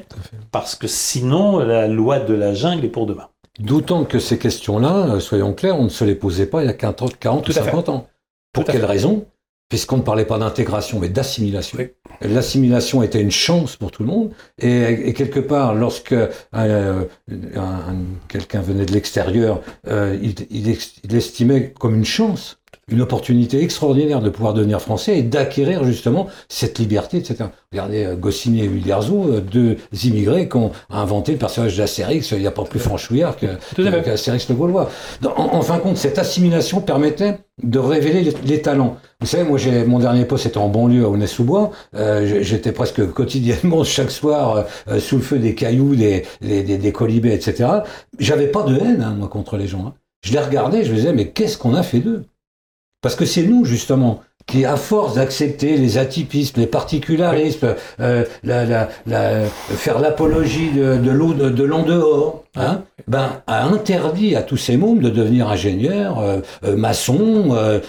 parce 0.51 0.73
que 0.75 0.87
sinon, 0.87 1.59
la 1.59 1.87
loi 1.87 2.19
de 2.19 2.33
la 2.33 2.53
jungle 2.55 2.85
est 2.85 2.89
pour 2.89 3.05
demain. 3.05 3.27
D'autant 3.59 4.05
que 4.05 4.17
ces 4.19 4.37
questions-là, 4.39 5.15
euh, 5.15 5.19
soyons 5.19 5.53
clairs, 5.53 5.79
on 5.79 5.83
ne 5.85 5.89
se 5.89 6.03
les 6.03 6.15
posait 6.15 6.45
pas 6.47 6.63
il 6.63 6.67
y 6.67 6.69
a 6.69 6.73
40, 6.73 7.17
40 7.19 7.43
Tout 7.45 7.51
ou 7.51 7.59
à 7.59 7.61
fait. 7.61 7.69
50 7.69 7.89
ans. 7.89 8.07
Pour 8.53 8.63
quelle 8.65 8.85
raison? 8.85 9.25
Puisqu'on 9.69 9.97
ne 9.97 10.01
parlait 10.01 10.25
pas 10.25 10.37
d'intégration, 10.39 10.97
mais 10.99 11.09
d'assimilation. 11.09 11.77
Oui. 11.79 11.89
L'assimilation 12.21 13.03
était 13.03 13.19
une 13.21 13.31
chance 13.31 13.75
pour 13.75 13.91
tout 13.91 14.01
le 14.01 14.07
monde. 14.07 14.31
Et, 14.59 15.09
et 15.09 15.13
quelque 15.13 15.41
part, 15.41 15.75
lorsque 15.75 16.13
euh, 16.13 16.29
un- 16.53 17.03
un- 17.55 17.95
quelqu'un 18.29 18.61
venait 18.61 18.85
de 18.85 18.93
l'extérieur, 18.93 19.61
euh, 19.87 20.17
il, 20.21 20.35
il 20.49 20.77
il 21.03 21.15
estimait 21.15 21.73
comme 21.77 21.95
une 21.95 22.05
chance, 22.05 22.56
une 22.89 23.01
opportunité 23.01 23.61
extraordinaire 23.61 24.21
de 24.21 24.29
pouvoir 24.29 24.53
devenir 24.53 24.81
français 24.81 25.19
et 25.19 25.23
d'acquérir 25.23 25.83
justement 25.83 26.27
cette 26.47 26.79
liberté, 26.79 27.17
etc. 27.17 27.45
Regardez 27.73 28.05
euh, 28.05 28.15
Goscinny 28.15 28.61
et 28.61 28.65
Uderzo, 28.65 29.25
euh, 29.27 29.41
deux 29.41 29.75
immigrés 30.05 30.47
qui 30.47 30.55
ont 30.55 30.71
inventé 30.89 31.33
le 31.33 31.37
personnage 31.37 31.75
d'Astérix. 31.77 32.31
Il 32.31 32.39
n'y 32.39 32.47
a 32.47 32.51
pas 32.51 32.63
plus 32.63 32.79
franchouillard 32.79 33.35
qu'Astérix 33.35 34.47
le 34.49 34.55
Gaulois. 34.55 34.89
En, 35.25 35.55
en 35.55 35.61
fin 35.61 35.77
de 35.77 35.81
compte, 35.81 35.97
cette 35.97 36.17
assimilation 36.17 36.79
permettait 36.79 37.39
de 37.61 37.79
révéler 37.79 38.21
les, 38.21 38.33
les 38.45 38.61
talents. 38.61 38.97
Vous 39.19 39.27
savez, 39.27 39.43
moi, 39.43 39.57
j'ai, 39.57 39.83
mon 39.83 39.99
dernier 39.99 40.23
poste 40.25 40.45
était 40.45 40.57
en 40.57 40.69
banlieue 40.69 41.03
à 41.03 41.09
Aulnay-sous-Bois. 41.09 41.71
Euh, 41.95 42.41
j'étais 42.41 42.71
presque 42.71 43.05
quotidiennement, 43.11 43.83
chaque 43.83 44.11
soir, 44.11 44.55
euh, 44.55 44.63
euh, 44.89 44.99
sous 44.99 45.17
le 45.17 45.23
feu 45.23 45.39
des 45.39 45.55
cailloux, 45.55 45.95
des, 45.95 46.23
des, 46.41 46.63
des, 46.63 46.77
des 46.77 46.91
colibés, 46.93 47.33
etc. 47.33 47.69
J'avais 48.19 48.47
pas 48.47 48.63
de 48.63 48.77
haine, 48.77 49.01
hein, 49.01 49.15
moi, 49.17 49.27
contre 49.27 49.57
les 49.57 49.67
gens. 49.67 49.87
hein. 49.87 49.93
Je 50.23 50.31
les 50.33 50.39
regardais, 50.39 50.83
je 50.85 50.91
me 50.91 50.95
disais, 50.95 51.13
mais 51.13 51.29
qu'est-ce 51.29 51.57
qu'on 51.57 51.73
a 51.73 51.83
fait 51.83 51.99
d'eux? 51.99 52.25
Parce 53.01 53.15
que 53.15 53.25
c'est 53.25 53.43
nous, 53.43 53.63
justement, 53.63 54.21
qui, 54.47 54.65
à 54.65 54.75
force 54.77 55.15
d'accepter 55.15 55.77
les 55.77 55.97
atypismes, 55.97 56.59
les 56.59 56.67
particularismes, 56.67 57.75
euh, 57.99 58.23
la, 58.43 58.65
la, 58.65 58.89
la- 59.05 59.45
faire 59.45 59.99
l'apologie 59.99 60.71
de, 60.71 60.97
de 60.97 61.11
l'eau 61.11 61.33
de, 61.33 61.49
de 61.49 61.63
l'en 61.63 61.83
dehors, 61.83 62.43
hein, 62.55 62.83
ben, 63.07 63.41
a 63.45 63.65
interdit 63.65 64.35
à 64.35 64.41
tous 64.41 64.57
ces 64.57 64.77
mômes 64.77 65.01
de 65.01 65.09
devenir 65.09 65.49
ingénieurs, 65.49 66.19
euh, 66.19 66.39
euh, 66.63 66.75
maçons, 66.77 67.49
euh, 67.51 67.79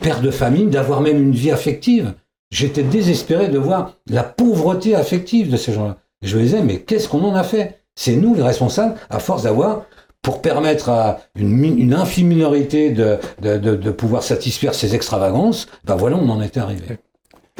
père 0.00 0.20
de 0.20 0.30
famille, 0.30 0.66
d'avoir 0.66 1.00
même 1.00 1.22
une 1.22 1.32
vie 1.32 1.50
affective. 1.52 2.12
J'étais 2.50 2.82
désespéré 2.82 3.48
de 3.48 3.58
voir 3.58 3.92
la 4.10 4.22
pauvreté 4.22 4.94
affective 4.94 5.50
de 5.50 5.56
ces 5.56 5.72
gens-là. 5.72 5.96
Je 6.22 6.36
me 6.36 6.42
disais, 6.42 6.62
mais 6.62 6.78
qu'est-ce 6.80 7.08
qu'on 7.08 7.24
en 7.24 7.34
a 7.34 7.44
fait? 7.44 7.80
C'est 7.94 8.16
nous 8.16 8.34
les 8.34 8.42
responsables, 8.42 8.96
à 9.08 9.18
force 9.18 9.44
d'avoir, 9.44 9.84
pour 10.26 10.42
permettre 10.42 10.88
à 10.88 11.20
une, 11.36 11.94
infime 11.94 12.26
minorité 12.26 12.90
de, 12.90 13.18
de, 13.40 13.58
de, 13.58 13.76
de 13.76 13.90
pouvoir 13.92 14.24
satisfaire 14.24 14.74
ces 14.74 14.96
extravagances, 14.96 15.68
ben 15.84 15.94
voilà, 15.94 16.16
on 16.16 16.28
en 16.28 16.42
était 16.42 16.58
arrivé. 16.58 16.98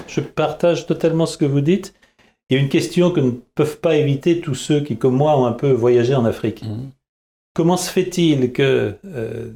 Je 0.09 0.21
partage 0.21 0.85
totalement 0.85 1.27
ce 1.27 1.39
que 1.39 1.45
vous 1.45 1.61
dites. 1.61 1.95
Il 2.51 2.57
y 2.57 2.59
a 2.59 2.61
une 2.61 2.69
question 2.69 3.13
que 3.13 3.21
ne 3.21 3.31
peuvent 3.55 3.79
pas 3.79 3.95
éviter 3.95 4.41
tous 4.41 4.57
ceux 4.57 4.81
qui, 4.81 4.97
comme 4.97 5.15
moi, 5.15 5.39
ont 5.39 5.47
un 5.47 5.53
peu 5.53 5.71
voyagé 5.71 6.17
en 6.17 6.25
Afrique. 6.25 6.65
Mhm. 6.65 6.91
Comment 7.55 7.77
se 7.77 7.89
fait-il 7.89 8.51
que 8.51 8.97
euh, 9.05 9.53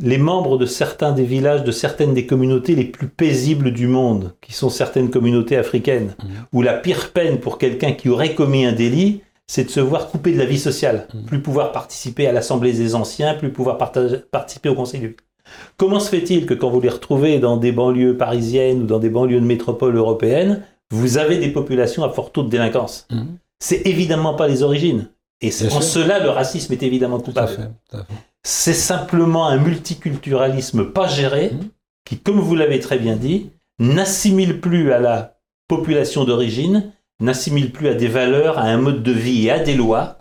les 0.00 0.18
membres 0.18 0.58
de 0.58 0.66
certains 0.66 1.12
des 1.12 1.22
villages, 1.24 1.62
de 1.62 1.70
certaines 1.70 2.12
des 2.12 2.26
communautés 2.26 2.74
les 2.74 2.86
plus 2.86 3.06
paisibles 3.06 3.72
du 3.72 3.86
monde, 3.86 4.34
qui 4.40 4.52
sont 4.52 4.68
certaines 4.68 5.10
communautés 5.10 5.56
africaines, 5.56 6.16
Mhm. 6.24 6.28
où 6.52 6.62
la 6.62 6.74
pire 6.74 7.12
peine 7.12 7.38
pour 7.38 7.58
quelqu'un 7.58 7.92
qui 7.92 8.08
aurait 8.08 8.34
commis 8.34 8.64
un 8.64 8.72
délit, 8.72 9.20
c'est 9.46 9.64
de 9.64 9.70
se 9.70 9.80
voir 9.80 10.08
coupé 10.08 10.32
de 10.32 10.38
la 10.38 10.44
vie 10.44 10.58
sociale, 10.58 11.06
Mhm. 11.14 11.22
plus 11.24 11.40
pouvoir 11.42 11.72
participer 11.72 12.26
à 12.26 12.32
l'Assemblée 12.32 12.72
des 12.72 12.94
anciens, 12.94 13.34
plus 13.34 13.52
pouvoir 13.52 13.78
participer 13.78 14.68
au 14.68 14.74
Conseil 14.74 15.00
du 15.00 15.16
Comment 15.76 16.00
se 16.00 16.08
fait-il 16.08 16.44
que 16.44 16.54
quand 16.54 16.70
vous 16.70 16.80
les 16.80 16.88
retrouvez 16.88 17.38
dans 17.38 17.56
des 17.56 17.70
banlieues 17.70 18.16
parisiennes 18.16 18.82
ou 18.82 18.86
dans 18.86 18.98
des 18.98 19.10
banlieues 19.10 19.40
de 19.40 19.46
métropole 19.46 19.94
européennes, 19.94 20.64
vous 20.90 21.18
avez 21.18 21.38
des 21.38 21.50
populations 21.50 22.02
à 22.02 22.10
fort 22.10 22.32
taux 22.32 22.42
de 22.42 22.48
délinquance? 22.48 23.06
Mhm. 23.12 23.36
C'est 23.60 23.86
évidemment 23.86 24.34
pas 24.34 24.48
les 24.48 24.62
origines. 24.64 25.08
Et 25.40 25.50
c'est- 25.52 25.68
Bien 25.68 25.76
en 25.76 25.80
sûr. 25.80 26.02
cela, 26.02 26.18
le 26.18 26.30
racisme 26.30 26.72
est 26.72 26.82
évidemment 26.82 27.20
Tout 27.20 27.30
à 27.36 27.46
coupable. 27.46 27.70
C'est 28.42 28.74
simplement 28.74 29.46
un 29.46 29.58
multiculturalisme 29.58 30.86
pas 30.92 31.06
géré 31.06 31.50
Mhm. 31.52 31.68
qui, 32.04 32.18
comme 32.18 32.40
vous 32.40 32.54
l'avez 32.56 32.80
très 32.80 32.98
bien 32.98 33.14
dit, 33.16 33.50
n'assimile 33.78 34.60
plus 34.60 34.92
à 34.92 34.98
la 34.98 35.36
population 35.68 36.24
d'origine, 36.24 36.92
n'assimile 37.20 37.72
plus 37.72 37.88
à 37.88 37.94
des 37.94 38.08
valeurs, 38.08 38.58
à 38.58 38.62
un 38.64 38.76
mode 38.78 39.02
de 39.02 39.12
vie 39.12 39.46
et 39.46 39.50
à 39.50 39.58
des 39.58 39.74
lois, 39.74 40.18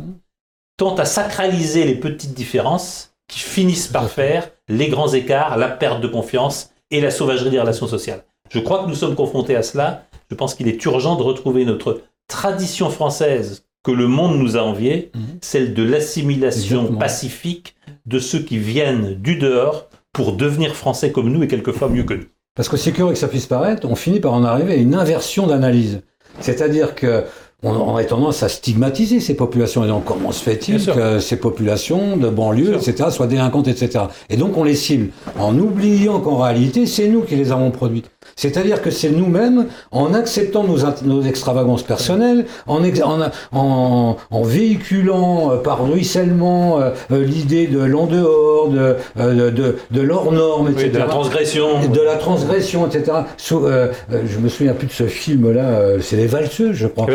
tend 0.77 0.95
à 0.95 1.05
sacraliser 1.05 1.86
les 1.86 1.95
petites 1.95 2.34
différences 2.34 3.13
qui 3.27 3.39
finissent 3.39 3.88
par 3.88 4.10
faire 4.10 4.49
les 4.67 4.88
grands 4.89 5.13
écarts, 5.13 5.58
la 5.58 5.67
perte 5.69 6.01
de 6.01 6.08
confiance 6.08 6.71
et 6.91 7.01
la 7.01 7.12
sauvagerie 7.12 7.49
des 7.49 7.60
relations 7.60 7.88
sociales. 7.88 8.23
Je 8.51 8.60
crois 8.60 8.84
que 8.84 8.89
nous 8.89 8.95
sommes 8.95 9.15
confrontés 9.15 9.55
à 9.55 9.63
cela. 9.63 10.05
Je 10.29 10.36
pense 10.36 10.53
qu'il 10.53 10.67
est 10.67 10.84
urgent 10.86 11.15
de 11.15 11.23
retrouver 11.23 11.65
notre 11.65 12.01
tradition 12.27 12.89
française 12.89 13.63
que 13.84 13.91
le 13.91 14.08
monde 14.08 14.38
nous 14.39 14.58
a 14.58 14.62
enviée, 14.62 15.12
Mhm. 15.13 15.21
celle 15.41 15.73
de 15.73 15.84
l'assimilation 15.84 16.95
pacifique 16.95 17.75
de 18.05 18.19
ceux 18.19 18.39
qui 18.39 18.58
viennent 18.58 19.13
du 19.15 19.36
dehors 19.38 19.88
pour 20.13 20.34
devenir 20.34 20.75
français 20.75 21.12
comme 21.12 21.31
nous 21.31 21.43
et 21.43 21.47
quelquefois 21.47 21.89
mieux 21.89 22.03
que 22.03 22.15
nous. 22.15 22.25
Parce 22.55 22.69
que 22.69 22.77
c'est 22.77 22.91
curieux 22.93 23.13
que 23.13 23.19
ça 23.19 23.27
puisse 23.27 23.45
paraître, 23.47 23.88
on 23.88 23.95
finit 23.95 24.19
par 24.19 24.34
en 24.34 24.43
arriver 24.43 24.73
à 24.73 24.77
une 24.77 24.95
inversion 24.95 25.45
d'analyse. 25.45 26.01
C'est-à-dire 26.39 26.95
que 26.95 27.23
on 27.63 27.73
aurait 27.75 28.05
tendance 28.05 28.43
à 28.43 28.49
stigmatiser 28.49 29.19
ces 29.19 29.33
populations. 29.33 29.83
Et 29.83 29.87
donc, 29.87 30.05
comment 30.05 30.31
se 30.31 30.43
fait-il 30.43 30.85
que 30.85 31.19
ces 31.19 31.37
populations 31.37 32.15
de 32.15 32.29
banlieue, 32.29 32.75
etc., 32.75 33.09
soient 33.09 33.27
délinquantes, 33.27 33.67
etc. 33.67 34.05
Et 34.29 34.37
donc, 34.37 34.55
on 34.57 34.63
les 34.63 34.75
cible 34.75 35.09
en 35.39 35.57
oubliant 35.57 36.19
qu'en 36.19 36.37
réalité, 36.37 36.85
c'est 36.85 37.07
nous 37.07 37.21
qui 37.21 37.35
les 37.35 37.51
avons 37.51 37.71
produites. 37.71 38.09
C'est-à-dire 38.35 38.81
que 38.81 38.91
c'est 38.91 39.09
nous-mêmes, 39.09 39.67
en 39.91 40.13
acceptant 40.13 40.63
nos, 40.63 41.21
extravagances 41.23 41.83
personnelles, 41.83 42.45
en, 42.67 42.83
ex- 42.83 43.01
en, 43.01 43.19
en- 43.53 44.17
en 44.31 44.41
véhiculant 44.43 45.51
euh, 45.51 45.57
par 45.57 45.88
ruissellement 45.89 46.79
euh, 46.79 46.91
euh, 47.11 47.23
l'idée 47.23 47.67
de 47.67 47.79
l'en 47.79 48.05
dehors, 48.07 48.69
de, 48.69 48.95
euh, 49.19 49.51
de, 49.51 49.77
de 49.91 50.01
l'hors 50.01 50.31
norme, 50.31 50.69
etc. 50.69 50.85
Oui, 50.88 50.91
de 50.93 50.99
la 50.99 51.05
transgression. 51.05 51.67
De 51.91 52.01
la 52.01 52.15
transgression, 52.15 52.88
etc. 52.88 53.11
Euh, 53.51 53.88
je 54.11 54.39
me 54.39 54.49
souviens 54.49 54.73
plus 54.73 54.88
de 54.88 54.91
ce 54.93 55.05
film-là, 55.07 55.99
c'est 56.01 56.15
Les 56.17 56.27
Valseuses, 56.27 56.75
je 56.75 56.88
crois. 56.88 57.05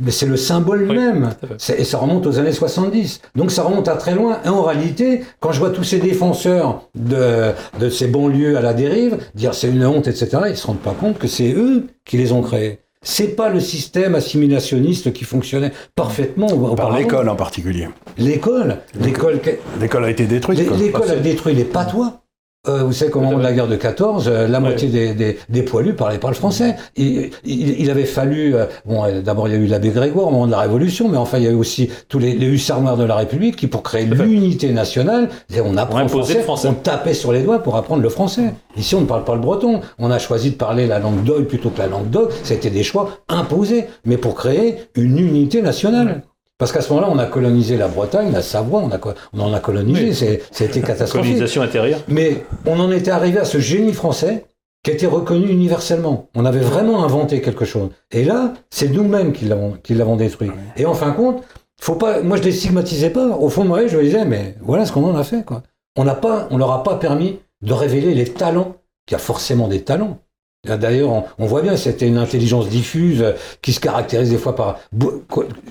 Mais 0.00 0.10
c'est 0.10 0.26
le 0.26 0.36
symbole 0.36 0.86
Oui, 0.88 0.96
même. 0.96 1.30
Et 1.76 1.84
ça 1.84 1.98
remonte 1.98 2.26
aux 2.26 2.38
années 2.38 2.52
70. 2.52 3.20
Donc 3.36 3.50
ça 3.50 3.62
remonte 3.62 3.88
à 3.88 3.96
très 3.96 4.14
loin. 4.14 4.38
Et 4.44 4.48
en 4.48 4.62
réalité, 4.62 5.22
quand 5.40 5.52
je 5.52 5.58
vois 5.60 5.70
tous 5.70 5.84
ces 5.84 5.98
défenseurs 5.98 6.82
de, 6.94 7.52
de 7.80 7.88
ces 7.90 8.06
banlieues 8.06 8.56
à 8.56 8.60
la 8.60 8.72
dérive 8.74 9.18
dire 9.34 9.54
c'est 9.54 9.68
une 9.68 9.84
honte, 9.86 10.06
etc., 10.08 10.28
ils 10.48 10.56
se 10.56 10.66
rendent 10.66 10.80
pas 10.80 10.94
compte 10.98 11.18
que 11.18 11.26
c'est 11.26 11.52
eux 11.52 11.86
qui 12.04 12.16
les 12.16 12.32
ont 12.32 12.42
créés. 12.42 12.80
C'est 13.02 13.36
pas 13.36 13.50
le 13.50 13.60
système 13.60 14.14
assimilationniste 14.14 15.12
qui 15.12 15.24
fonctionnait 15.24 15.72
parfaitement 15.94 16.48
Par 16.74 16.96
l'école 16.96 17.28
en 17.28 17.36
particulier. 17.36 17.88
L'école. 18.16 18.78
L'école. 18.98 19.40
L'école 19.78 20.04
a 20.04 20.10
été 20.10 20.24
détruite. 20.24 20.58
L'école 20.58 21.10
a 21.10 21.16
détruit 21.16 21.54
les 21.54 21.64
patois. 21.64 22.23
Euh, 22.66 22.82
vous 22.82 22.92
savez 22.92 23.10
qu'au 23.10 23.20
moment 23.20 23.36
de 23.36 23.42
la 23.42 23.52
guerre 23.52 23.68
de 23.68 23.76
14, 23.76 24.26
euh, 24.26 24.48
la 24.48 24.58
moitié 24.58 24.88
des, 24.88 25.12
des, 25.12 25.38
des 25.50 25.62
poilus 25.62 25.92
parlaient 25.92 26.18
pas 26.18 26.28
le 26.28 26.34
français. 26.34 26.76
Il, 26.96 27.30
il, 27.44 27.80
il 27.80 27.90
avait 27.90 28.06
fallu, 28.06 28.54
euh, 28.54 28.64
bon, 28.86 29.04
euh, 29.04 29.20
d'abord 29.20 29.48
il 29.48 29.54
y 29.54 29.56
a 29.56 29.60
eu 29.60 29.66
l'abbé 29.66 29.90
Grégoire 29.90 30.28
au 30.28 30.30
moment 30.30 30.46
de 30.46 30.52
la 30.52 30.60
Révolution, 30.60 31.08
mais 31.08 31.18
enfin 31.18 31.36
il 31.38 31.44
y 31.44 31.46
a 31.46 31.50
eu 31.50 31.54
aussi 31.56 31.90
tous 32.08 32.18
les, 32.18 32.32
les 32.32 32.46
hussards 32.46 32.80
noirs 32.80 32.96
de 32.96 33.04
la 33.04 33.16
République 33.16 33.56
qui, 33.56 33.66
pour 33.66 33.82
créer 33.82 34.06
l'unité 34.06 34.72
nationale, 34.72 35.28
on 35.62 35.76
apprend 35.76 36.00
le 36.00 36.08
français, 36.08 36.34
le 36.34 36.40
français. 36.40 36.68
on 36.68 36.74
tapait 36.74 37.14
sur 37.14 37.32
les 37.32 37.42
doigts 37.42 37.58
pour 37.62 37.76
apprendre 37.76 38.02
le 38.02 38.08
français. 38.08 38.54
Ici 38.76 38.94
on 38.94 39.02
ne 39.02 39.06
parle 39.06 39.24
pas 39.24 39.34
le 39.34 39.40
breton, 39.40 39.82
on 39.98 40.10
a 40.10 40.18
choisi 40.18 40.50
de 40.52 40.56
parler 40.56 40.86
la 40.86 40.98
langue 40.98 41.22
d'oil 41.22 41.44
plutôt 41.44 41.68
que 41.68 41.78
la 41.78 41.86
langue 41.86 42.08
d'oc. 42.08 42.32
C'était 42.44 42.70
des 42.70 42.82
choix 42.82 43.10
imposés, 43.28 43.84
mais 44.06 44.16
pour 44.16 44.34
créer 44.34 44.76
une 44.94 45.18
unité 45.18 45.60
nationale. 45.60 46.22
Parce 46.58 46.72
qu'à 46.72 46.80
ce 46.80 46.92
moment-là, 46.92 47.12
on 47.12 47.18
a 47.18 47.26
colonisé 47.26 47.76
la 47.76 47.88
Bretagne, 47.88 48.30
la 48.32 48.42
Savoie, 48.42 48.80
on, 48.80 48.90
a, 48.90 48.98
on 49.32 49.40
en 49.40 49.52
a 49.52 49.60
colonisé, 49.60 50.26
Oui. 50.30 50.38
c'était 50.52 50.80
catastrophique. 50.80 51.32
Colonisation 51.32 51.62
intérieure. 51.62 52.00
Mais 52.08 52.44
on 52.66 52.78
en 52.78 52.92
était 52.92 53.10
arrivé 53.10 53.38
à 53.40 53.44
ce 53.44 53.58
génie 53.58 53.92
français 53.92 54.44
qui 54.84 54.90
était 54.92 55.06
reconnu 55.06 55.48
universellement. 55.48 56.28
On 56.36 56.44
avait 56.44 56.60
vraiment 56.60 57.04
inventé 57.04 57.40
quelque 57.40 57.64
chose. 57.64 57.88
Et 58.12 58.22
là, 58.24 58.52
c'est 58.70 58.88
nous-mêmes 58.88 59.32
qui 59.32 59.46
l'avons, 59.46 60.16
détruit. 60.16 60.50
Et 60.76 60.86
en 60.86 60.94
fin 60.94 61.10
de 61.10 61.16
compte, 61.16 61.42
faut 61.80 61.96
pas, 61.96 62.22
moi 62.22 62.36
je 62.36 62.42
les 62.42 62.52
stigmatisais 62.52 63.10
pas. 63.10 63.26
Au 63.26 63.48
fond 63.48 63.64
de 63.64 63.68
moi, 63.68 63.86
je 63.86 63.96
me 63.96 64.02
disais, 64.02 64.24
mais 64.24 64.54
voilà 64.62 64.86
ce 64.86 64.92
qu'on 64.92 65.04
en 65.04 65.16
a 65.16 65.24
fait, 65.24 65.44
quoi. 65.44 65.62
On 65.96 66.04
n'a 66.04 66.14
pas, 66.14 66.46
on 66.50 66.58
leur 66.58 66.70
a 66.70 66.82
pas 66.82 66.96
permis 66.96 67.40
de 67.62 67.72
révéler 67.72 68.14
les 68.14 68.26
talents, 68.26 68.76
qu'il 69.06 69.14
y 69.14 69.16
a 69.16 69.18
forcément 69.18 69.68
des 69.68 69.82
talents. 69.82 70.18
D'ailleurs, 70.64 71.10
on, 71.10 71.24
on 71.38 71.46
voit 71.46 71.62
bien, 71.62 71.76
c'était 71.76 72.06
une 72.06 72.18
intelligence 72.18 72.68
diffuse 72.68 73.22
euh, 73.22 73.32
qui 73.62 73.72
se 73.72 73.80
caractérise 73.80 74.30
des 74.30 74.38
fois 74.38 74.54
par... 74.56 74.78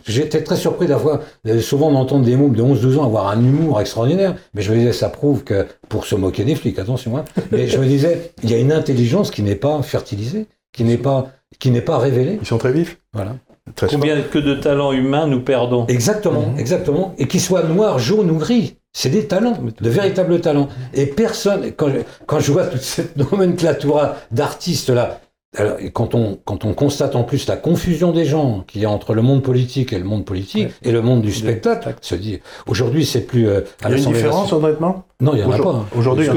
J'étais 0.05 0.43
très 0.43 0.55
surpris 0.55 0.87
d'avoir, 0.87 1.19
euh, 1.47 1.59
souvent 1.61 1.91
d'entendre 1.91 2.25
des 2.25 2.35
mômes 2.35 2.55
de 2.55 2.61
11-12 2.61 2.97
ans 2.99 3.05
avoir 3.05 3.27
un 3.29 3.39
humour 3.39 3.79
extraordinaire, 3.81 4.35
mais 4.53 4.61
je 4.61 4.71
me 4.71 4.77
disais, 4.77 4.93
ça 4.93 5.09
prouve 5.09 5.43
que, 5.43 5.65
pour 5.89 6.05
se 6.05 6.15
moquer 6.15 6.43
des 6.43 6.55
flics, 6.55 6.79
attention, 6.79 7.17
hein, 7.17 7.25
mais 7.51 7.67
je 7.67 7.77
me 7.77 7.85
disais, 7.85 8.31
il 8.43 8.51
y 8.51 8.53
a 8.53 8.57
une 8.57 8.71
intelligence 8.71 9.31
qui 9.31 9.41
n'est 9.43 9.55
pas 9.55 9.81
fertilisée, 9.81 10.47
qui 10.71 10.83
n'est 10.83 10.97
pas, 10.97 11.31
qui 11.59 11.71
n'est 11.71 11.81
pas 11.81 11.97
révélée. 11.97 12.37
Ils 12.41 12.47
sont 12.47 12.57
très 12.57 12.71
vifs. 12.71 12.97
Voilà. 13.13 13.35
Très 13.75 13.87
Combien 13.87 14.21
que 14.21 14.39
de 14.39 14.55
talents 14.55 14.91
humains 14.91 15.25
nous 15.27 15.39
perdons 15.41 15.85
Exactement, 15.87 16.47
Mhm. 16.51 16.59
exactement. 16.59 17.15
Et 17.17 17.27
qu'il 17.27 17.39
soit 17.39 17.63
noir, 17.63 17.97
jaune 17.97 18.29
ou 18.29 18.35
gris. 18.37 18.75
C'est 18.93 19.09
des 19.09 19.25
talents, 19.25 19.57
de 19.81 19.89
véritables 19.89 20.39
talents. 20.39 20.69
Et 20.93 21.07
personne, 21.07 21.71
quand, 21.71 21.91
quand 22.27 22.39
je 22.39 22.51
vois 22.51 22.67
toute 22.67 22.81
cette 22.81 23.17
nomenclatura 23.31 24.17
d'artistes 24.31 24.89
là, 24.89 25.19
alors, 25.55 25.77
quand, 25.93 26.15
on, 26.15 26.39
quand 26.45 26.65
on 26.65 26.73
constate 26.73 27.15
en 27.15 27.23
plus 27.23 27.47
la 27.47 27.57
confusion 27.57 28.11
des 28.11 28.25
gens 28.25 28.63
qu'il 28.67 28.81
y 28.81 28.85
a 28.85 28.89
entre 28.89 29.13
le 29.13 29.21
monde 29.21 29.43
politique 29.43 29.93
et 29.93 29.99
le 29.99 30.03
monde 30.03 30.25
politique 30.25 30.69
et 30.81 30.91
le 30.91 31.01
monde 31.01 31.21
du 31.21 31.31
spectacle, 31.31 31.93
se 32.01 32.15
dit 32.15 32.39
aujourd'hui 32.65 33.05
c'est 33.05 33.21
plus. 33.21 33.47
Euh, 33.47 33.61
il 33.83 33.91
y 33.91 33.93
a 33.93 33.97
une 33.97 34.03
différence 34.13 34.51
honnêtement 34.51 35.05
Non, 35.21 35.33
il 35.35 35.41
n'y 35.41 35.43
en 35.43 35.51
a 35.51 35.59
pas. 35.59 35.85
Aujourd'hui, 35.95 36.27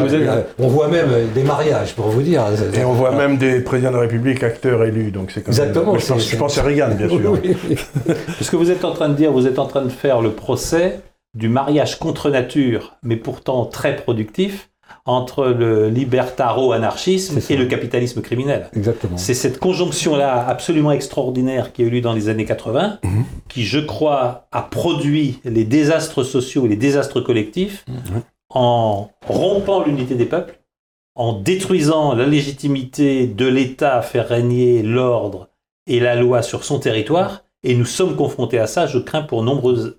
on 0.58 0.68
voit 0.68 0.88
même 0.88 1.08
euh, 1.10 1.24
des 1.34 1.44
mariages 1.44 1.94
pour 1.94 2.08
vous 2.08 2.20
dire. 2.20 2.42
Et 2.74 2.84
on 2.84 2.92
voit 2.92 3.12
même 3.12 3.38
des 3.38 3.60
présidents 3.60 3.90
de 3.90 3.96
la 3.96 4.02
République 4.02 4.42
acteurs 4.42 4.84
élus, 4.84 5.12
donc 5.12 5.30
c'est 5.30 5.48
Exactement. 5.48 5.96
je, 5.96 6.06
pense, 6.06 6.28
je 6.28 6.36
pense 6.36 6.58
à 6.58 6.62
Reagan, 6.62 6.94
bien 6.94 7.08
sûr. 7.08 7.38
Ce 8.40 8.50
que 8.50 8.56
vous 8.56 8.70
êtes 8.70 8.84
en 8.84 8.92
train 8.92 9.08
de 9.08 9.14
dire, 9.14 9.32
vous 9.32 9.46
êtes 9.46 9.58
en 9.58 9.66
train 9.66 9.82
de 9.82 9.88
faire 9.88 10.20
le 10.20 10.32
procès 10.32 11.00
du 11.36 11.48
mariage 11.48 11.98
contre 11.98 12.30
nature, 12.30 12.96
mais 13.02 13.16
pourtant 13.16 13.66
très 13.66 13.94
productif 13.94 14.70
entre 15.04 15.46
le 15.46 15.88
libertaro-anarchisme 15.88 17.38
et 17.50 17.56
le 17.56 17.66
capitalisme 17.66 18.22
criminel. 18.22 18.68
Exactement. 18.74 19.16
C'est 19.16 19.34
cette 19.34 19.58
conjonction-là 19.58 20.46
absolument 20.46 20.92
extraordinaire 20.92 21.72
qui 21.72 21.82
a 21.82 21.84
eu 21.86 21.90
lieu 21.90 22.00
dans 22.00 22.12
les 22.12 22.28
années 22.28 22.44
80, 22.44 22.98
mhm. 23.04 23.24
qui, 23.48 23.64
je 23.64 23.78
crois, 23.78 24.48
a 24.50 24.62
produit 24.62 25.40
les 25.44 25.64
désastres 25.64 26.24
sociaux 26.24 26.66
et 26.66 26.68
les 26.68 26.76
désastres 26.76 27.20
collectifs 27.20 27.84
mhm. 27.88 28.22
en 28.50 29.10
rompant 29.26 29.84
l'unité 29.84 30.14
des 30.14 30.26
peuples, 30.26 30.58
en 31.14 31.34
détruisant 31.34 32.14
la 32.14 32.26
légitimité 32.26 33.26
de 33.26 33.46
l'État 33.46 33.96
à 33.96 34.02
faire 34.02 34.28
régner 34.28 34.82
l'ordre 34.82 35.48
et 35.86 36.00
la 36.00 36.16
loi 36.16 36.42
sur 36.42 36.64
son 36.64 36.78
territoire. 36.78 37.44
Et 37.62 37.74
nous 37.74 37.84
sommes 37.84 38.16
confrontés 38.16 38.58
à 38.58 38.66
ça, 38.66 38.86
je 38.86 38.98
crains, 38.98 39.22
pour, 39.22 39.44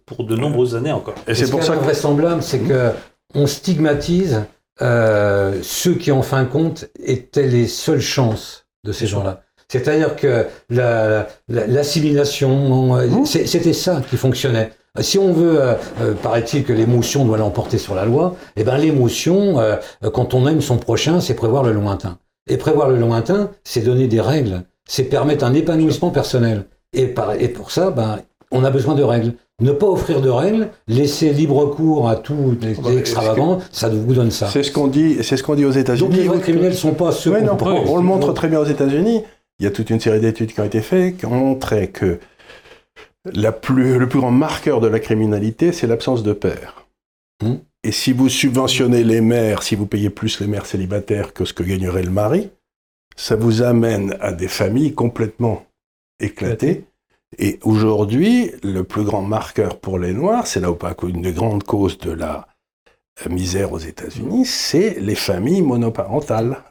pour 0.06 0.24
de 0.24 0.36
nombreuses 0.36 0.76
années 0.76 0.92
encore. 0.92 1.16
Et, 1.28 1.36
c'est 1.36 1.50
pour 1.50 1.64
ça 1.64 1.76
que... 1.76 1.84
vraisemblable, 1.84 2.42
c'est 2.42 2.60
que 2.60 2.92
on 3.34 3.46
stigmatise 3.46 4.46
euh, 4.82 5.60
ceux 5.64 5.96
qui, 5.96 6.12
en 6.12 6.22
fin 6.22 6.44
de 6.44 6.50
compte, 6.50 6.86
étaient 7.04 7.48
les 7.48 7.68
seules 7.68 8.02
chances 8.02 8.66
de 8.84 8.92
ces 8.92 9.08
gens-là. 9.08 9.42
C'est-à-dire 9.70 10.16
que 10.16 10.46
l'assimilation, 11.50 12.96
la, 12.96 13.08
mmh. 13.08 13.26
c'était 13.26 13.74
ça 13.74 14.02
qui 14.10 14.16
fonctionnait. 14.16 14.72
Si 15.02 15.20
on 15.20 15.34
veut, 15.34 15.62
euh, 15.62 15.74
euh, 16.02 16.14
paraît-il 16.14 16.64
que 16.64 16.72
l'émotion 16.74 17.26
doit 17.26 17.38
l'emporter 17.38 17.78
sur 17.78 17.94
la 17.94 18.06
loi, 18.06 18.36
eh 18.56 18.64
ben 18.64 18.78
l'émotion, 18.78 19.58
quand 20.14 20.34
on 20.34 20.48
aime 20.48 20.62
son 20.62 20.78
prochain, 20.78 21.20
c'est 21.20 21.34
prévoir 21.34 21.64
le 21.64 21.74
lointain. 21.74 22.18
Et 22.50 22.58
prévoir 22.58 22.88
le 22.90 22.98
lointain, 22.98 23.52
c'est 23.64 23.82
donner 23.82 24.08
des 24.08 24.22
règles, 24.22 24.64
c'est 24.88 25.04
permettre 25.04 25.44
un 25.44 25.54
épanouissement 25.54 26.12
personnel. 26.12 26.66
Et, 26.98 27.08
par, 27.08 27.34
et 27.40 27.48
pour 27.48 27.72
ça, 27.72 27.92
ben, 27.92 28.20
on 28.52 28.64
a 28.64 28.72
besoin 28.72 28.96
de 28.96 29.04
règles. 29.04 29.34
Ne 29.62 29.72
pas 29.72 29.88
offrir 29.88 30.22
de 30.22 30.30
règles, 30.30 30.70
laisser 30.88 31.32
libre 31.32 31.66
cours 31.68 32.10
à 32.10 32.16
les, 32.62 32.76
ah 32.78 32.82
bah, 32.84 32.94
extravagants, 32.94 33.60
ça 33.72 33.90
vous 33.90 34.14
donne 34.14 34.32
ça. 34.32 34.48
C'est 34.48 34.64
ce 34.64 34.72
qu'on 34.72 34.88
dit, 34.88 35.18
c'est 35.24 35.38
ce 35.38 35.44
qu'on 35.44 35.56
dit 35.56 35.66
aux 35.66 35.72
États-Unis. 35.72 36.10
Donc 36.10 36.18
les 36.18 36.28
vrais 36.28 36.40
criminels 36.40 36.72
ne 36.72 36.76
sont 36.76 36.94
pas 36.94 37.12
ceux 37.12 37.32
ouais, 37.32 37.42
non, 37.42 37.58
on, 37.62 37.98
le 37.98 38.04
montre 38.04 38.34
très 38.34 38.50
bien 38.50 38.60
aux 38.60 38.66
États-Unis. 38.66 39.24
Il 39.60 39.64
y 39.64 39.68
a 39.68 39.72
toute 39.72 39.90
une 39.90 40.00
série 40.00 40.20
d'études 40.20 40.54
qui 40.54 40.60
ont 40.60 40.66
été 40.66 40.82
faites 40.82 41.18
qui 41.18 41.26
ont 41.26 41.32
montré 41.32 41.90
que 41.90 42.20
la 43.26 43.52
plus, 43.52 43.98
le 43.98 44.08
plus 44.08 44.20
grand 44.20 44.32
marqueur 44.32 44.80
de 44.80 44.88
la 44.88 45.00
criminalité, 45.00 45.72
c'est 45.72 45.88
l'absence 45.88 46.24
de 46.24 46.34
père. 46.34 46.86
Hmm. 47.44 47.56
Et 47.84 47.92
si 47.92 48.12
vous 48.12 48.30
subventionnez 48.30 49.04
les 49.04 49.22
mères, 49.22 49.64
si 49.64 49.76
vous 49.76 49.86
payez 49.86 50.10
plus 50.10 50.40
les 50.40 50.48
mères 50.48 50.66
célibataires 50.66 51.34
que 51.34 51.46
ce 51.46 51.54
que 51.54 51.64
gagnerait 51.64 52.04
le 52.04 52.12
mari, 52.12 52.50
ça 53.16 53.36
vous 53.36 53.62
amène 53.62 54.16
à 54.20 54.32
des 54.32 54.48
familles 54.48 54.94
complètement 54.94 55.64
éclatées 56.20 56.86
et 57.38 57.60
aujourd'hui, 57.64 58.52
le 58.64 58.84
plus 58.84 59.04
grand 59.04 59.22
marqueur 59.22 59.80
pour 59.80 60.00
les 60.00 60.14
Noirs, 60.14 60.48
c'est 60.48 60.60
là 60.60 60.72
où 60.72 60.76
pas 60.76 60.96
une 61.04 61.22
des 61.22 61.34
grandes 61.34 61.64
causes 61.64 61.98
de 61.98 62.12
la 62.12 62.48
misère 63.30 63.74
aux 63.74 63.80
États-Unis, 63.80 64.46
c'est 64.46 65.00
les 65.00 65.16
familles 65.16 65.62
monoparentales. 65.62 66.64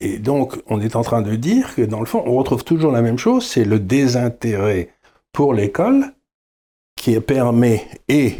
Et 0.00 0.18
donc, 0.18 0.56
on 0.66 0.80
est 0.80 0.96
en 0.96 1.02
train 1.02 1.22
de 1.22 1.34
dire 1.34 1.74
que 1.74 1.82
dans 1.82 2.00
le 2.00 2.06
fond, 2.06 2.22
on 2.26 2.34
retrouve 2.34 2.62
toujours 2.62 2.92
la 2.92 3.02
même 3.02 3.18
chose, 3.18 3.46
c'est 3.46 3.64
le 3.64 3.80
désintérêt 3.80 4.90
pour 5.32 5.52
l'école 5.52 6.12
qui 6.96 7.18
permet, 7.20 7.86
et 8.08 8.36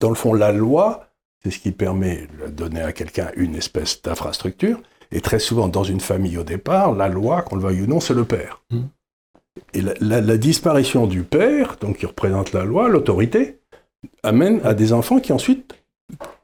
dans 0.00 0.10
le 0.10 0.14
fond, 0.14 0.34
la 0.34 0.52
loi, 0.52 1.08
c'est 1.42 1.50
ce 1.50 1.58
qui 1.58 1.72
permet 1.72 2.28
de 2.40 2.50
donner 2.50 2.82
à 2.82 2.92
quelqu'un 2.92 3.30
une 3.36 3.54
espèce 3.54 4.02
d'infrastructure. 4.02 4.80
Et 5.12 5.20
très 5.20 5.38
souvent, 5.38 5.68
dans 5.68 5.84
une 5.84 6.00
famille 6.00 6.36
au 6.36 6.42
départ, 6.42 6.92
la 6.92 7.08
loi, 7.08 7.42
qu'on 7.42 7.56
le 7.56 7.62
veuille 7.62 7.82
ou 7.82 7.86
non, 7.86 8.00
c'est 8.00 8.14
le 8.14 8.24
père. 8.24 8.62
Mmh. 8.70 8.80
Et 9.74 9.82
la, 10.00 10.36
disparition 10.36 11.06
du 11.06 11.22
père, 11.22 11.76
donc 11.80 11.98
qui 11.98 12.06
représente 12.06 12.52
la 12.52 12.64
loi, 12.64 12.88
l'autorité, 12.88 13.58
amène 14.22 14.60
à 14.64 14.74
des 14.74 14.92
enfants 14.92 15.20
qui 15.20 15.32
ensuite 15.32 15.74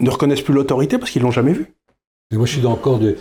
ne 0.00 0.10
reconnaissent 0.10 0.42
plus 0.42 0.54
l'autorité 0.54 0.98
parce 0.98 1.10
qu'ils 1.10 1.22
l'ont 1.22 1.30
jamais 1.30 1.52
vue. 1.52 1.72
moi, 2.32 2.46
je 2.46 2.58
suis 2.58 2.66
encore 2.66 2.98
de, 2.98 3.16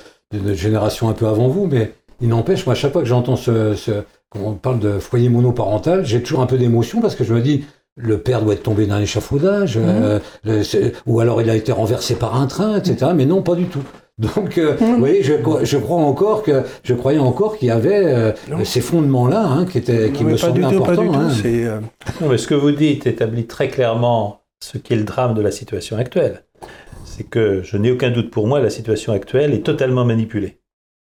génération 0.53 1.09
un 1.09 1.13
peu 1.13 1.27
avant 1.27 1.47
vous, 1.47 1.67
mais 1.67 1.93
il 2.21 2.29
n'empêche, 2.29 2.65
moi, 2.65 2.73
à 2.73 2.75
chaque 2.75 2.93
fois 2.93 3.01
que 3.01 3.07
j'entends 3.07 3.35
ce, 3.35 3.75
ce 3.75 4.03
on 4.35 4.53
parle 4.53 4.79
de 4.79 4.99
foyer 4.99 5.29
monoparental, 5.29 6.05
j'ai 6.05 6.21
toujours 6.21 6.41
un 6.41 6.45
peu 6.45 6.57
d'émotion 6.57 7.01
parce 7.01 7.15
que 7.15 7.23
je 7.23 7.33
me 7.33 7.41
dis, 7.41 7.65
le 7.97 8.19
père 8.19 8.41
doit 8.41 8.53
être 8.53 8.63
tombé 8.63 8.87
dans 8.87 8.97
l'échafaudage, 8.97 9.77
mmh. 9.77 10.19
euh, 10.47 10.91
ou 11.05 11.19
alors 11.19 11.41
il 11.41 11.49
a 11.49 11.55
été 11.55 11.71
renversé 11.71 12.15
par 12.15 12.35
un 12.35 12.47
train, 12.47 12.77
etc. 12.77 13.11
Mais 13.13 13.25
non, 13.25 13.41
pas 13.41 13.55
du 13.55 13.65
tout. 13.65 13.83
Donc, 14.21 14.59
euh, 14.59 14.75
vous 14.79 14.99
voyez, 14.99 15.23
je, 15.23 15.33
je, 15.63 15.77
crois 15.77 15.97
encore 15.97 16.43
que 16.43 16.63
je 16.83 16.93
croyais 16.93 17.17
encore 17.17 17.57
qu'il 17.57 17.69
y 17.69 17.71
avait 17.71 18.05
euh, 18.05 18.31
ces 18.63 18.79
fondements-là 18.79 19.43
hein, 19.43 19.65
qui 19.65 19.79
étaient 19.79 20.11
qui 20.11 20.23
me 20.23 20.37
semblaient 20.37 20.65
importants. 20.65 21.11
Hein. 21.13 21.31
Euh, 21.43 21.79
non, 22.21 22.29
mais 22.29 22.37
ce 22.37 22.45
que 22.45 22.53
vous 22.53 22.71
dites 22.71 23.07
établit 23.07 23.47
très 23.47 23.69
clairement 23.69 24.41
ce 24.63 24.77
qui 24.77 24.93
est 24.93 24.97
le 24.97 25.05
drame 25.05 25.33
de 25.33 25.41
la 25.41 25.49
situation 25.49 25.97
actuelle. 25.97 26.43
C'est 27.03 27.23
que 27.23 27.63
je 27.63 27.77
n'ai 27.77 27.89
aucun 27.89 28.11
doute 28.11 28.29
pour 28.29 28.45
moi, 28.45 28.59
la 28.59 28.69
situation 28.69 29.11
actuelle 29.11 29.55
est 29.55 29.65
totalement 29.65 30.05
manipulée. 30.05 30.59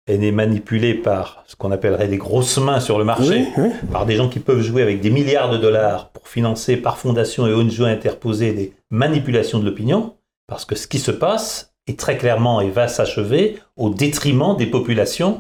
Elle 0.07 0.23
est 0.23 0.33
manipulée 0.33 0.93
par 0.93 1.45
ce 1.47 1.57
qu'on 1.57 1.71
appellerait 1.71 2.09
des 2.09 2.19
grosses 2.19 2.59
mains 2.59 2.81
sur 2.81 2.99
le 2.99 3.05
marché, 3.05 3.47
par 3.91 4.05
des 4.05 4.17
gens 4.17 4.29
qui 4.29 4.39
peuvent 4.39 4.61
jouer 4.61 4.83
avec 4.83 5.01
des 5.01 5.11
milliards 5.11 5.51
de 5.51 5.57
dollars 5.57 6.11
pour 6.11 6.29
financer 6.29 6.77
par 6.77 6.99
fondation 6.99 7.47
et 7.47 7.55
ONG 7.55 7.81
interposées 7.81 8.53
des 8.53 8.75
manipulations 8.91 9.59
de 9.59 9.65
l'opinion. 9.65 10.15
Parce 10.47 10.65
que 10.65 10.75
ce 10.75 10.87
qui 10.87 10.99
se 10.99 11.11
passe, 11.11 11.68
et 11.89 11.97
très 11.97 12.19
clairement 12.19 12.61
et 12.61 12.71
va 12.71 12.87
s'achever 12.87 13.59
au 13.77 13.91
détriment 13.91 14.55
des 14.57 14.67
populations 14.67 15.39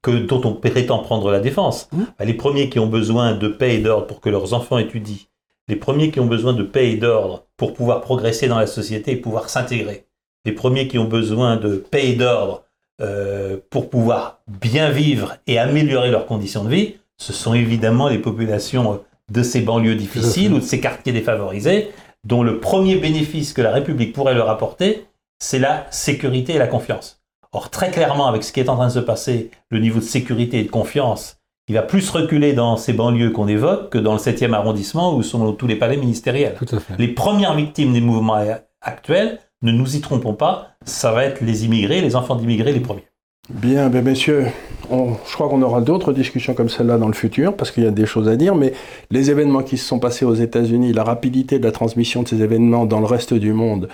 que, 0.00 0.12
dont 0.12 0.40
on 0.44 0.54
prétend 0.54 1.00
prendre 1.00 1.30
la 1.30 1.40
défense. 1.40 1.88
Mmh. 1.92 2.02
Bah, 2.18 2.24
les 2.24 2.34
premiers 2.34 2.70
qui 2.70 2.78
ont 2.78 2.86
besoin 2.86 3.34
de 3.34 3.48
paix 3.48 3.74
et 3.74 3.78
d'ordre 3.78 4.06
pour 4.06 4.20
que 4.20 4.30
leurs 4.30 4.54
enfants 4.54 4.78
étudient, 4.78 5.26
les 5.66 5.76
premiers 5.76 6.10
qui 6.10 6.20
ont 6.20 6.26
besoin 6.26 6.54
de 6.54 6.62
paix 6.62 6.92
et 6.92 6.96
d'ordre 6.96 7.44
pour 7.56 7.74
pouvoir 7.74 8.00
progresser 8.00 8.48
dans 8.48 8.58
la 8.58 8.66
société 8.66 9.12
et 9.12 9.16
pouvoir 9.16 9.50
s'intégrer, 9.50 10.06
les 10.44 10.52
premiers 10.52 10.88
qui 10.88 10.98
ont 10.98 11.04
besoin 11.04 11.56
de 11.56 11.76
paix 11.76 12.10
et 12.10 12.14
d'ordre 12.14 12.62
euh, 13.00 13.58
pour 13.68 13.90
pouvoir 13.90 14.40
bien 14.46 14.90
vivre 14.90 15.36
et 15.46 15.58
améliorer 15.58 16.10
leurs 16.10 16.26
conditions 16.26 16.64
de 16.64 16.70
vie, 16.70 16.94
ce 17.16 17.32
sont 17.32 17.54
évidemment 17.54 18.08
les 18.08 18.18
populations 18.18 19.00
de 19.30 19.42
ces 19.42 19.60
banlieues 19.60 19.96
difficiles 19.96 20.52
ou 20.52 20.58
de 20.58 20.64
ces 20.64 20.80
quartiers 20.80 21.12
défavorisés, 21.12 21.90
dont 22.24 22.42
le 22.42 22.60
premier 22.60 22.96
bénéfice 22.96 23.52
que 23.52 23.62
la 23.62 23.72
République 23.72 24.12
pourrait 24.12 24.34
leur 24.34 24.48
apporter, 24.48 25.07
c'est 25.38 25.58
la 25.58 25.86
sécurité 25.90 26.54
et 26.54 26.58
la 26.58 26.66
confiance. 26.66 27.22
Or, 27.52 27.70
très 27.70 27.90
clairement, 27.90 28.26
avec 28.26 28.44
ce 28.44 28.52
qui 28.52 28.60
est 28.60 28.68
en 28.68 28.76
train 28.76 28.88
de 28.88 28.92
se 28.92 28.98
passer, 28.98 29.50
le 29.70 29.78
niveau 29.78 30.00
de 30.00 30.04
sécurité 30.04 30.60
et 30.60 30.64
de 30.64 30.70
confiance, 30.70 31.38
il 31.68 31.74
va 31.74 31.82
plus 31.82 32.08
reculer 32.10 32.52
dans 32.52 32.76
ces 32.76 32.92
banlieues 32.92 33.30
qu'on 33.30 33.48
évoque 33.48 33.90
que 33.90 33.98
dans 33.98 34.12
le 34.12 34.18
7e 34.18 34.52
arrondissement 34.52 35.14
où 35.14 35.22
sont 35.22 35.52
tous 35.52 35.66
les 35.66 35.76
palais 35.76 35.96
ministériels. 35.96 36.56
Les 36.98 37.08
premières 37.08 37.54
victimes 37.54 37.92
des 37.92 38.00
mouvements 38.00 38.42
actuels, 38.80 39.38
ne 39.62 39.72
nous 39.72 39.96
y 39.96 40.00
trompons 40.00 40.34
pas, 40.34 40.68
ça 40.84 41.12
va 41.12 41.24
être 41.24 41.40
les 41.40 41.64
immigrés, 41.64 42.00
les 42.00 42.16
enfants 42.16 42.36
d'immigrés 42.36 42.72
les 42.72 42.80
premiers. 42.80 43.06
Bien, 43.50 43.88
ben 43.88 44.04
messieurs, 44.04 44.46
je 44.90 45.34
crois 45.34 45.48
qu'on 45.48 45.62
aura 45.62 45.80
d'autres 45.80 46.12
discussions 46.12 46.54
comme 46.54 46.68
celle-là 46.68 46.98
dans 46.98 47.08
le 47.08 47.14
futur, 47.14 47.56
parce 47.56 47.70
qu'il 47.70 47.82
y 47.82 47.86
a 47.86 47.90
des 47.90 48.04
choses 48.04 48.28
à 48.28 48.36
dire, 48.36 48.54
mais 48.54 48.74
les 49.10 49.30
événements 49.30 49.62
qui 49.62 49.78
se 49.78 49.86
sont 49.86 49.98
passés 49.98 50.26
aux 50.26 50.34
États-Unis, 50.34 50.92
la 50.92 51.02
rapidité 51.02 51.58
de 51.58 51.64
la 51.64 51.72
transmission 51.72 52.22
de 52.22 52.28
ces 52.28 52.42
événements 52.42 52.84
dans 52.84 53.00
le 53.00 53.06
reste 53.06 53.32
du 53.32 53.52
monde, 53.54 53.88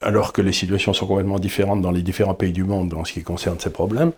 alors 0.00 0.32
que 0.32 0.42
les 0.42 0.52
situations 0.52 0.92
sont 0.92 1.06
complètement 1.06 1.38
différentes 1.38 1.82
dans 1.82 1.90
les 1.90 2.02
différents 2.02 2.34
pays 2.34 2.52
du 2.52 2.64
monde 2.64 2.92
en 2.94 3.04
ce 3.04 3.12
qui 3.12 3.22
concerne 3.22 3.58
ces 3.58 3.70
problèmes, 3.70 4.12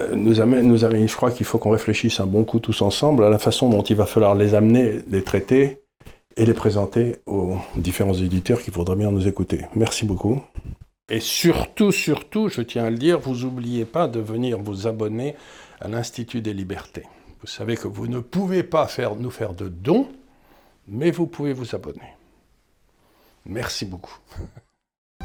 euh, 0.00 0.14
nous 0.14 0.40
amène, 0.40 0.76
je 0.76 1.16
crois 1.16 1.30
qu'il 1.30 1.46
faut 1.46 1.58
qu'on 1.58 1.70
réfléchisse 1.70 2.20
un 2.20 2.26
bon 2.26 2.44
coup 2.44 2.60
tous 2.60 2.82
ensemble 2.82 3.24
à 3.24 3.30
la 3.30 3.38
façon 3.38 3.70
dont 3.70 3.82
il 3.82 3.96
va 3.96 4.06
falloir 4.06 4.34
les 4.34 4.54
amener, 4.54 5.00
les 5.08 5.24
traiter 5.24 5.82
et 6.36 6.44
les 6.44 6.54
présenter 6.54 7.16
aux 7.26 7.56
différents 7.76 8.14
éditeurs 8.14 8.62
qui 8.62 8.70
voudraient 8.70 8.96
bien 8.96 9.10
nous 9.10 9.26
écouter. 9.26 9.64
Merci 9.74 10.04
beaucoup. 10.04 10.40
Et 11.10 11.20
surtout, 11.20 11.90
surtout, 11.90 12.48
je 12.48 12.60
tiens 12.60 12.84
à 12.84 12.90
le 12.90 12.98
dire, 12.98 13.18
vous 13.18 13.34
n'oubliez 13.34 13.86
pas 13.86 14.08
de 14.08 14.20
venir 14.20 14.58
vous 14.58 14.86
abonner 14.86 15.34
à 15.80 15.88
l'Institut 15.88 16.42
des 16.42 16.52
libertés. 16.52 17.04
Vous 17.40 17.46
savez 17.46 17.76
que 17.76 17.88
vous 17.88 18.08
ne 18.08 18.20
pouvez 18.20 18.62
pas 18.62 18.86
faire, 18.86 19.16
nous 19.16 19.30
faire 19.30 19.54
de 19.54 19.68
dons, 19.68 20.08
mais 20.86 21.10
vous 21.10 21.26
pouvez 21.26 21.54
vous 21.54 21.74
abonner. 21.74 22.14
Merci 23.46 23.86
beaucoup. 23.86 24.18